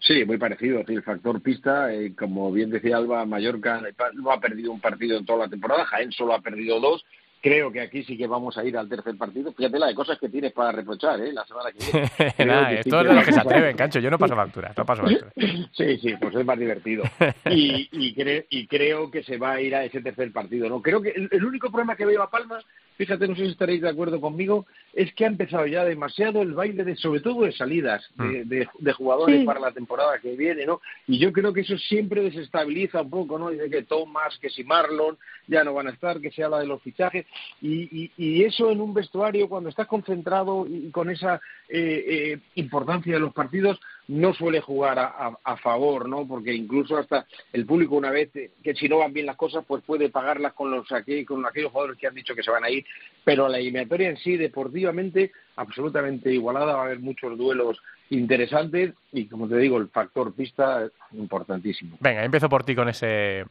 Sí, 0.00 0.24
muy 0.24 0.38
parecido. 0.38 0.82
El 0.86 1.02
factor 1.02 1.40
pista, 1.40 1.92
eh, 1.92 2.14
como 2.14 2.52
bien 2.52 2.70
decía 2.70 2.98
Alba, 2.98 3.24
Mallorca 3.24 3.82
no 4.14 4.30
ha 4.30 4.40
perdido 4.40 4.70
un 4.70 4.80
partido 4.80 5.16
en 5.18 5.24
toda 5.24 5.46
la 5.46 5.48
temporada, 5.48 5.86
Jaén 5.86 6.12
solo 6.12 6.34
ha 6.34 6.40
perdido 6.40 6.78
dos 6.80 7.04
Creo 7.40 7.70
que 7.70 7.80
aquí 7.80 8.02
sí 8.02 8.16
que 8.16 8.26
vamos 8.26 8.56
a 8.58 8.64
ir 8.64 8.76
al 8.76 8.88
tercer 8.88 9.16
partido. 9.16 9.52
Fíjate 9.52 9.78
la 9.78 9.86
de 9.86 9.94
cosas 9.94 10.18
que 10.18 10.28
tienes 10.28 10.52
para 10.52 10.72
reprochar, 10.72 11.20
¿eh? 11.20 11.32
La 11.32 11.44
semana 11.44 11.70
que 11.70 11.78
viene. 11.78 12.06
Esto 12.80 13.00
es 13.00 13.08
de 13.08 13.14
los 13.14 13.24
que 13.24 13.32
se 13.32 13.40
atreven, 13.40 13.76
Cancho. 13.76 14.00
Yo 14.00 14.10
no 14.10 14.18
paso 14.18 14.34
factura, 14.34 14.72
no 14.76 14.84
paso 14.84 15.02
factura. 15.02 15.32
sí, 15.72 15.98
sí, 15.98 16.14
pues 16.20 16.34
es 16.34 16.44
más 16.44 16.58
divertido. 16.58 17.04
Y, 17.50 17.88
y, 17.92 18.66
creo 18.66 19.10
que 19.10 19.22
se 19.22 19.36
va 19.36 19.52
a 19.52 19.60
ir 19.60 19.74
a 19.74 19.84
ese 19.84 20.00
tercer 20.00 20.32
partido, 20.32 20.68
¿no? 20.68 20.82
Creo 20.82 21.00
que 21.00 21.10
el, 21.10 21.44
único 21.44 21.70
problema 21.70 21.96
que 21.96 22.06
veo 22.06 22.22
a 22.22 22.30
Palma, 22.30 22.58
fíjate, 22.96 23.28
no 23.28 23.36
sé 23.36 23.44
si 23.44 23.50
estaréis 23.50 23.82
de 23.82 23.88
acuerdo 23.88 24.20
conmigo, 24.20 24.66
es 24.92 25.12
que 25.14 25.24
ha 25.24 25.28
empezado 25.28 25.66
ya 25.66 25.84
demasiado 25.84 26.42
el 26.42 26.54
baile, 26.54 26.84
de 26.84 26.96
sobre 26.96 27.20
todo 27.20 27.44
de 27.44 27.52
salidas 27.52 28.02
de, 28.16 28.44
mm. 28.44 28.84
de, 28.84 28.92
jugadores 28.92 29.44
para 29.44 29.60
la 29.60 29.72
temporada 29.72 30.18
que 30.18 30.34
viene, 30.36 30.66
¿no? 30.66 30.80
Y 31.06 31.18
yo 31.18 31.32
creo 31.32 31.52
que 31.52 31.60
eso 31.60 31.76
siempre 31.78 32.22
desestabiliza 32.22 33.02
un 33.02 33.10
poco, 33.10 33.38
¿no? 33.38 33.50
Dice 33.50 33.70
que 33.70 33.82
Thomas, 33.82 34.38
que 34.40 34.50
si 34.50 34.64
Marlon 34.64 35.18
ya 35.46 35.64
no 35.64 35.74
van 35.74 35.88
a 35.88 35.90
estar, 35.90 36.20
que 36.20 36.30
se 36.30 36.42
habla 36.42 36.58
de 36.58 36.66
los 36.66 36.82
fichajes. 36.82 37.26
Y, 37.60 38.10
y, 38.16 38.44
eso 38.44 38.70
en 38.70 38.80
un 38.80 38.94
vestuario, 38.94 39.48
cuando 39.48 39.70
estás 39.70 39.86
concentrado 39.86 40.66
y 40.68 40.90
con 40.90 41.10
esa 41.10 41.40
eh, 41.68 42.04
eh, 42.06 42.38
importancia 42.54 43.14
de 43.14 43.20
los 43.20 43.32
partidos, 43.32 43.78
no 44.08 44.32
suele 44.34 44.60
jugar 44.60 44.98
a, 44.98 45.36
a, 45.42 45.56
favor, 45.56 46.08
¿no? 46.08 46.26
Porque 46.26 46.54
incluso 46.54 46.96
hasta 46.96 47.26
el 47.52 47.66
público 47.66 47.96
una 47.96 48.10
vez 48.10 48.30
que 48.32 48.74
si 48.74 48.88
no 48.88 48.98
van 48.98 49.12
bien 49.12 49.26
las 49.26 49.36
cosas, 49.36 49.64
pues 49.66 49.82
puede 49.82 50.10
pagarlas 50.10 50.52
con 50.52 50.70
los 50.70 50.86
con 51.26 51.46
aquellos 51.46 51.72
jugadores 51.72 51.98
que 51.98 52.06
han 52.06 52.14
dicho 52.14 52.34
que 52.34 52.42
se 52.42 52.50
van 52.50 52.64
a 52.64 52.70
ir. 52.70 52.84
Pero 53.24 53.48
la 53.48 53.58
eliminatoria 53.58 54.08
en 54.08 54.16
sí, 54.16 54.36
deportivamente, 54.36 55.32
absolutamente 55.56 56.32
igualada, 56.32 56.74
va 56.74 56.82
a 56.82 56.84
haber 56.86 57.00
muchos 57.00 57.36
duelos 57.36 57.80
interesantes 58.10 58.94
y, 59.12 59.26
como 59.26 59.48
te 59.48 59.56
digo, 59.56 59.78
el 59.78 59.88
factor 59.88 60.34
pista 60.34 60.88
importantísimo. 61.12 61.96
Venga, 62.00 62.24
empiezo 62.24 62.48
por 62.48 62.64
ti 62.64 62.74
con 62.74 62.88
ese. 62.88 63.44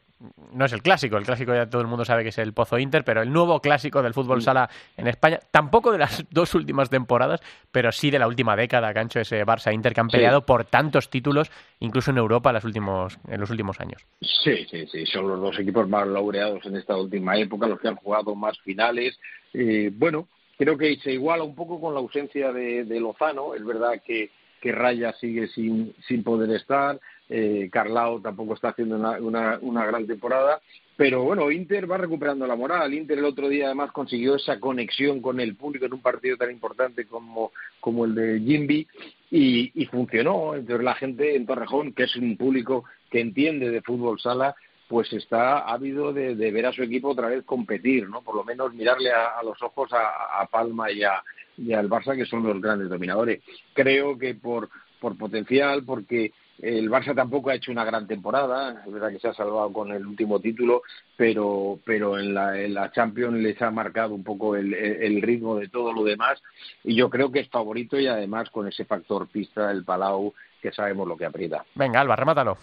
No 0.52 0.64
es 0.64 0.72
el 0.72 0.82
clásico, 0.82 1.16
el 1.18 1.24
clásico 1.24 1.54
ya 1.54 1.68
todo 1.68 1.82
el 1.82 1.88
mundo 1.88 2.04
sabe 2.04 2.22
que 2.22 2.30
es 2.30 2.38
el 2.38 2.54
Pozo 2.54 2.78
Inter, 2.78 3.04
pero 3.04 3.20
el 3.20 3.32
nuevo 3.32 3.60
clásico 3.60 4.02
del 4.02 4.14
fútbol 4.14 4.40
sala 4.40 4.70
en 4.96 5.08
España, 5.08 5.38
tampoco 5.50 5.92
de 5.92 5.98
las 5.98 6.24
dos 6.30 6.54
últimas 6.54 6.88
temporadas, 6.88 7.40
pero 7.70 7.92
sí 7.92 8.10
de 8.10 8.18
la 8.18 8.26
última 8.26 8.56
década, 8.56 8.94
Cancho, 8.94 9.20
ese 9.20 9.44
Barça 9.44 9.74
Inter 9.74 9.92
que 9.92 10.00
han 10.00 10.08
peleado 10.08 10.46
por 10.46 10.64
tantos 10.64 11.10
títulos, 11.10 11.50
incluso 11.80 12.10
en 12.10 12.18
Europa 12.18 12.50
en 12.50 12.54
los 12.54 12.64
últimos, 12.64 13.18
en 13.28 13.40
los 13.40 13.50
últimos 13.50 13.80
años. 13.80 14.06
Sí, 14.20 14.66
sí, 14.70 14.86
sí, 14.86 15.04
son 15.06 15.28
los 15.28 15.40
dos 15.40 15.58
equipos 15.58 15.88
más 15.88 16.06
laureados 16.06 16.64
en 16.64 16.76
esta 16.76 16.96
última 16.96 17.36
época, 17.36 17.66
los 17.66 17.80
que 17.80 17.88
han 17.88 17.96
jugado 17.96 18.34
más 18.34 18.58
finales. 18.60 19.18
Eh, 19.52 19.90
bueno, 19.92 20.28
creo 20.56 20.78
que 20.78 20.96
se 20.96 21.12
iguala 21.12 21.44
un 21.44 21.54
poco 21.54 21.80
con 21.80 21.94
la 21.94 22.00
ausencia 22.00 22.52
de, 22.52 22.84
de 22.84 23.00
Lozano, 23.00 23.54
es 23.54 23.64
verdad 23.64 24.00
que 24.04 24.30
que 24.66 24.72
Raya 24.72 25.12
sigue 25.12 25.46
sin, 25.46 25.94
sin 26.08 26.24
poder 26.24 26.50
estar, 26.50 26.98
eh, 27.28 27.68
Carlao 27.70 28.20
tampoco 28.20 28.54
está 28.54 28.70
haciendo 28.70 28.96
una, 28.96 29.58
una, 29.60 29.86
gran 29.86 30.08
temporada, 30.08 30.60
pero 30.96 31.22
bueno, 31.22 31.52
Inter 31.52 31.88
va 31.88 31.98
recuperando 31.98 32.48
la 32.48 32.56
moral. 32.56 32.92
Inter 32.92 33.18
el 33.18 33.26
otro 33.26 33.48
día 33.48 33.66
además 33.66 33.92
consiguió 33.92 34.34
esa 34.34 34.58
conexión 34.58 35.22
con 35.22 35.38
el 35.38 35.54
público 35.54 35.86
en 35.86 35.94
un 35.94 36.02
partido 36.02 36.36
tan 36.36 36.50
importante 36.50 37.06
como, 37.06 37.52
como 37.78 38.06
el 38.06 38.16
de 38.16 38.40
Jimby 38.40 38.88
y, 39.30 39.86
funcionó. 39.86 40.56
Entonces 40.56 40.84
la 40.84 40.96
gente 40.96 41.36
en 41.36 41.46
Torrejón, 41.46 41.92
que 41.92 42.02
es 42.02 42.16
un 42.16 42.36
público 42.36 42.86
que 43.08 43.20
entiende 43.20 43.70
de 43.70 43.82
fútbol 43.82 44.18
sala, 44.18 44.56
pues 44.88 45.12
está 45.12 45.60
ávido 45.60 46.12
de, 46.12 46.34
ver 46.34 46.66
a 46.66 46.72
su 46.72 46.82
equipo 46.82 47.10
otra 47.10 47.28
vez 47.28 47.44
competir, 47.44 48.08
¿no? 48.08 48.22
Por 48.22 48.34
lo 48.34 48.42
menos 48.42 48.74
mirarle 48.74 49.12
a, 49.12 49.40
los 49.44 49.62
ojos 49.62 49.90
a 49.92 50.44
Palma 50.50 50.90
y 50.90 51.04
a, 51.04 51.22
y 51.56 51.72
al 51.72 51.88
Barça, 51.88 52.16
que 52.16 52.26
son 52.26 52.42
los 52.42 52.60
grandes 52.60 52.88
dominadores. 52.88 53.42
Creo 53.72 54.18
que 54.18 54.34
por, 54.34 54.68
por 55.00 55.16
potencial, 55.16 55.84
porque 55.84 56.32
el 56.60 56.90
Barça 56.90 57.14
tampoco 57.14 57.50
ha 57.50 57.54
hecho 57.54 57.70
una 57.70 57.84
gran 57.84 58.06
temporada, 58.06 58.82
es 58.86 58.92
verdad 58.92 59.10
que 59.10 59.18
se 59.18 59.28
ha 59.28 59.34
salvado 59.34 59.72
con 59.72 59.92
el 59.92 60.06
último 60.06 60.40
título, 60.40 60.82
pero, 61.16 61.78
pero 61.84 62.18
en, 62.18 62.32
la, 62.32 62.58
en 62.60 62.74
la 62.74 62.90
Champions 62.92 63.38
les 63.38 63.60
ha 63.60 63.70
marcado 63.70 64.14
un 64.14 64.24
poco 64.24 64.56
el, 64.56 64.72
el, 64.72 65.20
ritmo 65.20 65.56
de 65.56 65.68
todo 65.68 65.92
lo 65.92 66.02
demás 66.02 66.42
y 66.82 66.94
yo 66.94 67.10
creo 67.10 67.30
que 67.30 67.40
es 67.40 67.48
favorito 67.48 67.98
y 67.98 68.06
además 68.06 68.48
con 68.50 68.66
ese 68.66 68.84
factor 68.84 69.28
pista 69.28 69.68
del 69.68 69.84
Palau 69.84 70.32
que 70.62 70.72
sabemos 70.72 71.06
lo 71.06 71.16
que 71.16 71.26
aprieta. 71.26 71.64
Venga, 71.74 72.00
Alba, 72.00 72.16
remátalo. 72.16 72.56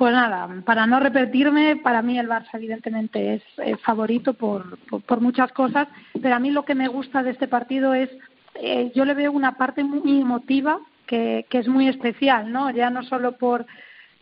Pues 0.00 0.14
nada, 0.14 0.48
para 0.64 0.86
no 0.86 0.98
repetirme, 0.98 1.76
para 1.76 2.00
mí 2.00 2.18
el 2.18 2.26
Barça 2.26 2.54
evidentemente 2.54 3.34
es 3.34 3.42
eh, 3.58 3.76
favorito 3.76 4.32
por, 4.32 4.78
por, 4.78 5.20
muchas 5.20 5.52
cosas, 5.52 5.88
pero 6.22 6.34
a 6.34 6.38
mí 6.38 6.50
lo 6.50 6.64
que 6.64 6.74
me 6.74 6.88
gusta 6.88 7.22
de 7.22 7.32
este 7.32 7.48
partido 7.48 7.92
es, 7.92 8.08
eh, 8.54 8.90
yo 8.94 9.04
le 9.04 9.12
veo 9.12 9.30
una 9.30 9.58
parte 9.58 9.84
muy 9.84 10.22
emotiva 10.22 10.80
que, 11.06 11.44
que 11.50 11.58
es 11.58 11.68
muy 11.68 11.86
especial, 11.86 12.50
¿no? 12.50 12.70
Ya 12.70 12.88
no 12.88 13.02
solo 13.02 13.32
por, 13.32 13.66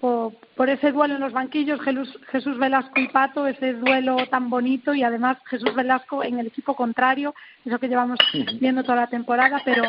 por, 0.00 0.68
ese 0.68 0.90
duelo 0.90 1.14
en 1.14 1.20
los 1.20 1.32
banquillos, 1.32 1.80
Jesús, 1.80 2.18
Jesús 2.32 2.58
Velasco 2.58 2.98
y 2.98 3.06
Pato, 3.10 3.46
ese 3.46 3.74
duelo 3.74 4.16
tan 4.28 4.50
bonito 4.50 4.94
y 4.94 5.04
además 5.04 5.38
Jesús 5.44 5.76
Velasco 5.76 6.24
en 6.24 6.40
el 6.40 6.48
equipo 6.48 6.74
contrario, 6.74 7.36
eso 7.64 7.78
que 7.78 7.86
llevamos 7.86 8.18
viendo 8.60 8.82
toda 8.82 8.96
la 8.96 9.06
temporada, 9.06 9.62
pero 9.64 9.84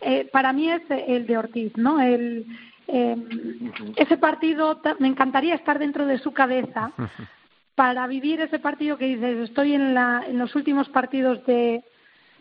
eh, 0.00 0.28
para 0.32 0.52
mí 0.52 0.68
es 0.68 0.82
el 0.90 1.28
de 1.28 1.38
Ortiz, 1.38 1.76
¿no? 1.76 2.00
El, 2.00 2.44
eh, 2.88 3.16
ese 3.96 4.16
partido, 4.16 4.80
me 4.98 5.08
encantaría 5.08 5.54
estar 5.54 5.78
dentro 5.78 6.06
de 6.06 6.18
su 6.18 6.32
cabeza 6.32 6.90
para 7.74 8.06
vivir 8.06 8.40
ese 8.40 8.58
partido 8.58 8.96
que 8.96 9.04
dices, 9.04 9.50
estoy 9.50 9.74
en, 9.74 9.94
la, 9.94 10.24
en 10.26 10.38
los 10.38 10.54
últimos 10.56 10.88
partidos 10.88 11.44
de, 11.44 11.84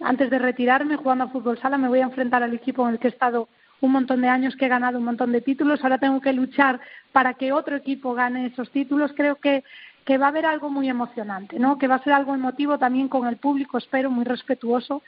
antes 0.01 0.29
de 0.29 0.39
retirarme 0.39 0.95
jugando 0.95 1.25
a 1.25 1.29
fútbol 1.29 1.59
sala, 1.59 1.77
me 1.77 1.89
voy 1.89 1.99
a 1.99 2.05
enfrentar 2.05 2.43
al 2.43 2.53
equipo 2.53 2.87
en 2.87 2.93
el 2.93 2.99
que 2.99 3.09
he 3.09 3.11
estado 3.11 3.49
un 3.81 3.91
montón 3.91 4.21
de 4.21 4.29
años 4.29 4.55
que 4.55 4.65
he 4.65 4.69
ganado 4.69 4.97
un 4.97 5.05
montón 5.05 5.33
de 5.33 5.41
títulos, 5.41 5.83
ahora 5.83 5.97
tengo 5.97 6.21
que 6.21 6.33
luchar 6.33 6.79
para 7.11 7.33
que 7.33 7.51
otro 7.51 7.75
equipo 7.75 8.13
gane 8.13 8.47
esos 8.47 8.71
títulos. 8.71 9.11
Creo 9.15 9.35
que, 9.35 9.63
que 10.05 10.17
va 10.17 10.27
a 10.27 10.29
haber 10.29 10.45
algo 10.45 10.69
muy 10.69 10.89
emocionante, 10.89 11.59
¿no? 11.59 11.77
Que 11.77 11.87
va 11.87 11.95
a 11.95 12.03
ser 12.03 12.13
algo 12.13 12.33
emotivo 12.33 12.79
también 12.79 13.07
con 13.07 13.27
el 13.27 13.37
público, 13.37 13.77
espero, 13.77 14.09
muy 14.09 14.23
respetuoso 14.25 15.03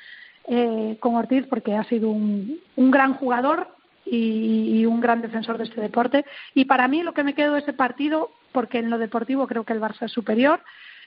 eh, 0.48 0.98
con 1.00 1.16
Ortiz 1.16 1.48
porque 1.48 1.76
ha 1.76 1.84
sido 1.86 2.10
un, 2.10 2.60
un 2.76 2.92
gran 2.92 3.14
jugador 3.16 3.79
y, 4.10 4.80
y, 4.80 4.86
un 4.86 5.02
gran 5.02 5.22
defensor 5.22 5.58
de 5.58 5.66
este 5.66 5.82
deporte. 5.82 6.26
Y 6.54 6.66
para 6.66 6.88
mí 6.88 7.04
lo 7.04 7.14
que 7.14 7.24
me 7.24 7.34
quedo 7.34 7.54
de 7.54 7.60
ese 7.60 7.74
partido, 7.74 8.32
porque 8.52 8.80
en 8.80 8.90
lo 8.90 8.98
deportivo 8.98 9.48
creo 9.48 9.64
que 9.64 9.74
el 9.74 9.82
Barça 9.82 10.06
es 10.06 10.12
superior, 10.12 10.62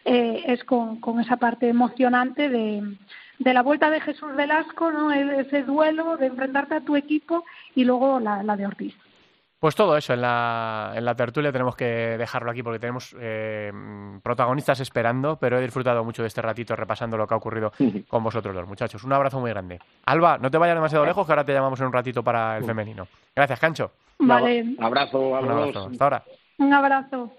eh, 0.05 0.45
es 0.47 0.65
con, 0.65 1.01
con 1.01 1.21
esa 1.21 1.37
parte 1.37 1.69
emocionante 1.69 2.49
de, 2.49 2.97
de 3.39 3.55
la 3.55 3.63
vuelta 3.63 3.89
de 3.89 4.01
Jesús 4.01 4.35
Velasco, 4.35 4.91
¿no? 4.91 5.13
E-, 5.13 5.41
ese 5.41 5.63
duelo 5.63 6.17
de 6.17 6.27
enfrentarte 6.27 6.75
a 6.75 6.81
tu 6.81 6.97
equipo 6.97 7.45
y 7.75 7.85
luego 7.85 8.19
la, 8.19 8.43
la 8.43 8.57
de 8.57 8.67
Ortiz. 8.67 8.95
Pues 9.63 9.77
todo 9.77 9.97
eso 9.97 10.13
en 10.13 10.23
la, 10.23 10.93
en 10.97 11.05
la 11.05 11.15
tertulia 11.15 11.53
tenemos 11.53 11.77
que 11.77 11.85
dejarlo 11.85 12.51
aquí 12.51 12.65
porque 12.65 12.81
tenemos 12.81 13.15
eh, 13.21 13.71
protagonistas 14.21 14.81
esperando, 14.81 15.37
pero 15.37 15.57
he 15.57 15.63
disfrutado 15.63 16.03
mucho 16.03 16.23
de 16.23 16.27
este 16.27 16.43
ratito 16.43 16.75
repasando 16.75 17.17
lo 17.17 17.29
que 17.29 17.35
ha 17.35 17.37
ocurrido 17.37 17.73
con 18.09 18.25
vosotros 18.25 18.57
dos, 18.57 18.67
muchachos. 18.67 19.05
Un 19.05 19.13
abrazo 19.13 19.39
muy 19.39 19.51
grande. 19.51 19.79
Alba, 20.05 20.37
no 20.37 20.51
te 20.51 20.59
vayas 20.59 20.75
demasiado 20.75 21.07
lejos, 21.07 21.25
que 21.25 21.31
ahora 21.31 21.45
te 21.45 21.53
llamamos 21.53 21.79
en 21.79 21.87
un 21.87 21.93
ratito 21.93 22.25
para 22.25 22.57
el 22.57 22.65
femenino. 22.65 23.07
Gracias, 23.37 23.61
Cancho. 23.61 23.93
Vale. 24.19 24.63
Un 24.63 24.83
abrazo, 24.83 25.21
Un 25.21 25.49
abrazo. 25.49 25.89
Hasta 25.93 26.05
ahora. 26.05 26.25
Un 26.59 26.75
abrazo. 26.75 27.33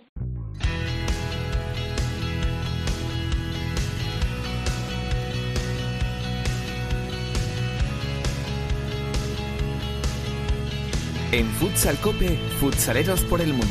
En 11.33 11.49
Futsal 11.53 11.97
Cope, 11.97 12.37
futsaleros 12.59 13.21
por 13.21 13.41
el 13.41 13.53
mundo. 13.53 13.65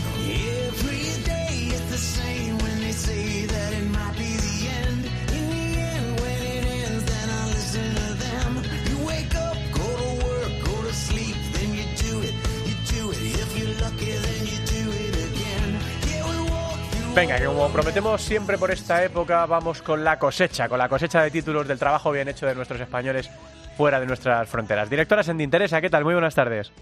Venga, 17.14 17.38
que 17.38 17.44
como 17.44 17.68
prometemos 17.68 18.22
siempre 18.22 18.58
por 18.58 18.72
esta 18.72 19.04
época, 19.04 19.46
vamos 19.46 19.82
con 19.82 20.02
la 20.02 20.18
cosecha, 20.18 20.68
con 20.68 20.78
la 20.78 20.88
cosecha 20.88 21.22
de 21.22 21.30
títulos 21.30 21.68
del 21.68 21.78
trabajo 21.78 22.10
bien 22.10 22.26
hecho 22.26 22.44
de 22.46 22.56
nuestros 22.56 22.80
españoles 22.80 23.30
fuera 23.76 24.00
de 24.00 24.06
nuestras 24.06 24.48
fronteras. 24.48 24.90
Directora 24.90 25.22
Sendinteresa, 25.22 25.80
¿qué 25.80 25.90
tal? 25.90 26.02
Muy 26.02 26.14
buenas 26.14 26.34
tardes. 26.34 26.72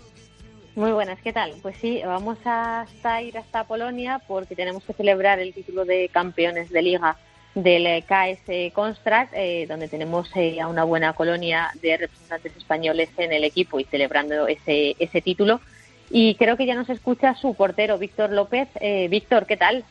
Muy 0.76 0.92
buenas, 0.92 1.20
¿qué 1.20 1.32
tal? 1.32 1.52
Pues 1.62 1.76
sí, 1.78 2.00
vamos 2.04 2.38
hasta 2.44 3.22
ir 3.22 3.36
hasta 3.36 3.64
Polonia 3.64 4.20
porque 4.28 4.54
tenemos 4.54 4.84
que 4.84 4.92
celebrar 4.92 5.40
el 5.40 5.52
título 5.52 5.84
de 5.84 6.08
campeones 6.08 6.70
de 6.70 6.82
liga 6.82 7.16
del 7.56 8.04
KS 8.04 8.72
Construct, 8.72 9.32
eh, 9.34 9.66
donde 9.68 9.88
tenemos 9.88 10.30
eh, 10.36 10.60
a 10.60 10.68
una 10.68 10.84
buena 10.84 11.12
colonia 11.14 11.70
de 11.82 11.96
representantes 11.96 12.56
españoles 12.56 13.10
en 13.16 13.32
el 13.32 13.42
equipo 13.42 13.80
y 13.80 13.84
celebrando 13.84 14.46
ese, 14.46 14.94
ese 15.00 15.20
título. 15.20 15.60
Y 16.08 16.36
creo 16.36 16.56
que 16.56 16.66
ya 16.66 16.76
nos 16.76 16.88
escucha 16.88 17.34
su 17.34 17.54
portero, 17.54 17.98
Víctor 17.98 18.30
López. 18.30 18.68
Eh, 18.80 19.08
Víctor, 19.08 19.46
¿qué 19.46 19.56
tal? 19.56 19.84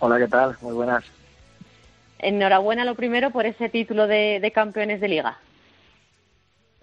Hola, 0.00 0.18
¿qué 0.18 0.26
tal? 0.26 0.56
Muy 0.60 0.74
buenas. 0.74 1.04
Enhorabuena 2.18 2.84
lo 2.84 2.96
primero 2.96 3.30
por 3.30 3.46
ese 3.46 3.68
título 3.68 4.08
de, 4.08 4.40
de 4.40 4.50
campeones 4.50 5.00
de 5.00 5.08
liga. 5.08 5.38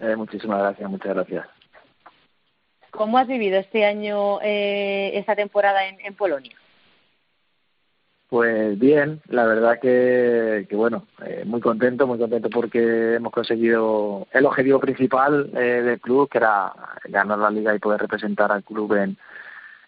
Eh, 0.00 0.16
muchísimas 0.16 0.60
gracias, 0.60 0.88
muchas 0.88 1.14
gracias. 1.14 1.57
¿Cómo 2.98 3.16
has 3.16 3.28
vivido 3.28 3.60
este 3.60 3.84
año, 3.84 4.40
eh, 4.42 5.12
esta 5.14 5.36
temporada 5.36 5.86
en, 5.86 6.00
en, 6.00 6.14
Polonia? 6.14 6.50
Pues 8.28 8.76
bien, 8.76 9.20
la 9.28 9.46
verdad 9.46 9.78
que, 9.80 10.66
bueno, 10.72 11.06
eh, 11.24 11.44
muy 11.46 11.60
contento, 11.60 12.08
muy 12.08 12.18
contento 12.18 12.50
porque 12.50 13.14
hemos 13.14 13.32
conseguido 13.32 14.26
el 14.32 14.44
objetivo 14.46 14.80
principal 14.80 15.48
eh, 15.54 15.82
del 15.84 16.00
club, 16.00 16.28
que 16.28 16.38
era 16.38 16.72
ganar 17.04 17.38
la 17.38 17.50
liga 17.52 17.72
y 17.72 17.78
poder 17.78 18.00
representar 18.00 18.50
al 18.50 18.64
club 18.64 18.92
en, 18.94 19.16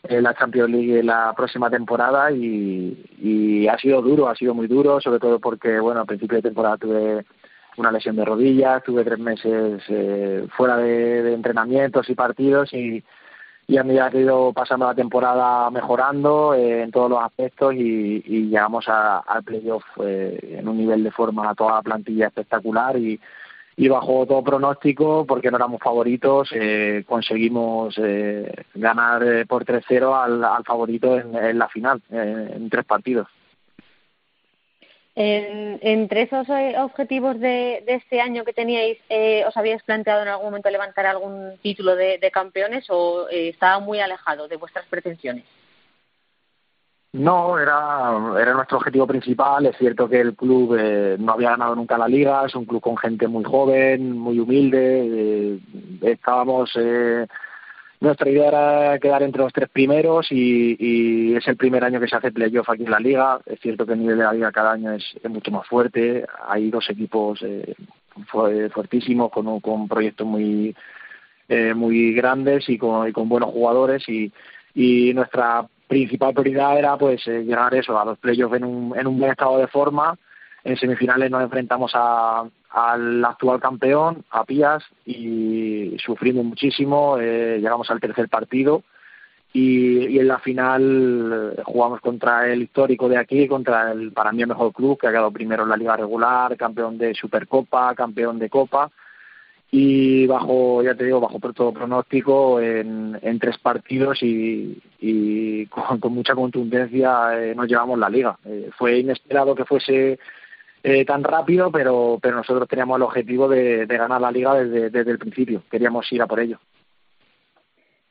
en 0.04 0.22
la 0.22 0.34
Champions 0.34 0.70
League 0.70 1.02
la 1.02 1.32
próxima 1.36 1.68
temporada 1.68 2.30
y, 2.30 2.96
y 3.18 3.66
ha 3.66 3.76
sido 3.76 4.02
duro, 4.02 4.28
ha 4.28 4.36
sido 4.36 4.54
muy 4.54 4.68
duro, 4.68 5.00
sobre 5.00 5.18
todo 5.18 5.40
porque, 5.40 5.80
bueno, 5.80 6.02
a 6.02 6.04
principio 6.04 6.36
de 6.36 6.42
temporada 6.42 6.76
tuve 6.76 7.24
una 7.76 7.92
lesión 7.92 8.16
de 8.16 8.24
rodillas, 8.24 8.82
tuve 8.82 9.04
tres 9.04 9.18
meses 9.18 9.82
eh, 9.88 10.46
fuera 10.56 10.76
de, 10.76 11.32
entrenamientos 11.34 12.08
y 12.10 12.14
partidos 12.14 12.72
y, 12.72 13.02
a 13.78 13.84
medida 13.84 14.10
que 14.10 14.18
he 14.18 14.22
ido 14.22 14.52
pasando 14.52 14.86
la 14.86 14.96
temporada 14.96 15.70
mejorando 15.70 16.54
eh, 16.54 16.82
en 16.82 16.90
todos 16.90 17.08
los 17.08 17.22
aspectos 17.22 17.72
y, 17.74 18.20
llegamos 18.48 18.88
a, 18.88 19.18
al 19.18 19.44
playoff 19.44 19.84
eh, 20.02 20.56
en 20.58 20.68
un 20.68 20.76
nivel 20.76 21.04
de 21.04 21.12
forma 21.12 21.48
a 21.48 21.54
toda 21.54 21.76
la 21.76 21.82
plantilla 21.82 22.26
espectacular 22.26 22.96
y, 22.96 23.20
y 23.80 23.88
bajo 23.88 24.26
todo 24.26 24.44
pronóstico, 24.44 25.24
porque 25.26 25.50
no 25.50 25.56
éramos 25.56 25.80
favoritos, 25.80 26.50
eh, 26.52 27.02
conseguimos 27.08 27.94
eh, 27.96 28.52
ganar 28.74 29.22
eh, 29.22 29.46
por 29.46 29.64
3-0 29.64 30.22
al, 30.22 30.44
al, 30.44 30.64
favorito 30.64 31.18
en, 31.18 31.58
la 31.58 31.66
final, 31.66 32.02
en 32.10 32.68
tres 32.68 32.84
partidos. 32.84 33.26
En, 35.22 35.78
entre 35.82 36.22
esos 36.22 36.46
objetivos 36.78 37.38
de, 37.38 37.82
de, 37.84 37.94
este 37.96 38.22
año 38.22 38.42
que 38.42 38.54
teníais, 38.54 38.96
eh, 39.10 39.44
¿os 39.46 39.54
habíais 39.54 39.82
planteado 39.82 40.22
en 40.22 40.28
algún 40.28 40.46
momento 40.46 40.70
levantar 40.70 41.04
algún 41.04 41.58
título 41.60 41.94
de, 41.94 42.30
campeones 42.32 42.86
o 42.88 43.28
eh, 43.28 43.50
estaba 43.50 43.80
muy 43.80 44.00
alejado 44.00 44.48
de 44.48 44.56
vuestras 44.56 44.86
pretensiones? 44.86 45.44
No, 47.12 47.58
era, 47.58 48.40
era 48.40 48.54
nuestro 48.54 48.78
objetivo 48.78 49.06
principal. 49.06 49.66
Es 49.66 49.76
cierto 49.76 50.08
que 50.08 50.22
el 50.22 50.34
club 50.34 50.74
eh, 50.78 51.16
no 51.18 51.32
había 51.32 51.50
ganado 51.50 51.74
nunca 51.74 51.98
la 51.98 52.08
liga, 52.08 52.46
es 52.46 52.54
un 52.54 52.64
club 52.64 52.80
con 52.80 52.96
gente 52.96 53.28
muy 53.28 53.44
joven, 53.44 54.16
muy 54.16 54.38
humilde. 54.38 54.80
Eh, 55.52 55.60
estábamos 56.00 56.70
eh, 56.76 57.26
nuestra 58.00 58.30
idea 58.30 58.48
era 58.48 58.98
quedar 58.98 59.22
entre 59.22 59.42
los 59.42 59.52
tres 59.52 59.68
primeros 59.68 60.32
y, 60.32 60.76
y, 60.78 61.36
es 61.36 61.46
el 61.46 61.56
primer 61.56 61.84
año 61.84 62.00
que 62.00 62.08
se 62.08 62.16
hace 62.16 62.32
playoff 62.32 62.68
aquí 62.70 62.84
en 62.84 62.90
la 62.90 62.98
liga. 62.98 63.40
Es 63.46 63.60
cierto 63.60 63.84
que 63.86 63.92
el 63.92 64.00
nivel 64.00 64.18
de 64.18 64.24
la 64.24 64.32
liga 64.32 64.52
cada 64.52 64.72
año 64.72 64.92
es, 64.92 65.04
es 65.22 65.30
mucho 65.30 65.50
más 65.50 65.66
fuerte. 65.66 66.24
Hay 66.48 66.70
dos 66.70 66.88
equipos 66.88 67.42
eh, 67.42 67.74
fuertísimos 68.26 69.30
con, 69.30 69.60
con 69.60 69.86
proyectos 69.86 70.26
muy 70.26 70.74
eh, 71.48 71.74
muy 71.74 72.14
grandes 72.14 72.68
y 72.68 72.78
con, 72.78 73.08
y 73.08 73.12
con 73.12 73.28
buenos 73.28 73.50
jugadores 73.50 74.08
y, 74.08 74.32
y 74.74 75.12
nuestra 75.14 75.66
principal 75.88 76.32
prioridad 76.32 76.78
era 76.78 76.96
pues 76.96 77.26
eh, 77.26 77.42
llegar 77.42 77.74
eso 77.74 77.98
a 77.98 78.04
los 78.04 78.18
playoffs 78.18 78.56
en 78.56 78.64
un, 78.64 78.96
en 78.96 79.06
un 79.08 79.18
buen 79.18 79.32
estado 79.32 79.58
de 79.58 79.66
forma. 79.66 80.16
En 80.64 80.76
semifinales 80.76 81.30
nos 81.30 81.42
enfrentamos 81.42 81.92
al 81.94 83.24
actual 83.24 83.60
campeón, 83.60 84.24
a 84.30 84.44
Pías, 84.44 84.84
y 85.06 85.96
sufrimos 86.04 86.44
muchísimo, 86.44 87.16
eh, 87.18 87.58
llegamos 87.60 87.90
al 87.90 88.00
tercer 88.00 88.28
partido 88.28 88.82
y, 89.52 90.18
en 90.18 90.28
la 90.28 90.38
final 90.38 91.54
eh, 91.58 91.62
jugamos 91.64 92.00
contra 92.00 92.46
el 92.46 92.62
histórico 92.62 93.08
de 93.08 93.16
aquí, 93.16 93.48
contra 93.48 93.92
el 93.92 94.12
para 94.12 94.32
mí 94.32 94.42
el 94.42 94.48
mejor 94.48 94.72
club, 94.72 94.98
que 94.98 95.08
ha 95.08 95.10
quedado 95.10 95.30
primero 95.32 95.64
en 95.64 95.70
la 95.70 95.76
liga 95.76 95.96
regular, 95.96 96.56
campeón 96.56 96.98
de 96.98 97.14
Supercopa, 97.14 97.94
campeón 97.94 98.38
de 98.38 98.48
Copa, 98.48 98.90
y 99.72 100.26
bajo, 100.26 100.82
ya 100.82 100.94
te 100.94 101.04
digo, 101.04 101.20
bajo 101.20 101.38
todo 101.52 101.72
pronóstico 101.72 102.60
en, 102.60 103.18
en 103.22 103.38
tres 103.38 103.58
partidos 103.58 104.22
y, 104.22 104.80
y 105.00 105.66
con, 105.66 105.98
con 105.98 106.12
mucha 106.12 106.34
contundencia 106.34 107.40
eh, 107.40 107.54
nos 107.54 107.68
llevamos 107.68 107.98
la 107.98 108.08
liga. 108.08 108.36
Eh, 108.44 108.70
fue 108.76 108.98
inesperado 108.98 109.54
que 109.54 109.64
fuese 109.64 110.18
eh, 110.82 111.04
tan 111.04 111.22
rápido, 111.22 111.70
pero, 111.70 112.18
pero 112.20 112.36
nosotros 112.36 112.68
teníamos 112.68 112.96
el 112.96 113.02
objetivo 113.02 113.48
de, 113.48 113.86
de 113.86 113.98
ganar 113.98 114.20
la 114.20 114.30
liga 114.30 114.54
desde, 114.54 114.90
desde 114.90 115.10
el 115.10 115.18
principio. 115.18 115.62
Queríamos 115.70 116.10
ir 116.12 116.22
a 116.22 116.26
por 116.26 116.40
ello. 116.40 116.58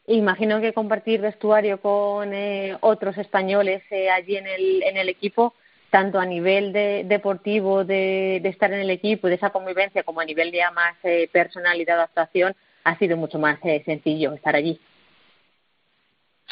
Imagino 0.07 0.59
que 0.59 0.73
compartir 0.73 1.21
vestuario 1.21 1.79
con 1.79 2.33
eh, 2.33 2.75
otros 2.81 3.15
españoles 3.19 3.83
eh, 3.91 4.09
allí 4.09 4.37
en 4.37 4.47
el, 4.47 4.81
en 4.81 4.97
el 4.97 5.07
equipo, 5.07 5.53
tanto 5.91 6.19
a 6.19 6.25
nivel 6.25 6.73
de, 6.73 7.03
deportivo, 7.05 7.83
de, 7.83 8.39
de, 8.41 8.49
estar 8.49 8.73
en 8.73 8.79
el 8.79 8.89
equipo, 8.89 9.27
de 9.27 9.35
esa 9.35 9.51
convivencia, 9.51 10.01
como 10.01 10.19
a 10.19 10.25
nivel 10.25 10.51
ya 10.51 10.71
más 10.71 10.95
eh, 11.03 11.29
personal 11.31 11.79
y 11.79 11.85
de 11.85 11.91
adaptación, 11.91 12.55
ha 12.83 12.97
sido 12.97 13.17
mucho 13.17 13.37
más 13.37 13.59
eh, 13.63 13.83
sencillo 13.85 14.33
estar 14.33 14.55
allí. 14.55 14.79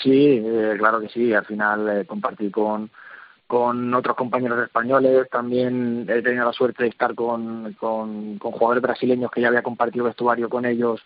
Sí, 0.03 0.43
eh, 0.45 0.75
claro 0.77 0.99
que 0.99 1.09
sí. 1.09 1.33
Al 1.33 1.45
final 1.45 2.05
compartir 2.05 2.51
con, 2.51 2.91
con 3.47 3.93
otros 3.93 4.15
compañeros 4.15 4.61
españoles. 4.61 5.29
También 5.31 6.05
he 6.09 6.21
tenido 6.21 6.45
la 6.45 6.53
suerte 6.53 6.83
de 6.83 6.89
estar 6.89 7.15
con, 7.15 7.73
con, 7.79 8.37
con 8.37 8.51
jugadores 8.51 8.83
brasileños 8.83 9.31
que 9.31 9.41
ya 9.41 9.47
había 9.47 9.63
compartido 9.63 10.05
vestuario 10.05 10.49
con 10.49 10.65
ellos 10.65 11.01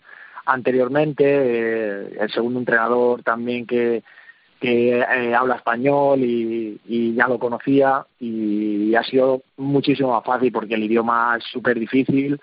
anteriormente. 0.45 1.23
Eh, 1.25 2.17
el 2.19 2.31
segundo 2.31 2.59
entrenador 2.59 3.21
también 3.23 3.67
que, 3.67 4.03
que 4.59 4.99
eh, 4.99 5.35
habla 5.35 5.55
español 5.55 6.19
y, 6.21 6.79
y, 6.87 7.13
ya 7.13 7.27
lo 7.27 7.37
conocía 7.39 8.05
y 8.19 8.95
ha 8.95 9.03
sido 9.03 9.43
muchísimo 9.57 10.11
más 10.11 10.25
fácil 10.25 10.51
porque 10.51 10.73
el 10.73 10.83
idioma 10.83 11.35
es 11.37 11.43
súper 11.45 11.79
difícil. 11.79 12.39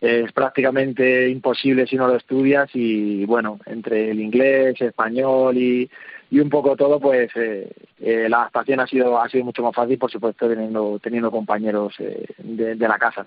es 0.00 0.32
prácticamente 0.32 1.28
imposible 1.28 1.86
si 1.86 1.96
no 1.96 2.06
lo 2.06 2.16
estudias 2.16 2.70
y 2.74 3.24
bueno, 3.26 3.58
entre 3.66 4.12
el 4.12 4.20
inglés, 4.20 4.80
español 4.80 5.56
y, 5.58 5.90
y 6.30 6.38
un 6.38 6.48
poco 6.48 6.76
todo, 6.76 7.00
pues 7.00 7.28
eh, 7.34 7.68
eh, 7.98 8.28
la 8.28 8.38
adaptación 8.38 8.78
ha 8.80 8.86
sido 8.86 9.20
ha 9.20 9.28
sido 9.28 9.44
mucho 9.44 9.62
más 9.62 9.74
fácil, 9.74 9.98
por 9.98 10.10
supuesto, 10.10 10.48
teniendo 10.48 10.98
teniendo 11.00 11.30
compañeros 11.30 11.94
eh, 11.98 12.24
de, 12.38 12.76
la 12.76 12.98
casa. 12.98 13.26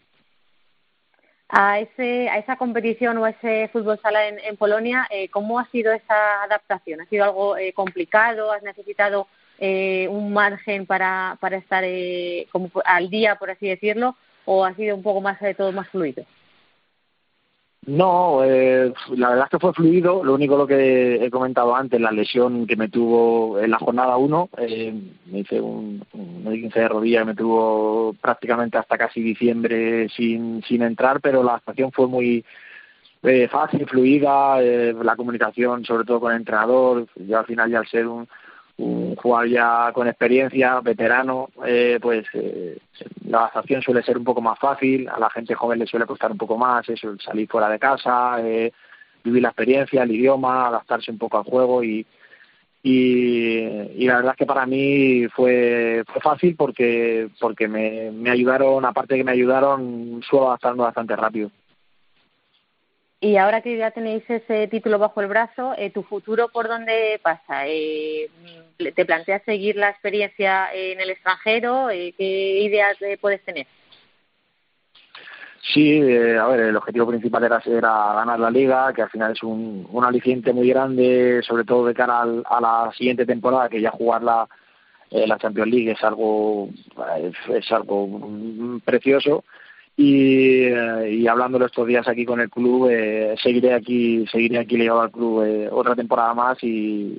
A 1.49 1.79
ese 1.79 2.29
a 2.29 2.37
esa 2.37 2.55
competición 2.55 3.17
o 3.17 3.25
a 3.25 3.31
ese 3.31 3.67
fútbol 3.73 3.99
sala 4.01 4.27
en, 4.29 4.39
en 4.39 4.55
Polonia, 4.55 5.05
eh, 5.11 5.27
¿cómo 5.29 5.59
ha 5.59 5.65
sido 5.65 5.91
esa 5.91 6.43
adaptación? 6.43 7.01
¿Ha 7.01 7.05
sido 7.05 7.25
algo 7.25 7.57
eh, 7.57 7.73
complicado? 7.73 8.51
¿Has 8.51 8.63
necesitado 8.63 9.27
un 9.59 10.33
margen 10.33 10.85
para 10.85 11.37
para 11.39 11.57
estar 11.57 11.85
como 12.51 12.69
al 12.83 13.09
día, 13.09 13.35
por 13.35 13.49
así 13.49 13.67
decirlo, 13.67 14.15
o 14.43 14.65
ha 14.65 14.73
sido 14.75 14.95
un 14.95 15.03
poco 15.03 15.21
más 15.21 15.39
de 15.39 15.53
todo 15.53 15.71
más 15.71 15.87
fluido? 15.89 16.25
No, 17.86 18.43
eh, 18.45 18.93
la 19.15 19.29
verdad 19.29 19.45
es 19.45 19.51
que 19.51 19.59
fue 19.59 19.73
fluido. 19.73 20.23
Lo 20.23 20.36
único 20.36 20.57
lo 20.57 20.67
que 20.67 21.15
he 21.15 21.29
comentado 21.29 21.75
antes, 21.75 21.99
la 21.99 22.11
lesión 22.11 22.65
que 22.65 22.77
me 22.77 22.88
tuvo 22.88 23.59
en 23.59 23.71
la 23.71 23.77
jornada 23.77 24.15
1, 24.15 24.49
eh, 24.57 24.93
me 25.25 25.39
hice 25.39 25.59
un, 25.59 26.05
un 26.13 26.43
15 26.43 26.79
de 26.79 26.88
rodilla, 26.88 27.25
me 27.25 27.36
tuvo 27.36 28.13
prácticamente 28.21 28.77
hasta 28.77 28.97
casi 28.97 29.21
diciembre 29.21 30.07
sin, 30.09 30.63
sin 30.63 30.81
entrar, 30.81 31.19
pero 31.19 31.43
la 31.43 31.51
adaptación 31.51 31.91
fue 31.91 32.07
muy 32.07 32.45
eh, 33.23 33.47
fácil, 33.47 33.88
fluida, 33.88 34.61
eh, 34.61 34.93
la 35.01 35.15
comunicación 35.15 35.86
sobre 35.86 36.03
todo 36.03 36.19
con 36.19 36.31
el 36.34 36.39
entrenador. 36.39 37.07
Yo 37.15 37.39
al 37.39 37.45
final 37.45 37.71
ya 37.71 37.79
al 37.79 37.88
ser 37.88 38.07
un, 38.07 38.27
un 38.78 39.15
jugador 39.15 39.49
ya 39.49 39.91
con 39.93 40.07
experiencia, 40.07 40.80
veterano, 40.82 41.49
eh, 41.65 41.99
pues 42.01 42.26
eh, 42.34 42.78
la 43.28 43.39
adaptación 43.39 43.82
suele 43.82 44.03
ser 44.03 44.17
un 44.17 44.24
poco 44.24 44.41
más 44.41 44.57
fácil, 44.59 45.07
a 45.07 45.19
la 45.19 45.30
gente 45.30 45.53
joven 45.53 45.80
le 45.80 45.86
suele 45.86 46.05
costar 46.05 46.32
un 46.32 46.38
poco 46.38 46.57
más 46.57 46.88
eso, 46.89 47.17
salir 47.19 47.47
fuera 47.47 47.69
de 47.69 47.80
casa, 47.80 48.38
eh, 48.41 48.71
vivir 49.24 49.41
la 49.41 49.49
experiencia, 49.49 50.03
el 50.03 50.11
idioma, 50.11 50.67
adaptarse 50.67 51.11
un 51.11 51.17
poco 51.19 51.38
al 51.38 51.43
juego 51.43 51.84
y, 51.84 52.05
y, 52.82 53.59
y 53.95 54.07
la 54.07 54.17
verdad 54.17 54.34
es 54.34 54.38
que 54.38 54.45
para 54.45 54.65
mí 54.65 55.28
fue, 55.30 56.03
fue 56.11 56.21
fácil 56.21 56.55
porque 56.57 57.30
porque 57.39 57.67
me, 57.67 58.30
ayudaron, 58.30 58.84
aparte 58.86 59.15
que 59.15 59.24
me 59.24 59.32
ayudaron, 59.32 60.21
suelo 60.28 60.47
adaptando 60.47 60.84
bastante 60.84 61.15
rápido. 61.15 61.51
Y 63.24 63.38
ahora 63.38 63.61
que 63.61 63.78
ya 63.78 63.89
tenéis 63.91 64.30
ese 64.30 64.67
título 64.67 64.99
bajo 64.99 65.21
el 65.21 65.28
brazo, 65.28 65.74
eh, 65.78 65.91
¿tu 65.91 66.03
futuro 66.03 66.49
por 66.49 66.67
dónde 66.67 67.21
pasa? 67.24 67.65
Eh, 67.67 68.30
¿Te 68.78 69.05
planteas 69.05 69.41
seguir 69.43 69.78
la 69.78 69.91
experiencia 69.91 70.67
en 70.74 70.99
el 70.99 71.09
extranjero? 71.09 71.89
Eh, 71.89 72.13
¿Qué 72.17 72.59
ideas 72.59 72.97
puedes 73.21 73.41
tener? 73.45 73.65
Sí, 75.74 76.01
eh, 76.01 76.38
a 76.38 76.47
ver, 76.47 76.59
el 76.59 76.76
objetivo 76.76 77.07
principal 77.07 77.45
era, 77.45 77.61
era 77.65 78.13
ganar 78.13 78.41
la 78.41 78.51
liga, 78.51 78.91
que 78.91 79.03
al 79.03 79.09
final 79.09 79.32
es 79.32 79.41
un, 79.41 79.88
un 79.89 80.03
aliciente 80.03 80.51
muy 80.51 80.67
grande, 80.67 81.39
sobre 81.47 81.63
todo 81.63 81.86
de 81.86 81.93
cara 81.93 82.24
al, 82.24 82.43
a 82.45 82.59
la 82.59 82.91
siguiente 82.91 83.26
temporada, 83.26 83.69
que 83.69 83.80
ya 83.80 83.91
jugar 83.91 84.21
la, 84.21 84.49
Champions 85.39 85.71
League 85.71 85.91
es 85.91 86.03
algo, 86.03 86.67
es, 87.21 87.55
es 87.55 87.71
algo 87.71 88.05
mm, 88.05 88.82
precioso 88.82 89.45
y, 89.95 90.63
eh, 90.63 91.11
y 91.11 91.27
hablándolo 91.27 91.65
estos 91.65 91.87
días 91.87 92.07
aquí 92.07 92.25
con 92.25 92.39
el 92.39 92.49
club 92.49 92.89
eh, 92.89 93.35
seguiré 93.41 93.73
aquí 93.73 94.25
seguiré 94.31 94.57
aquí 94.57 94.77
ligado 94.77 95.01
al 95.01 95.11
club 95.11 95.43
eh, 95.43 95.69
otra 95.71 95.95
temporada 95.95 96.33
más 96.33 96.57
y, 96.63 97.17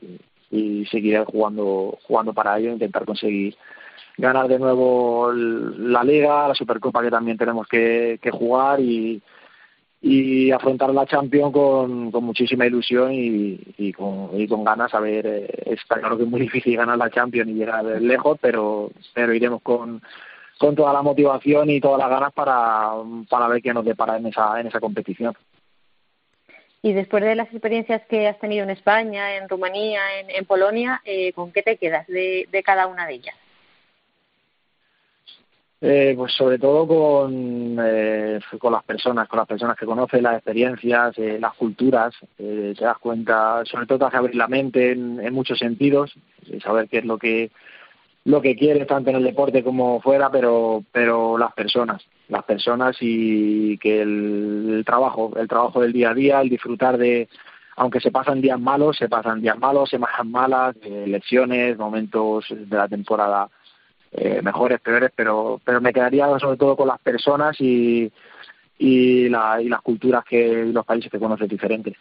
seguiré 0.90 1.24
jugando 1.24 1.98
jugando 2.04 2.32
para 2.32 2.56
ello 2.58 2.72
intentar 2.72 3.04
conseguir 3.04 3.56
ganar 4.16 4.46
de 4.46 4.60
nuevo 4.60 5.32
la 5.32 6.04
liga 6.04 6.46
la 6.46 6.54
supercopa 6.54 7.02
que 7.02 7.10
también 7.10 7.36
tenemos 7.36 7.66
que, 7.66 8.20
que 8.22 8.30
jugar 8.30 8.78
y 8.78 9.20
y 10.06 10.50
afrontar 10.50 10.92
la 10.92 11.06
Champions 11.06 11.50
con, 11.50 12.10
con 12.10 12.24
muchísima 12.24 12.66
ilusión 12.66 13.10
y, 13.10 13.58
y, 13.78 13.90
con, 13.94 14.38
y 14.38 14.46
con 14.46 14.62
ganas. 14.62 14.92
A 14.92 15.00
ver 15.00 15.26
eh, 15.26 15.48
está 15.64 15.98
claro 15.98 16.18
que 16.18 16.24
es 16.24 16.28
muy 16.28 16.42
difícil 16.42 16.76
ganar 16.76 16.98
la 16.98 17.08
Champions 17.08 17.50
y 17.50 17.54
llegar 17.54 17.86
lejos 18.02 18.38
pero 18.38 18.90
pero 19.14 19.32
iremos 19.32 19.62
con 19.62 20.02
con 20.58 20.74
toda 20.74 20.92
la 20.92 21.02
motivación 21.02 21.70
y 21.70 21.80
todas 21.80 21.98
las 21.98 22.10
ganas 22.10 22.32
para, 22.32 22.92
para 23.28 23.48
ver 23.48 23.62
qué 23.62 23.74
nos 23.74 23.84
depara 23.84 24.16
en 24.16 24.26
esa, 24.26 24.60
en 24.60 24.66
esa 24.66 24.80
competición. 24.80 25.34
Y 26.82 26.92
después 26.92 27.24
de 27.24 27.34
las 27.34 27.48
experiencias 27.50 28.02
que 28.08 28.28
has 28.28 28.38
tenido 28.38 28.62
en 28.62 28.70
España, 28.70 29.36
en 29.36 29.48
Rumanía, 29.48 30.00
en, 30.20 30.30
en 30.30 30.44
Polonia, 30.44 31.00
eh, 31.04 31.32
¿con 31.32 31.50
qué 31.50 31.62
te 31.62 31.78
quedas 31.78 32.06
de, 32.06 32.46
de 32.50 32.62
cada 32.62 32.86
una 32.86 33.06
de 33.06 33.14
ellas? 33.14 33.34
Eh, 35.80 36.14
pues 36.16 36.32
sobre 36.32 36.58
todo 36.58 36.86
con, 36.86 37.76
eh, 37.78 38.38
con 38.58 38.72
las 38.72 38.84
personas, 38.84 39.28
con 39.28 39.38
las 39.38 39.46
personas 39.46 39.76
que 39.76 39.84
conocen 39.84 40.22
las 40.22 40.36
experiencias, 40.36 41.18
eh, 41.18 41.38
las 41.38 41.54
culturas, 41.54 42.14
eh, 42.38 42.74
te 42.78 42.84
das 42.84 42.96
cuenta, 42.98 43.62
sobre 43.64 43.84
todo 43.84 43.98
te 43.98 44.04
hace 44.06 44.16
abrir 44.16 44.36
la 44.36 44.48
mente 44.48 44.92
en, 44.92 45.20
en 45.20 45.34
muchos 45.34 45.58
sentidos, 45.58 46.14
saber 46.62 46.88
qué 46.88 46.98
es 46.98 47.04
lo 47.04 47.18
que 47.18 47.50
lo 48.24 48.40
que 48.40 48.56
quieres 48.56 48.86
tanto 48.86 49.10
en 49.10 49.16
el 49.16 49.24
deporte 49.24 49.62
como 49.62 50.00
fuera, 50.00 50.30
pero 50.30 50.82
pero 50.92 51.36
las 51.36 51.52
personas, 51.52 52.02
las 52.28 52.44
personas 52.44 52.96
y 53.00 53.76
que 53.78 54.00
el, 54.00 54.82
trabajo, 54.86 55.32
el 55.36 55.46
trabajo 55.46 55.80
del 55.82 55.92
día 55.92 56.10
a 56.10 56.14
día, 56.14 56.40
el 56.40 56.48
disfrutar 56.48 56.96
de 56.96 57.28
aunque 57.76 58.00
se 58.00 58.12
pasan 58.12 58.40
días 58.40 58.58
malos, 58.58 58.96
se 58.96 59.08
pasan 59.08 59.40
días 59.40 59.58
malos, 59.58 59.90
semanas 59.90 60.24
malas, 60.24 60.76
eh, 60.82 61.04
lecciones, 61.06 61.76
momentos 61.76 62.46
de 62.48 62.76
la 62.76 62.88
temporada 62.88 63.48
eh, 64.12 64.40
mejores, 64.42 64.80
peores, 64.80 65.10
pero 65.14 65.60
pero 65.64 65.80
me 65.80 65.92
quedaría 65.92 66.26
sobre 66.38 66.56
todo 66.56 66.76
con 66.76 66.88
las 66.88 67.00
personas 67.00 67.60
y 67.60 68.10
y, 68.78 69.28
la, 69.28 69.60
y 69.62 69.68
las 69.68 69.82
culturas 69.82 70.24
que 70.24 70.64
y 70.66 70.72
los 70.72 70.84
países 70.84 71.10
que 71.10 71.18
conoces 71.18 71.48
diferentes. 71.48 71.96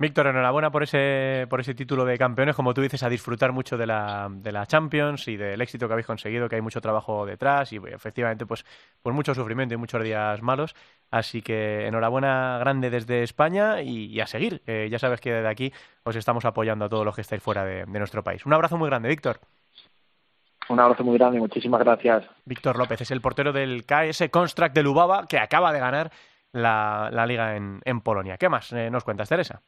Víctor, 0.00 0.28
enhorabuena 0.28 0.70
por 0.70 0.82
ese, 0.82 1.46
por 1.50 1.60
ese 1.60 1.74
título 1.74 2.06
de 2.06 2.16
campeones. 2.16 2.56
Como 2.56 2.72
tú 2.72 2.80
dices, 2.80 3.02
a 3.02 3.10
disfrutar 3.10 3.52
mucho 3.52 3.76
de 3.76 3.86
la, 3.86 4.28
de 4.30 4.50
la 4.50 4.64
Champions 4.64 5.28
y 5.28 5.36
del 5.36 5.60
éxito 5.60 5.86
que 5.86 5.92
habéis 5.92 6.06
conseguido, 6.06 6.48
que 6.48 6.56
hay 6.56 6.62
mucho 6.62 6.80
trabajo 6.80 7.26
detrás 7.26 7.70
y 7.74 7.76
efectivamente, 7.76 8.46
pues, 8.46 8.64
pues 9.02 9.14
mucho 9.14 9.34
sufrimiento 9.34 9.74
y 9.74 9.76
muchos 9.76 10.02
días 10.02 10.40
malos. 10.40 10.74
Así 11.10 11.42
que 11.42 11.86
enhorabuena 11.86 12.56
grande 12.60 12.88
desde 12.88 13.22
España 13.22 13.82
y, 13.82 14.06
y 14.06 14.20
a 14.20 14.26
seguir. 14.26 14.62
Eh, 14.66 14.88
ya 14.90 14.98
sabes 14.98 15.20
que 15.20 15.34
desde 15.34 15.48
aquí 15.48 15.70
os 16.04 16.16
estamos 16.16 16.46
apoyando 16.46 16.86
a 16.86 16.88
todos 16.88 17.04
los 17.04 17.14
que 17.14 17.20
estáis 17.20 17.42
fuera 17.42 17.66
de, 17.66 17.84
de 17.84 17.98
nuestro 17.98 18.24
país. 18.24 18.46
Un 18.46 18.54
abrazo 18.54 18.78
muy 18.78 18.88
grande, 18.88 19.10
Víctor. 19.10 19.38
Un 20.70 20.80
abrazo 20.80 21.04
muy 21.04 21.18
grande, 21.18 21.40
muchísimas 21.40 21.80
gracias. 21.80 22.24
Víctor 22.46 22.78
López 22.78 23.02
es 23.02 23.10
el 23.10 23.20
portero 23.20 23.52
del 23.52 23.84
KS 23.84 24.30
Construct 24.30 24.74
de 24.74 24.82
Lubava, 24.82 25.26
que 25.26 25.38
acaba 25.38 25.74
de 25.74 25.80
ganar 25.80 26.10
la, 26.52 27.10
la 27.12 27.26
liga 27.26 27.54
en, 27.54 27.82
en 27.84 28.00
Polonia. 28.00 28.38
¿Qué 28.38 28.48
más 28.48 28.72
eh, 28.72 28.90
nos 28.90 29.04
cuentas, 29.04 29.28
Teresa? 29.28 29.60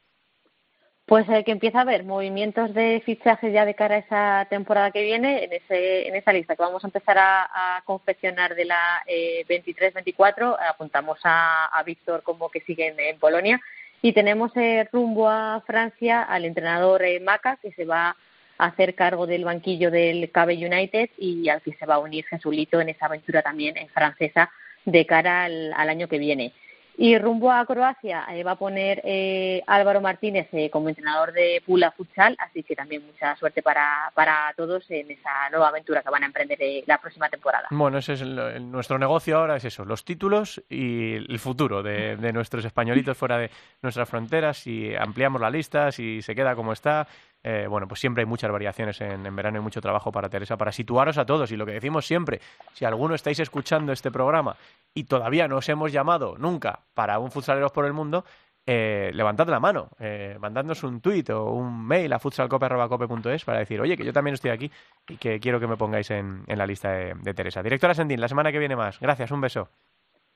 Pues 1.05 1.27
eh, 1.27 1.43
que 1.43 1.51
empieza 1.51 1.79
a 1.79 1.81
haber 1.81 2.05
movimientos 2.05 2.73
de 2.73 3.01
fichajes 3.05 3.51
ya 3.51 3.65
de 3.65 3.75
cara 3.75 3.95
a 3.95 3.97
esa 3.97 4.47
temporada 4.49 4.91
que 4.91 5.03
viene 5.03 5.43
en, 5.43 5.51
ese, 5.51 6.07
en 6.07 6.15
esa 6.15 6.31
lista 6.31 6.55
que 6.55 6.63
vamos 6.63 6.81
a 6.83 6.87
empezar 6.87 7.17
a, 7.17 7.81
confeccionar 7.83 8.55
de 8.55 8.63
la 8.63 9.03
eh, 9.05 9.45
23-24. 9.49 10.57
Apuntamos 10.69 11.19
a, 11.25 11.83
Víctor 11.85 12.23
como 12.23 12.49
que 12.49 12.61
sigue 12.61 12.95
en, 12.97 13.19
Polonia 13.19 13.59
y 14.01 14.13
tenemos 14.13 14.55
eh, 14.55 14.87
rumbo 14.93 15.29
a 15.29 15.61
Francia 15.67 16.23
al 16.23 16.45
entrenador 16.45 17.03
eh, 17.03 17.19
Maca 17.19 17.57
que 17.61 17.73
se 17.73 17.83
va 17.83 18.15
a 18.57 18.65
hacer 18.65 18.95
cargo 18.95 19.27
del 19.27 19.43
banquillo 19.43 19.91
del 19.91 20.31
KB 20.31 20.51
United 20.51 21.09
y 21.17 21.49
al 21.49 21.61
que 21.61 21.73
se 21.73 21.85
va 21.85 21.95
a 21.95 21.99
unir 21.99 22.25
Jesulito 22.25 22.79
en 22.79 22.87
esa 22.87 23.07
aventura 23.07 23.41
también 23.41 23.75
en 23.75 23.89
francesa 23.89 24.49
de 24.85 25.05
cara 25.05 25.43
al, 25.43 25.73
al 25.73 25.89
año 25.89 26.07
que 26.07 26.19
viene. 26.19 26.53
Y 26.97 27.17
rumbo 27.17 27.51
a 27.51 27.65
Croacia 27.65 28.25
eh, 28.31 28.43
va 28.43 28.51
a 28.51 28.55
poner 28.55 29.01
eh, 29.03 29.63
Álvaro 29.65 29.99
Martínez 29.99 30.47
eh, 30.51 30.69
como 30.69 30.89
entrenador 30.89 31.33
de 31.33 31.61
Pula 31.65 31.91
Futsal, 31.91 32.35
así 32.37 32.61
que 32.63 32.75
también 32.75 33.05
mucha 33.05 33.35
suerte 33.35 33.63
para, 33.63 34.11
para 34.13 34.53
todos 34.55 34.89
en 34.91 35.09
esa 35.09 35.49
nueva 35.49 35.69
aventura 35.69 36.03
que 36.03 36.09
van 36.09 36.23
a 36.23 36.27
emprender 36.27 36.61
eh, 36.61 36.83
la 36.85 36.99
próxima 36.99 37.29
temporada. 37.29 37.67
Bueno, 37.71 37.97
ese 37.97 38.13
es 38.13 38.21
el, 38.21 38.71
nuestro 38.71 38.99
negocio 38.99 39.39
ahora, 39.39 39.55
es 39.55 39.65
eso, 39.65 39.85
los 39.85 40.05
títulos 40.05 40.63
y 40.69 41.15
el 41.15 41.39
futuro 41.39 41.81
de, 41.81 42.15
de 42.15 42.31
nuestros 42.31 42.63
españolitos 42.63 43.17
fuera 43.17 43.37
de 43.39 43.49
nuestras 43.81 44.07
fronteras, 44.07 44.57
si 44.57 44.95
ampliamos 44.95 45.41
la 45.41 45.49
lista, 45.49 45.91
si 45.91 46.21
se 46.21 46.35
queda 46.35 46.55
como 46.55 46.73
está, 46.73 47.07
eh, 47.43 47.67
bueno, 47.67 47.87
pues 47.87 47.99
siempre 47.99 48.21
hay 48.21 48.25
muchas 48.25 48.49
variaciones 48.51 49.01
en, 49.01 49.25
en, 49.25 49.35
verano 49.35 49.57
y 49.57 49.61
mucho 49.61 49.81
trabajo 49.81 50.11
para 50.11 50.29
Teresa, 50.29 50.55
para 50.55 50.71
situaros 50.71 51.17
a 51.17 51.25
todos. 51.25 51.51
Y 51.51 51.57
lo 51.57 51.65
que 51.65 51.73
decimos 51.73 52.05
siempre, 52.05 52.39
si 52.73 52.85
alguno 52.85 53.15
estáis 53.15 53.39
escuchando 53.39 53.91
este 53.91 54.11
programa 54.11 54.55
y 54.93 55.05
todavía 55.05 55.47
no 55.47 55.57
os 55.57 55.69
hemos 55.69 55.91
llamado 55.91 56.35
nunca 56.37 56.81
para 56.93 57.19
un 57.19 57.31
futsaleros 57.31 57.71
por 57.71 57.85
el 57.85 57.93
mundo, 57.93 58.25
eh, 58.65 59.11
levantad 59.13 59.47
la 59.47 59.59
mano, 59.59 59.89
eh, 59.99 60.37
mandadnos 60.39 60.83
un 60.83 61.01
tuit 61.01 61.29
o 61.31 61.51
un 61.51 61.85
mail 61.85 62.13
a 62.13 62.19
futsalcope.cope.es 62.19 63.43
para 63.43 63.59
decir, 63.59 63.81
oye, 63.81 63.97
que 63.97 64.05
yo 64.05 64.13
también 64.13 64.35
estoy 64.35 64.51
aquí 64.51 64.71
y 65.07 65.17
que 65.17 65.39
quiero 65.39 65.59
que 65.59 65.67
me 65.67 65.75
pongáis 65.75 66.09
en, 66.11 66.43
en 66.47 66.57
la 66.57 66.65
lista 66.65 66.91
de, 66.91 67.13
de 67.15 67.33
Teresa. 67.33 67.61
Directora 67.61 67.93
Sendín, 67.93 68.21
la 68.21 68.29
semana 68.29 68.51
que 68.51 68.59
viene 68.59 68.75
más. 68.75 68.99
Gracias, 68.99 69.31
un 69.31 69.41
beso. 69.41 69.69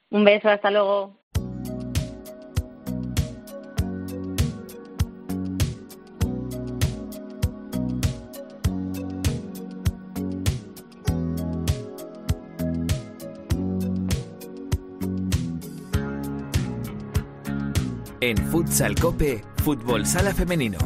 Un 0.09 0.25
beso, 0.25 0.49
hasta 0.49 0.71
luego. 0.71 1.15
En 18.19 18.35
Futsal 18.49 18.95
Cope, 18.95 19.43
Fútbol 19.63 20.05
Sala 20.05 20.33
Femenino. 20.33 20.79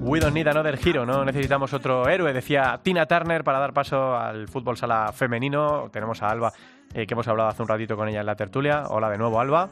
We 0.00 0.20
don't 0.20 0.34
need 0.34 0.46
another 0.46 0.78
hero, 0.84 1.06
no 1.06 1.24
necesitamos 1.24 1.72
otro 1.72 2.06
héroe, 2.06 2.34
decía 2.34 2.80
Tina 2.82 3.06
Turner 3.06 3.44
para 3.44 3.60
dar 3.60 3.72
paso 3.72 4.14
al 4.14 4.46
fútbol 4.46 4.76
sala 4.76 5.10
femenino. 5.12 5.88
Tenemos 5.90 6.22
a 6.22 6.28
Alba, 6.28 6.52
eh, 6.92 7.06
que 7.06 7.14
hemos 7.14 7.26
hablado 7.28 7.48
hace 7.48 7.62
un 7.62 7.68
ratito 7.68 7.96
con 7.96 8.08
ella 8.08 8.20
en 8.20 8.26
la 8.26 8.36
tertulia. 8.36 8.84
Hola 8.88 9.08
de 9.08 9.16
nuevo, 9.16 9.40
Alba. 9.40 9.70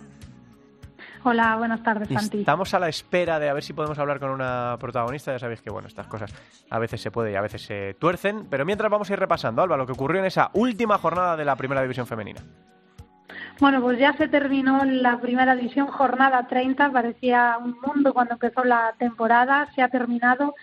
Hola, 1.23 1.57
buenas 1.57 1.83
tardes, 1.83 2.09
Santi. 2.09 2.41
Estamos 2.41 2.73
a 2.73 2.79
la 2.79 2.89
espera 2.89 3.39
de 3.39 3.49
a 3.51 3.53
ver 3.53 3.63
si 3.63 3.75
podemos 3.75 3.99
hablar 3.99 4.19
con 4.21 4.31
una 4.31 4.77
protagonista. 4.81 5.33
Ya 5.33 5.39
sabéis 5.39 5.61
que 5.61 5.71
bueno, 5.71 5.89
estas 5.89 6.07
cosas 6.07 6.33
a 6.71 6.79
veces 6.79 7.01
se 7.01 7.11
puede 7.11 7.33
y 7.33 7.35
a 7.35 7.43
veces 7.43 7.63
se 7.63 7.95
tuercen. 7.95 8.47
Pero 8.49 8.65
mientras 8.65 8.91
vamos 8.91 9.11
a 9.11 9.13
ir 9.13 9.21
repasando, 9.21 9.61
Alba, 9.61 9.77
lo 9.77 9.87
que 9.87 9.93
ocurrió 9.93 10.21
en 10.21 10.27
esa 10.27 10.51
última 10.55 10.97
jornada 10.99 11.37
de 11.37 11.45
la 11.45 11.57
Primera 11.57 11.83
División 11.83 12.07
Femenina. 12.07 12.41
Bueno, 13.61 13.83
pues 13.83 13.99
ya 13.99 14.15
se 14.15 14.29
terminó 14.29 14.83
la 14.87 15.21
primera 15.21 15.55
división, 15.55 15.87
jornada 15.89 16.47
30, 16.47 16.91
parecía 16.93 17.59
un 17.63 17.77
mundo 17.81 18.15
cuando 18.15 18.35
empezó 18.35 18.65
la 18.65 18.95
temporada, 18.99 19.69
se 19.75 19.83
ha 19.83 19.89
terminado 19.89 20.55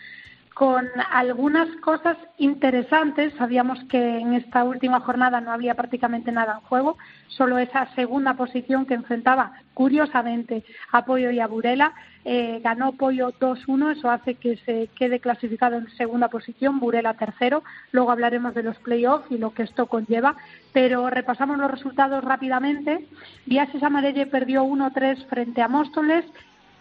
con 0.57 0.87
algunas 1.11 1.69
cosas 1.81 2.17
interesantes. 2.39 3.31
Sabíamos 3.37 3.77
que 3.91 4.17
en 4.17 4.33
esta 4.33 4.63
última 4.63 4.99
jornada 5.01 5.39
no 5.39 5.51
había 5.51 5.75
prácticamente 5.75 6.31
nada 6.31 6.55
en 6.55 6.61
juego, 6.61 6.97
solo 7.27 7.59
esa 7.59 7.93
segunda 7.93 8.33
posición 8.33 8.87
que 8.87 8.95
enfrentaba, 8.95 9.51
curiosamente, 9.75 10.65
a 10.91 11.05
Pollo 11.05 11.29
y 11.29 11.39
a 11.39 11.45
Burela. 11.45 11.93
Eh, 12.25 12.59
ganó 12.63 12.93
Pollo 12.93 13.33
2-1, 13.39 13.97
eso 13.97 14.09
hace 14.09 14.33
que 14.33 14.57
se 14.65 14.89
quede 14.95 15.19
clasificado 15.19 15.77
en 15.77 15.91
segunda 15.91 16.27
posición, 16.27 16.79
Burela 16.79 17.13
tercero. 17.13 17.61
Luego 17.91 18.09
hablaremos 18.09 18.55
de 18.55 18.63
los 18.63 18.77
playoffs 18.77 19.29
y 19.29 19.37
lo 19.37 19.53
que 19.53 19.61
esto 19.61 19.85
conlleva, 19.85 20.37
pero 20.73 21.07
repasamos 21.11 21.59
los 21.59 21.69
resultados 21.69 22.23
rápidamente. 22.23 23.07
Viajes 23.45 23.83
Amarelle 23.83 24.25
perdió 24.25 24.63
1-3 24.63 25.27
frente 25.27 25.61
a 25.61 25.67
Móstoles, 25.67 26.25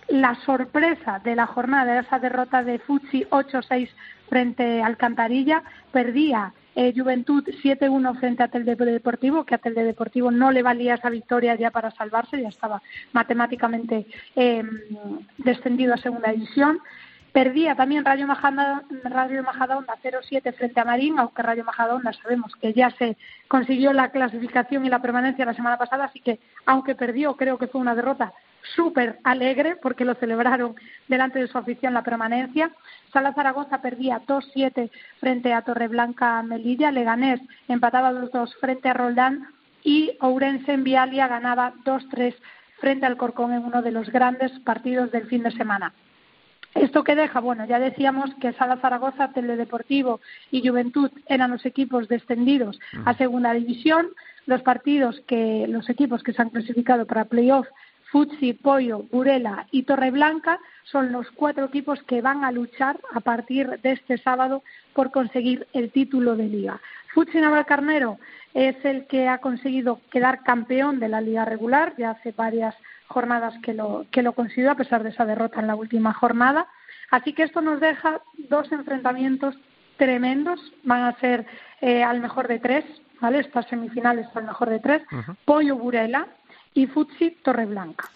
la 0.09 0.35
sorpresa 0.45 1.21
de 1.25 1.37
la 1.37 1.47
jornada 1.47 2.01
esa 2.01 2.19
derrota 2.19 2.63
de 2.63 2.79
Futsi 2.79 3.25
8-6 3.31 3.89
frente 4.29 4.83
a 4.83 4.87
Alcantarilla. 4.87 5.63
Perdía 5.93 6.53
eh, 6.75 6.93
Juventud 6.95 7.43
7-1 7.45 8.19
frente 8.19 8.43
a 8.43 8.49
Telde 8.49 8.77
Deportivo, 8.77 9.45
que 9.45 9.55
a 9.55 9.59
Telde 9.59 9.83
Deportivo 9.83 10.31
no 10.31 10.53
le 10.53 10.63
valía 10.63 10.95
esa 10.95 11.11
victoria 11.11 11.55
ya 11.55 11.71
para 11.71 11.91
salvarse, 11.91 12.41
ya 12.41 12.49
estaba 12.49 12.83
matemáticamente 13.13 14.07
eh, 14.37 14.63
descendido 15.39 15.95
a 15.95 15.99
segunda 15.99 16.33
división. 16.33 16.79
Perdía 17.33 17.75
también 17.75 18.05
Rayo 18.05 18.27
Majadahonda, 18.27 18.85
Rayo 19.05 19.43
Majadahonda 19.43 19.95
0-7 20.03 20.55
frente 20.55 20.81
a 20.81 20.85
Marín, 20.85 21.19
aunque 21.19 21.43
Rayo 21.43 21.65
Majadahonda 21.65 22.13
sabemos 22.15 22.55
que 22.57 22.73
ya 22.73 22.91
se 22.91 23.17
consiguió 23.49 23.93
la 23.93 24.11
clasificación 24.11 24.87
y 24.87 24.89
la 24.89 25.03
permanencia 25.03 25.45
la 25.45 25.53
semana 25.53 25.77
pasada, 25.77 26.07
así 26.07 26.21
que 26.21 26.39
aunque 26.65 26.95
perdió, 26.95 27.37
creo 27.37 27.59
que 27.59 27.67
fue 27.67 27.81
una 27.81 27.95
derrota 27.95 28.33
súper 28.75 29.19
alegre 29.25 29.77
porque 29.77 30.05
lo 30.05 30.15
celebraron 30.15 30.75
delante 31.09 31.39
de 31.39 31.49
su 31.49 31.59
afición 31.59 31.95
la 31.95 32.03
permanencia. 32.03 32.71
Sala 33.13 33.33
Zaragoza 33.35 33.81
perdía 33.81 34.21
2-7 34.27 34.91
frente 35.21 35.53
a 35.53 35.63
Torreblanca 35.63 36.43
Melilla, 36.43 36.91
Leganés 36.91 37.41
empataba 37.69 38.13
2-2 38.13 38.55
frente 38.61 38.89
a 38.89 38.95
Roldán 38.95 39.47
y 39.83 40.17
Ourense 40.21 40.73
en 40.73 40.85
Vialia 40.85 41.29
ganaba 41.29 41.75
2-3 41.85 42.35
frente 42.81 43.07
al 43.07 43.17
Corcón 43.17 43.53
en 43.53 43.65
uno 43.65 43.83
de 43.83 43.93
los 43.93 44.11
grandes 44.11 44.53
partidos 44.61 45.11
del 45.13 45.27
fin 45.27 45.43
de 45.43 45.53
semana. 45.53 45.93
¿Esto 46.75 47.05
qué 47.05 47.15
deja? 47.15 47.41
Bueno, 47.41 47.65
ya 47.65 47.79
decíamos 47.79 48.35
que 48.35 48.53
Sala 48.53 48.77
Zaragoza, 48.77 49.33
Teledeportivo 49.33 50.21
y 50.51 50.67
Juventud 50.67 51.11
eran 51.27 51.51
los 51.51 51.65
equipos 51.65 52.07
descendidos 52.07 52.79
a 53.07 53.15
segunda 53.15 53.55
división. 53.55 54.09
Los 54.45 54.63
partidos 54.63 55.21
que, 55.27 55.67
los 55.69 55.89
equipos 55.89 56.23
que 56.23 56.33
se 56.33 56.43
han 56.43 56.51
clasificado 56.51 57.07
para 57.07 57.25
playoff 57.25 57.67
Futsi, 58.11 58.53
Pollo, 58.53 59.03
Burela 59.11 59.67
y 59.71 59.83
Torreblanca 59.83 60.61
son 60.85 61.13
los 61.13 61.31
cuatro 61.33 61.65
equipos 61.65 62.03
que 62.05 62.23
van 62.23 62.45
a 62.45 62.53
luchar 62.53 62.99
a 63.13 63.21
partir 63.21 63.81
de 63.81 63.93
este 63.93 64.19
sábado 64.19 64.63
por 64.95 65.11
conseguir 65.11 65.67
el 65.73 65.91
título 65.91 66.37
de 66.37 66.47
liga. 66.47 66.81
Futsi 67.13 67.41
Navalcarnero 67.41 68.19
es 68.55 68.77
el 68.85 69.07
que 69.07 69.29
ha 69.29 69.39
conseguido 69.39 70.01
quedar 70.11 70.43
campeón 70.43 71.01
de 71.01 71.09
la 71.09 71.21
liga 71.21 71.45
regular, 71.45 71.95
ya 71.99 72.11
hace 72.11 72.33
varias 72.33 72.75
jornadas 73.09 73.55
que 73.63 73.75
lo, 73.75 74.07
que 74.11 74.23
lo 74.23 74.33
consiguió 74.33 74.71
a 74.71 74.77
pesar 74.77 75.03
de 75.03 75.11
esa 75.11 75.27
derrota 75.27 75.61
en 75.61 75.67
la 75.67 75.75
última 75.75 76.13
jornada. 76.13 76.67
Así 77.11 77.33
que 77.33 77.43
esto 77.43 77.61
nos 77.61 77.81
deja 77.81 78.21
dos 78.49 78.71
enfrentamientos 78.73 79.57
tremendos, 79.97 80.61
van 80.85 81.03
a 81.03 81.19
ser 81.19 81.47
eh, 81.81 82.03
al 82.03 82.21
mejor 82.21 82.49
de 82.49 82.59
tres, 82.59 82.85
¿vale? 83.21 83.41
Estas 83.41 83.67
semifinales 83.67 84.27
al 84.35 84.45
mejor 84.45 84.71
de 84.71 84.81
tres. 84.81 85.03
Pollo 85.45 85.77
Burela, 85.77 86.27
y 86.77 86.87
Futsi 86.87 87.31
Torreblanca. 87.43 88.11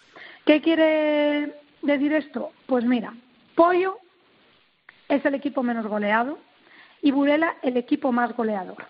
¿Qué 0.44 0.60
quiere 0.60 1.54
decir 1.82 2.12
esto? 2.12 2.52
Pues 2.66 2.84
mira, 2.84 3.14
Pollo 3.54 3.98
es 5.08 5.24
el 5.24 5.34
equipo 5.34 5.62
menos 5.62 5.86
goleado 5.86 6.38
y 7.02 7.10
Burela 7.10 7.56
el 7.62 7.78
equipo 7.78 8.12
más 8.12 8.36
goleador. 8.36 8.84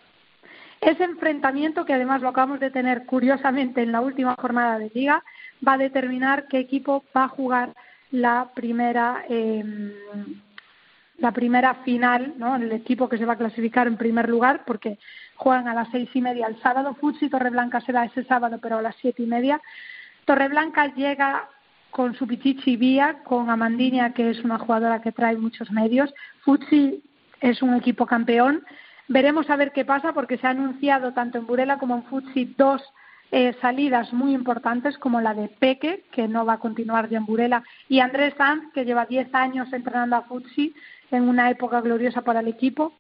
Ese 0.80 1.04
enfrentamiento, 1.04 1.84
que 1.84 1.94
además 1.94 2.20
lo 2.20 2.28
acabamos 2.28 2.58
de 2.58 2.70
tener 2.70 3.06
curiosamente 3.06 3.82
en 3.82 3.92
la 3.92 4.00
última 4.00 4.34
jornada 4.34 4.78
de 4.78 4.90
liga, 4.92 5.22
va 5.66 5.74
a 5.74 5.78
determinar 5.78 6.48
qué 6.48 6.58
equipo 6.58 7.04
va 7.16 7.24
a 7.24 7.28
jugar 7.28 7.72
la 8.10 8.50
primera 8.54 9.24
em, 9.28 9.92
la 11.20 11.32
primera 11.32 11.74
final, 11.84 12.34
¿no? 12.38 12.56
El 12.56 12.72
equipo 12.72 13.08
que 13.08 13.18
se 13.18 13.26
va 13.26 13.34
a 13.34 13.38
clasificar 13.38 13.86
en 13.86 13.96
primer 13.96 14.28
lugar, 14.28 14.64
porque 14.66 14.98
juegan 15.36 15.68
a 15.68 15.74
las 15.74 15.88
seis 15.90 16.08
y 16.14 16.20
media 16.20 16.46
el 16.46 16.60
sábado. 16.60 16.94
Futsi 16.94 17.28
Torreblanca 17.28 17.80
será 17.82 18.04
ese 18.04 18.24
sábado, 18.24 18.58
pero 18.60 18.78
a 18.78 18.82
las 18.82 18.96
siete 18.96 19.22
y 19.22 19.26
media. 19.26 19.60
Torreblanca 20.24 20.86
llega 20.94 21.48
con 21.90 22.14
su 22.14 22.26
Pichichi 22.26 22.76
Vía, 22.76 23.18
con 23.24 23.50
Amandiña, 23.50 24.12
que 24.14 24.30
es 24.30 24.42
una 24.44 24.58
jugadora 24.58 25.02
que 25.02 25.12
trae 25.12 25.36
muchos 25.36 25.70
medios. 25.70 26.12
Futsi 26.40 27.02
es 27.40 27.62
un 27.62 27.74
equipo 27.74 28.06
campeón. 28.06 28.64
Veremos 29.08 29.50
a 29.50 29.56
ver 29.56 29.72
qué 29.72 29.84
pasa, 29.84 30.12
porque 30.12 30.38
se 30.38 30.46
ha 30.46 30.50
anunciado 30.50 31.12
tanto 31.12 31.38
en 31.38 31.46
Burela 31.46 31.78
como 31.78 31.96
en 31.96 32.04
Futsi 32.04 32.54
dos 32.56 32.82
eh, 33.32 33.54
salidas 33.60 34.12
muy 34.12 34.34
importantes 34.34 34.96
como 34.98 35.20
la 35.20 35.34
de 35.34 35.48
Peque, 35.48 36.04
que 36.12 36.28
no 36.28 36.46
va 36.46 36.54
a 36.54 36.58
continuar 36.58 37.08
ya 37.08 37.18
en 37.18 37.26
Burela, 37.26 37.62
y 37.88 38.00
Andrés 38.00 38.34
Sanz, 38.36 38.72
que 38.72 38.84
lleva 38.84 39.06
diez 39.06 39.32
años 39.34 39.72
entrenando 39.72 40.16
a 40.16 40.22
Futsi 40.22 40.74
en 41.10 41.28
una 41.28 41.50
época 41.50 41.80
gloriosa 41.80 42.22
para 42.22 42.40
el 42.40 42.48
equipo, 42.48 42.92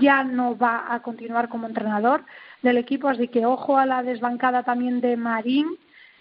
ya 0.00 0.22
no 0.24 0.56
va 0.56 0.92
a 0.92 1.00
continuar 1.00 1.48
como 1.48 1.66
entrenador 1.66 2.24
del 2.62 2.76
equipo, 2.76 3.08
así 3.08 3.28
que 3.28 3.46
ojo 3.46 3.78
a 3.78 3.86
la 3.86 4.02
desbancada 4.02 4.62
también 4.62 5.00
de 5.00 5.16
Marín. 5.16 5.66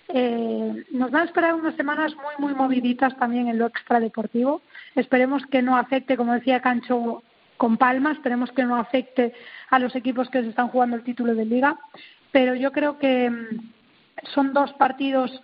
Eh, 0.10 0.86
nos 0.92 1.12
van 1.12 1.24
a 1.24 1.26
esperar 1.26 1.54
unas 1.54 1.76
semanas 1.76 2.14
muy, 2.16 2.36
muy 2.40 2.56
moviditas 2.56 3.18
también 3.18 3.50
en 3.50 3.58
lo 3.58 3.66
extradeportivo. 3.66 4.62
Esperemos 4.96 5.46
que 5.48 5.62
no 5.62 5.76
afecte, 5.76 6.16
como 6.16 6.34
decía 6.34 6.62
Cancho, 6.62 7.24
con 7.58 7.78
Palma, 7.78 8.12
esperemos 8.12 8.52
que 8.52 8.64
no 8.64 8.78
afecte 8.78 9.34
a 9.70 9.80
los 9.80 9.96
equipos 9.96 10.30
que 10.30 10.42
se 10.42 10.50
están 10.50 10.70
jugando 10.70 10.96
el 10.96 11.04
título 11.04 11.36
de 11.36 11.46
liga, 11.46 11.78
pero 12.32 12.56
yo 12.56 12.72
creo 12.72 13.00
que 13.00 13.30
mm, 13.30 13.72
son 14.34 14.54
dos 14.54 14.72
partidos 14.74 15.42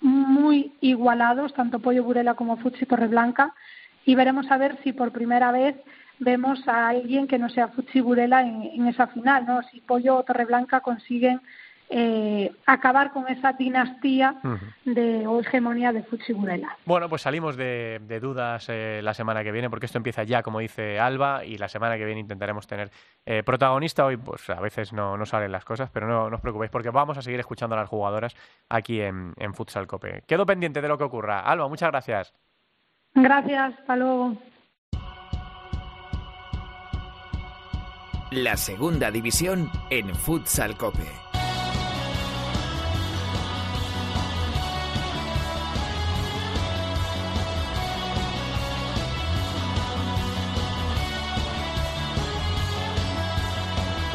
muy 0.00 0.74
igualados, 0.80 1.54
tanto 1.54 1.78
Pollo 1.78 2.04
Burela 2.04 2.34
como 2.34 2.58
Futsi 2.58 2.84
Torreblanca, 2.84 3.54
y 4.04 4.14
veremos 4.14 4.50
a 4.50 4.58
ver 4.58 4.78
si 4.82 4.92
por 4.92 5.12
primera 5.12 5.52
vez 5.52 5.76
vemos 6.18 6.66
a 6.68 6.88
alguien 6.88 7.26
que 7.26 7.38
no 7.38 7.48
sea 7.48 7.68
Fuchiburela 7.68 8.42
en, 8.42 8.62
en 8.62 8.86
esa 8.86 9.06
final, 9.08 9.46
¿no? 9.46 9.62
Si 9.64 9.80
Pollo 9.80 10.16
o 10.16 10.22
Torreblanca 10.22 10.80
consiguen 10.80 11.40
eh, 11.90 12.50
acabar 12.64 13.12
con 13.12 13.28
esa 13.28 13.52
dinastía 13.52 14.36
de 14.84 15.26
o 15.26 15.38
hegemonía 15.40 15.92
de 15.92 16.02
Fuchiburela. 16.02 16.76
Bueno, 16.86 17.10
pues 17.10 17.22
salimos 17.22 17.56
de, 17.56 18.00
dudas 18.22 18.66
eh, 18.70 19.00
la 19.02 19.12
semana 19.12 19.44
que 19.44 19.52
viene, 19.52 19.68
porque 19.68 19.86
esto 19.86 19.98
empieza 19.98 20.24
ya, 20.24 20.42
como 20.42 20.60
dice 20.60 20.98
Alba, 20.98 21.44
y 21.44 21.58
la 21.58 21.68
semana 21.68 21.98
que 21.98 22.06
viene 22.06 22.20
intentaremos 22.20 22.66
tener 22.66 22.90
eh, 23.26 23.42
protagonista. 23.42 24.06
Hoy, 24.06 24.16
pues 24.16 24.48
a 24.48 24.60
veces 24.60 24.94
no, 24.94 25.18
no, 25.18 25.26
salen 25.26 25.52
las 25.52 25.64
cosas, 25.64 25.90
pero 25.92 26.08
no, 26.08 26.30
no, 26.30 26.36
os 26.36 26.42
preocupéis, 26.42 26.70
porque 26.70 26.90
vamos 26.90 27.18
a 27.18 27.22
seguir 27.22 27.38
escuchando 27.38 27.76
a 27.76 27.80
las 27.80 27.88
jugadoras 27.88 28.34
aquí 28.70 29.00
en, 29.00 29.34
en 29.36 29.54
Futsal 29.54 29.86
Cope. 29.86 30.22
Quedo 30.26 30.46
pendiente 30.46 30.80
de 30.80 30.88
lo 30.88 30.96
que 30.96 31.04
ocurra. 31.04 31.40
Alba, 31.40 31.68
muchas 31.68 31.90
gracias. 31.90 32.34
Gracias, 33.14 33.74
hasta 33.78 33.96
luego. 33.96 34.36
La 38.30 38.56
segunda 38.56 39.12
división 39.12 39.70
en 39.90 40.12
Futsal 40.14 40.76
Cope. 40.76 41.24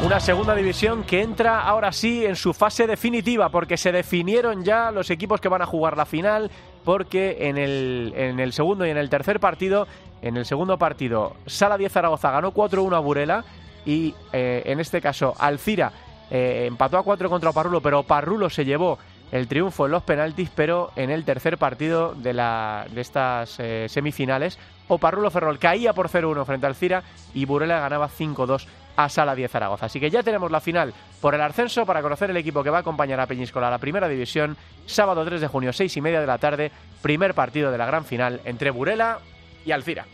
Una 0.02 0.18
segunda 0.18 0.54
división 0.54 1.04
que 1.04 1.20
entra 1.20 1.60
ahora 1.60 1.92
sí 1.92 2.24
en 2.24 2.34
su 2.34 2.54
fase 2.54 2.86
definitiva, 2.86 3.50
porque 3.50 3.76
se 3.76 3.92
definieron 3.92 4.64
ya 4.64 4.90
los 4.90 5.10
equipos 5.10 5.42
que 5.42 5.48
van 5.50 5.60
a 5.60 5.66
jugar 5.66 5.98
la 5.98 6.06
final, 6.06 6.50
porque 6.84 7.48
en 7.48 7.58
el, 7.58 8.12
en 8.16 8.40
el 8.40 8.52
segundo 8.52 8.86
y 8.86 8.90
en 8.90 8.96
el 8.96 9.10
tercer 9.10 9.40
partido, 9.40 9.86
en 10.22 10.36
el 10.36 10.44
segundo 10.44 10.78
partido, 10.78 11.34
Sala 11.46 11.76
10 11.76 11.92
Zaragoza 11.92 12.30
ganó 12.30 12.52
4-1 12.52 12.96
a 12.96 12.98
Burela 13.00 13.44
y 13.84 14.14
eh, 14.32 14.62
en 14.66 14.80
este 14.80 15.00
caso 15.00 15.34
Alcira 15.38 15.92
eh, 16.30 16.64
empató 16.66 16.98
a 16.98 17.02
cuatro 17.02 17.28
contra 17.28 17.52
Parrulo, 17.52 17.80
pero 17.80 18.02
Parrulo 18.02 18.50
se 18.50 18.64
llevó 18.64 18.98
el 19.32 19.48
triunfo 19.48 19.86
en 19.86 19.92
los 19.92 20.02
penaltis, 20.02 20.50
pero 20.54 20.90
en 20.96 21.10
el 21.10 21.24
tercer 21.24 21.56
partido 21.56 22.14
de, 22.14 22.32
la, 22.32 22.86
de 22.90 23.00
estas 23.00 23.58
eh, 23.60 23.86
semifinales, 23.88 24.58
Oparrulo 24.88 25.30
Ferrol 25.30 25.58
caía 25.58 25.92
por 25.92 26.08
0-1 26.08 26.44
frente 26.44 26.66
al 26.66 26.74
Cira 26.74 27.04
y 27.32 27.44
Burela 27.44 27.78
ganaba 27.78 28.08
5-2 28.08 28.66
a 28.96 29.08
Sala 29.08 29.34
10 29.34 29.50
Zaragoza. 29.50 29.86
Así 29.86 30.00
que 30.00 30.10
ya 30.10 30.22
tenemos 30.22 30.50
la 30.50 30.60
final 30.60 30.92
por 31.20 31.34
el 31.34 31.40
ascenso 31.40 31.86
para 31.86 32.02
conocer 32.02 32.30
el 32.30 32.36
equipo 32.36 32.62
que 32.62 32.70
va 32.70 32.78
a 32.78 32.80
acompañar 32.80 33.20
a 33.20 33.26
Peñíscola 33.26 33.68
a 33.68 33.70
la 33.70 33.78
primera 33.78 34.08
división, 34.08 34.56
sábado 34.86 35.24
3 35.24 35.40
de 35.40 35.48
junio, 35.48 35.72
6 35.72 35.96
y 35.96 36.00
media 36.00 36.20
de 36.20 36.26
la 36.26 36.38
tarde, 36.38 36.70
primer 37.02 37.34
partido 37.34 37.70
de 37.70 37.78
la 37.78 37.86
gran 37.86 38.04
final 38.04 38.40
entre 38.44 38.70
Burela 38.70 39.18
y 39.64 39.72
Alcira. 39.72 40.06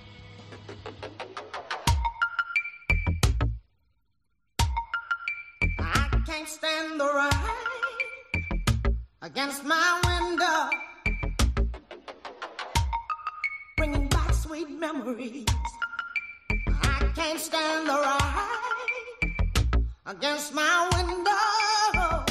Can't 17.17 17.41
stand 17.41 17.89
the 17.89 17.95
rain 17.95 19.89
against 20.05 20.53
my 20.55 20.87
window, 20.95 22.25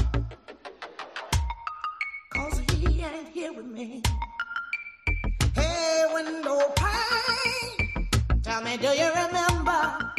cause 2.30 2.60
he 2.70 3.02
ain't 3.02 3.30
here 3.30 3.52
with 3.52 3.66
me. 3.66 4.04
Hey, 5.56 6.06
window 6.14 6.72
pane, 6.76 8.08
tell 8.44 8.62
me, 8.62 8.78
do 8.78 8.90
you 8.90 9.10
remember? 9.10 10.15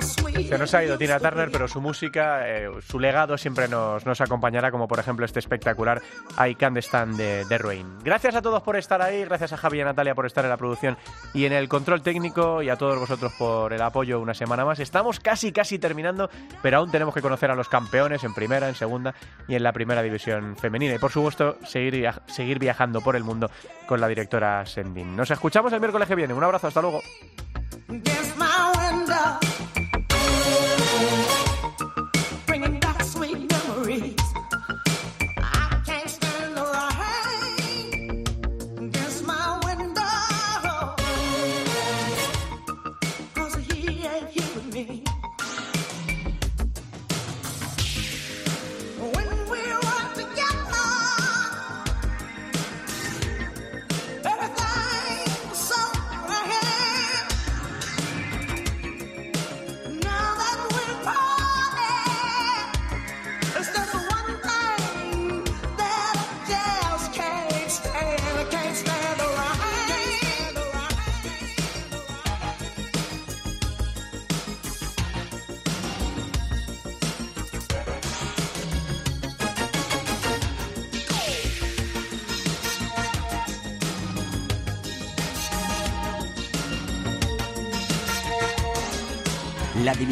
Se 0.00 0.58
nos 0.58 0.74
ha 0.74 0.84
ido 0.84 0.98
Tina 0.98 1.18
Turner, 1.18 1.50
pero 1.50 1.68
su 1.68 1.80
música, 1.80 2.48
eh, 2.48 2.68
su 2.86 2.98
legado 2.98 3.38
siempre 3.38 3.68
nos, 3.68 4.04
nos, 4.04 4.20
acompañará, 4.20 4.70
como 4.70 4.86
por 4.86 4.98
ejemplo 4.98 5.24
este 5.24 5.38
espectacular 5.38 6.02
I 6.38 6.54
Can't 6.54 6.76
Stand 6.78 7.16
de, 7.16 7.44
de 7.46 7.58
Rain. 7.58 7.98
Gracias 8.04 8.34
a 8.34 8.42
todos 8.42 8.62
por 8.62 8.76
estar 8.76 9.00
ahí, 9.02 9.24
gracias 9.24 9.52
a 9.52 9.56
Javi 9.56 9.78
y 9.78 9.80
a 9.80 9.86
Natalia 9.86 10.14
por 10.14 10.26
estar 10.26 10.44
en 10.44 10.50
la 10.50 10.56
producción 10.56 10.96
y 11.34 11.46
en 11.46 11.52
el 11.52 11.68
control 11.68 12.02
técnico 12.02 12.62
y 12.62 12.68
a 12.68 12.76
todos 12.76 12.98
vosotros 12.98 13.32
por 13.38 13.72
el 13.72 13.82
apoyo 13.82 14.20
una 14.20 14.34
semana 14.34 14.64
más. 14.64 14.78
Estamos 14.80 15.20
casi, 15.20 15.52
casi 15.52 15.78
terminando, 15.78 16.30
pero 16.62 16.78
aún 16.78 16.90
tenemos 16.90 17.14
que 17.14 17.22
conocer 17.22 17.50
a 17.50 17.54
los 17.54 17.68
campeones 17.68 18.24
en 18.24 18.34
primera, 18.34 18.68
en 18.68 18.74
segunda 18.74 19.14
y 19.48 19.54
en 19.54 19.62
la 19.62 19.72
primera 19.72 20.02
división 20.02 20.56
femenina. 20.56 20.94
Y 20.94 20.98
por 20.98 21.10
supuesto, 21.10 21.58
seguir, 21.64 22.08
seguir 22.26 22.58
viajando 22.58 23.00
por 23.00 23.16
el 23.16 23.24
mundo 23.24 23.50
con 23.86 24.00
la 24.00 24.08
directora 24.08 24.64
Sendin. 24.66 25.16
Nos 25.16 25.30
escuchamos 25.30 25.72
el 25.72 25.80
miércoles 25.80 26.08
que 26.08 26.14
viene. 26.14 26.34
Un 26.34 26.44
abrazo, 26.44 26.66
hasta 26.66 26.82
luego. 26.82 27.00